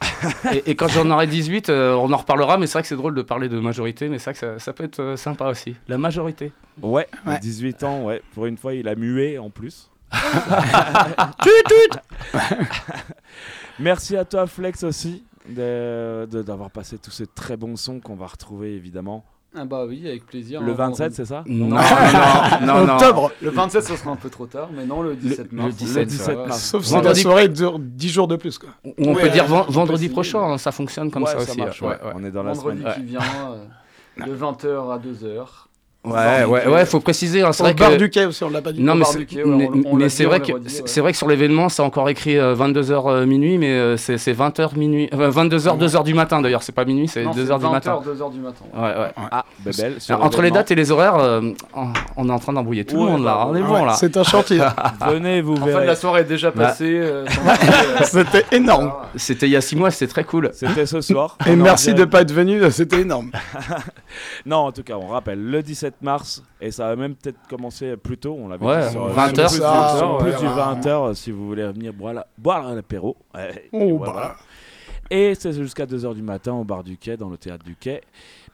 [0.52, 2.96] Et, et quand j'en aurai 18, euh, on en reparlera, mais c'est vrai que c'est
[2.96, 5.46] drôle de parler de majorité, mais c'est vrai que ça, ça peut être euh, sympa
[5.46, 5.76] aussi.
[5.88, 6.52] La majorité.
[6.82, 7.38] Ouais, Ouais.
[7.40, 8.20] 18 ans, ouais.
[8.34, 9.88] Pour une fois, il a mué en plus.
[13.80, 18.14] Merci à toi Flex aussi de- de- d'avoir passé tous ces très bons sons qu'on
[18.16, 19.24] va retrouver évidemment.
[19.56, 20.60] Ah bah oui, avec plaisir.
[20.60, 21.16] Le hein, 27, vendredi.
[21.16, 21.42] c'est ça?
[21.46, 22.92] Non, Non, non, non, non.
[22.94, 23.32] Octobre.
[23.42, 25.66] Le 27, ce sera un peu trop tard, mais non, le 17 Le- mars.
[25.70, 26.46] le 17, le 17 ouais.
[26.46, 26.62] mars.
[26.62, 28.58] Sauf si la Vendredi- soirée dure 10 jours de plus.
[28.58, 28.68] Quoi.
[28.98, 31.58] On Ouais, peut dire vendredi prochain, hein, ça fonctionne comme Ouais, ça ça aussi.
[31.58, 31.94] marche, ouais, ouais.
[31.94, 32.12] ouais.
[32.14, 32.94] On est dans la Vendredi semaine.
[32.94, 33.20] qui vient,
[34.20, 35.68] euh, de 20h à 2h.
[36.02, 37.42] Ouais, ouais, ouais, faut préciser.
[37.42, 38.80] hein, c'est vrai bar que- du quai aussi, on l'a pas dit.
[38.82, 40.52] Non, mais c'est du ouais, vrai que
[40.86, 45.10] c'est vrai que sur l'événement, c'est encore écrit 22h minuit, mais euh, c'est 20h minuit,
[45.12, 46.62] 22h 2h du matin d'ailleurs.
[46.62, 48.00] C'est pas minuit, c'est Non, 2h du 20h, matin.
[48.02, 48.64] 2h du matin.
[48.74, 49.12] Ouais, ouais.
[49.30, 49.44] Ah,
[50.08, 51.42] Alors, entre les dates et les horaires, euh,
[52.16, 53.34] on- est en train d'embrouiller tout le monde là.
[53.34, 53.92] bah, On est bon là.
[53.92, 54.58] c'est un chantier.
[55.06, 55.80] Venez, vous En verrez.
[55.80, 56.68] fait, la soirée est déjà Bah.
[56.68, 56.98] passée.
[56.98, 58.92] euh, euh, C'était énorme.
[59.16, 60.50] C'était il y a 6 mois, c'était très cool.
[60.54, 61.36] C'était ce soir.
[61.46, 63.30] Et en merci de pas être venu, c'était énorme.
[64.46, 67.96] non, en tout cas, on rappelle le 17 mars et ça va même peut-être commencer
[67.96, 68.36] plus tôt.
[68.38, 69.50] On l'avait Ouais, dit sur 20 plus heures.
[69.50, 70.54] du- Ça, sur ouais, plus du ouais.
[70.54, 73.16] 20 heures si vous voulez venir boire, la- boire un apéro.
[73.34, 73.96] Ouais, Oh, et, bah.
[74.12, 74.36] voilà.
[75.12, 78.00] Et c'est jusqu'à 2h du matin au bar du quai, dans le théâtre du quai.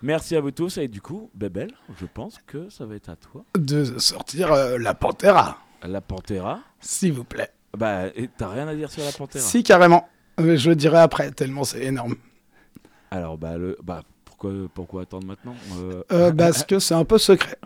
[0.02, 3.16] Merci à vous tous et du coup, Bébel, je pense que ça va être à
[3.16, 3.44] toi.
[3.58, 6.60] De sortir euh, la Pantera, La Pantera.
[6.80, 7.50] s'il vous plaît.
[7.76, 9.38] Bah, et t'as rien à dire sur la Pantera?
[9.40, 10.08] Si, carrément.
[10.40, 12.14] Mais je le dirai après, tellement c'est énorme.
[13.10, 14.02] Alors, bah, le, bah
[14.38, 17.56] pourquoi, pourquoi attendre maintenant Euh, Euh, parce que c'est un peu secret.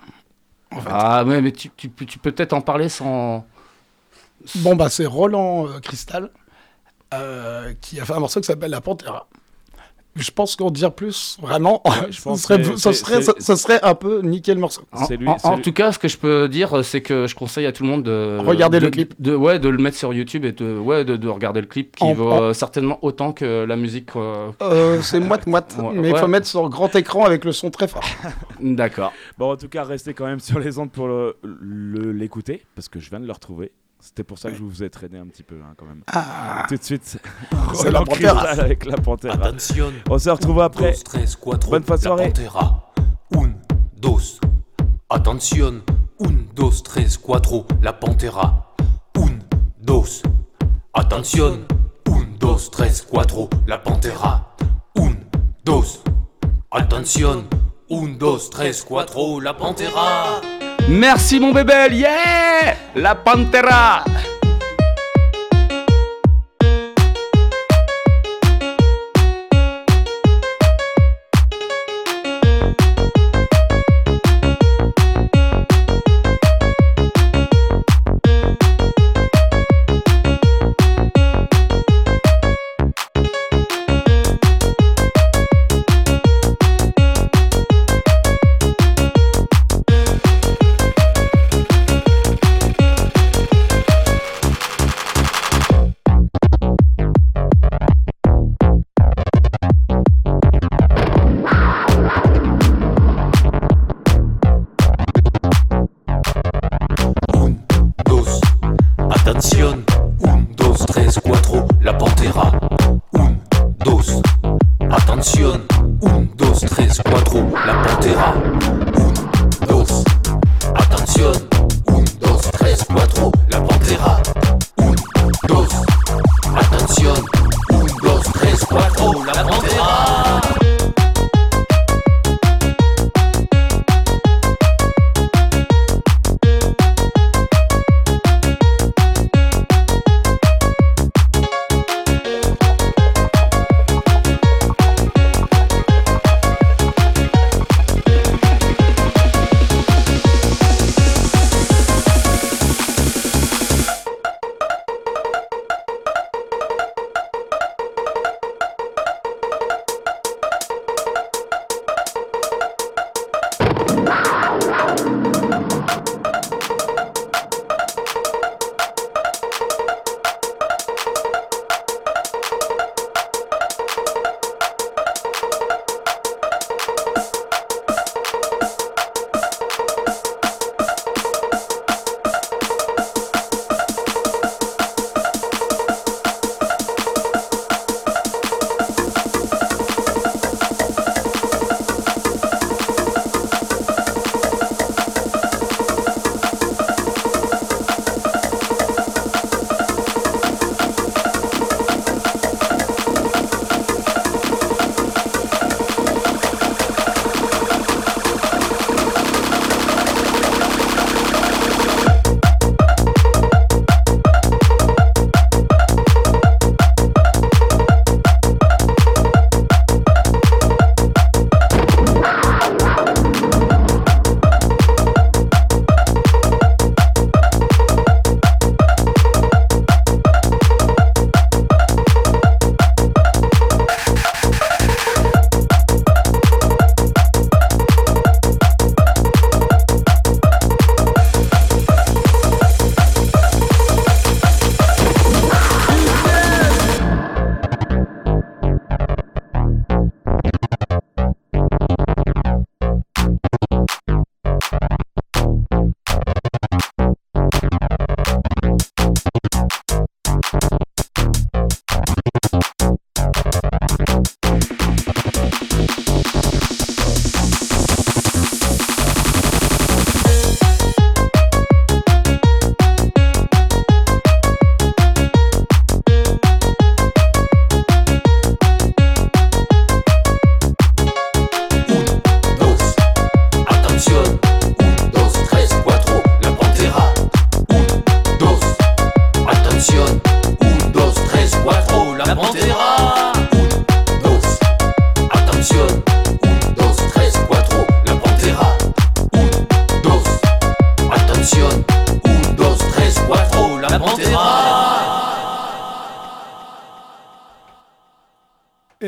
[0.87, 3.45] Ah ouais, mais tu, tu peux- tu peux peut-être en parler sans.
[4.57, 6.31] Bon, bah, c'est Roland euh, Cristal
[7.13, 9.29] euh, qui a fait un morceau qui s'appelle La Pantera.
[10.21, 14.83] Je pense qu'en dire plus, vraiment, je pense serait, un peu nickel morceau.
[14.93, 15.07] En,
[15.57, 17.89] lui, tout cas, ce que je peux dire, c'est que je conseille à tout le
[17.89, 19.15] monde de Regarder de- le clip.
[19.19, 21.97] de ouais, de le mettre sur YouTube et de ouais, de, de regarder le clip
[21.97, 24.11] qui En- vaut en- euh, certainement autant que la musique.
[24.17, 27.71] euh, Euh, c'est moite-moite, Ouais, mais il faut mettre sur grand écran avec le son
[27.71, 28.05] très fort.
[28.61, 29.13] D'accord.
[29.39, 32.89] Bon, en tout cas, restez quand même sur les ondes pour le- le- l'écouter, parce
[32.89, 33.73] que je viens de le retrouver.
[34.01, 36.03] C'était pour ça que je vous ai traîné un petit peu, hein, quand même.
[36.07, 36.65] Ah.
[36.69, 37.21] Tout de suite,
[37.75, 38.49] C'est la Roland Pantera.
[38.49, 39.35] Avec la Pantera.
[39.35, 39.93] Attention.
[40.09, 40.93] On se retrouve après.
[40.93, 41.71] Dos, tres, cuatro.
[41.71, 42.33] Bonne fin de La soirée.
[42.33, 42.93] Pantera.
[43.37, 43.53] Un,
[43.97, 44.41] dos.
[45.11, 45.83] Attention.
[46.21, 47.67] Un, dos, tres, cuatro.
[47.83, 48.75] La Pantera.
[49.17, 49.39] Un,
[49.83, 50.23] dos.
[50.95, 51.67] Attention.
[52.09, 53.51] Un, dos, tres, cuatro.
[53.67, 54.55] La Pantera.
[54.97, 55.13] Un,
[55.65, 56.03] dos.
[56.71, 57.45] Attention.
[57.93, 59.41] Un, dos, tres, cuatro.
[59.41, 60.41] La Pantera.
[60.89, 64.05] Merci mon bébé, yeah La Pantera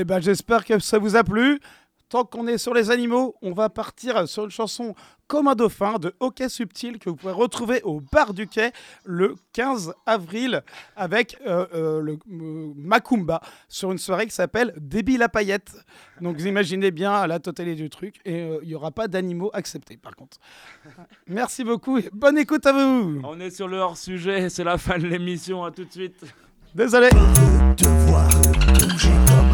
[0.02, 1.60] Eh ben, j'espère que ça vous a plu.
[2.08, 4.96] Tant qu'on est sur les animaux, on va partir sur une chanson
[5.28, 8.72] comme un dauphin de Hockey Subtil que vous pouvez retrouver au Bar du Quai
[9.04, 10.64] le 15 avril
[10.96, 15.72] avec euh, euh, le euh, Macumba sur une soirée qui s'appelle Débile la paillette.
[16.20, 19.52] Donc vous imaginez bien la totalité du truc et euh, il n'y aura pas d'animaux
[19.54, 20.38] acceptés par contre.
[21.28, 23.20] Merci beaucoup et bonne écoute à vous.
[23.22, 26.24] On est sur le hors sujet, c'est la fin de l'émission, à tout de suite.
[26.74, 27.08] Désolé.
[28.92, 29.51] Bouger comme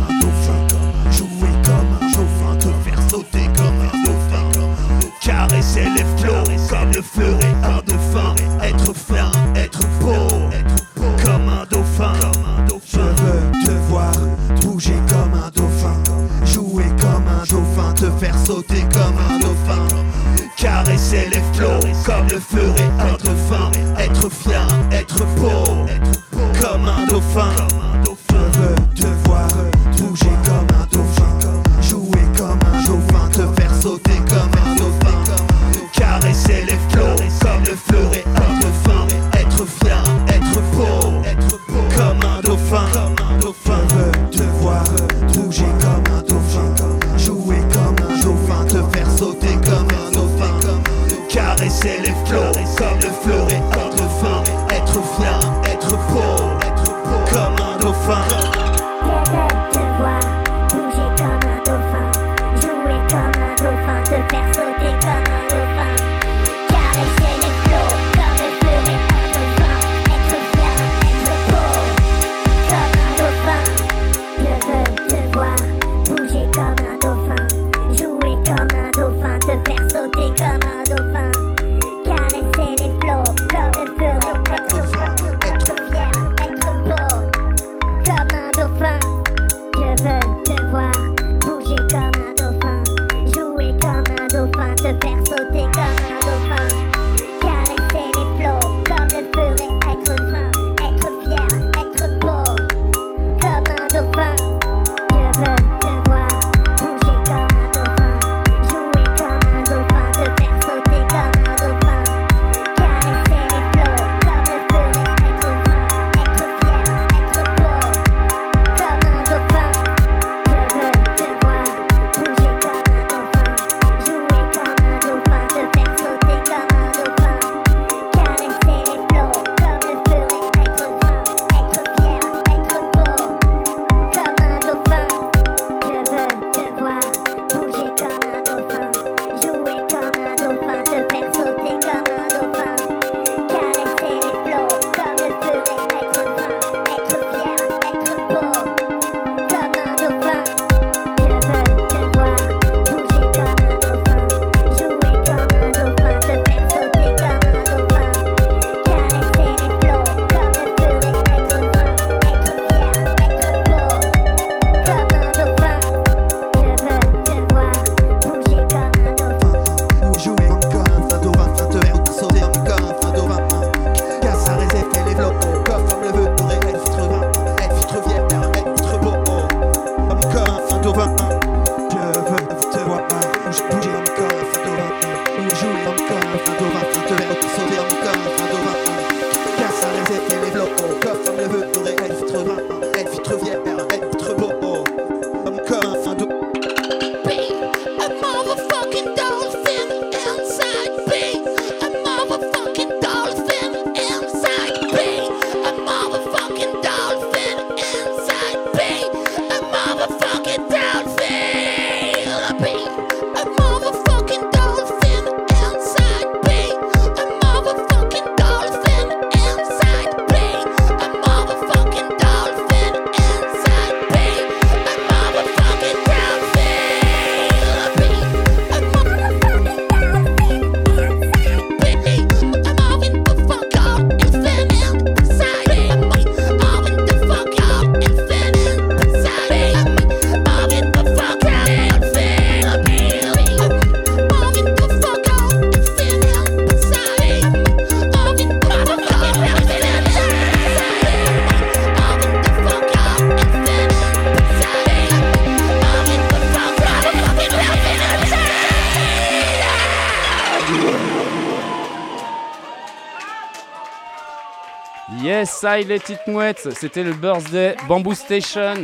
[265.63, 266.69] Yes, I les petites mouettes.
[266.73, 268.75] C'était le birthday Bamboo Station.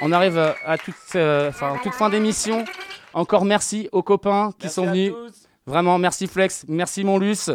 [0.00, 2.64] On arrive à, toute, euh, toute fin d'émission.
[3.12, 5.12] Encore merci aux copains qui sont venus.
[5.66, 7.50] Vraiment, merci Flex, merci mon Luce.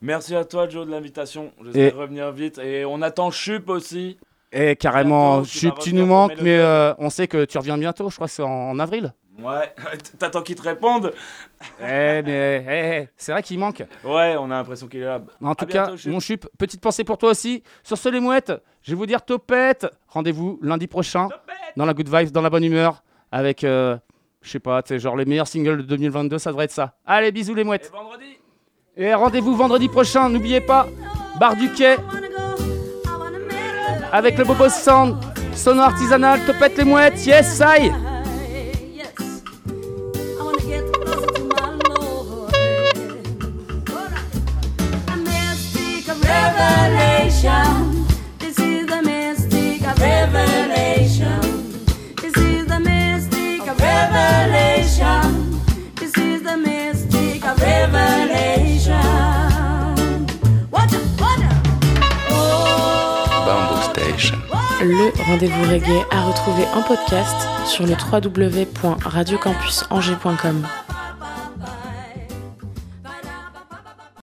[0.00, 1.52] Merci à toi, Joe, de l'invitation.
[1.64, 2.58] J'espère revenir vite.
[2.58, 4.18] Et on attend Chup aussi.
[4.52, 7.78] Et carrément, Bientôt, tu Chup, tu nous manques, mais euh, on sait que tu reviens
[7.78, 8.10] bientôt.
[8.10, 9.12] Je crois que c'est en, en avril.
[9.42, 9.72] Ouais,
[10.18, 11.12] t'attends qu'il te réponde
[11.90, 13.82] Eh, mais eh, eh, c'est vrai qu'il manque.
[14.04, 15.20] Ouais, on a l'impression qu'il est là.
[15.42, 16.12] En À tout bientôt, cas, Chup.
[16.12, 17.62] mon chup, petite pensée pour toi aussi.
[17.82, 18.52] Sur ce, les mouettes,
[18.82, 19.86] je vais vous dire topette.
[20.08, 21.28] Rendez-vous lundi prochain
[21.76, 23.02] dans la good vibes, dans la bonne humeur,
[23.32, 23.96] avec, euh,
[24.42, 26.94] je sais pas, tu sais, genre les meilleurs singles de 2022, ça devrait être ça.
[27.06, 27.90] Allez, bisous les mouettes.
[28.96, 30.88] Et rendez-vous vendredi prochain, n'oubliez pas,
[31.38, 31.96] Bar du Quai,
[34.12, 35.16] avec le Bobo Sound,
[35.54, 37.92] sono artisanal, topette les mouettes, yes, I.
[46.58, 48.04] revelation.
[48.38, 51.40] This is the mystic of revelation.
[52.20, 55.60] This is the mystic of revelation.
[56.00, 58.94] This is the mystic of revelation.
[60.70, 61.48] What a, what a.
[63.46, 64.38] Bamboo Station.
[64.80, 70.66] Le rendez-vous reggae à retrouver en podcast sur le www.radiocampusangers.com.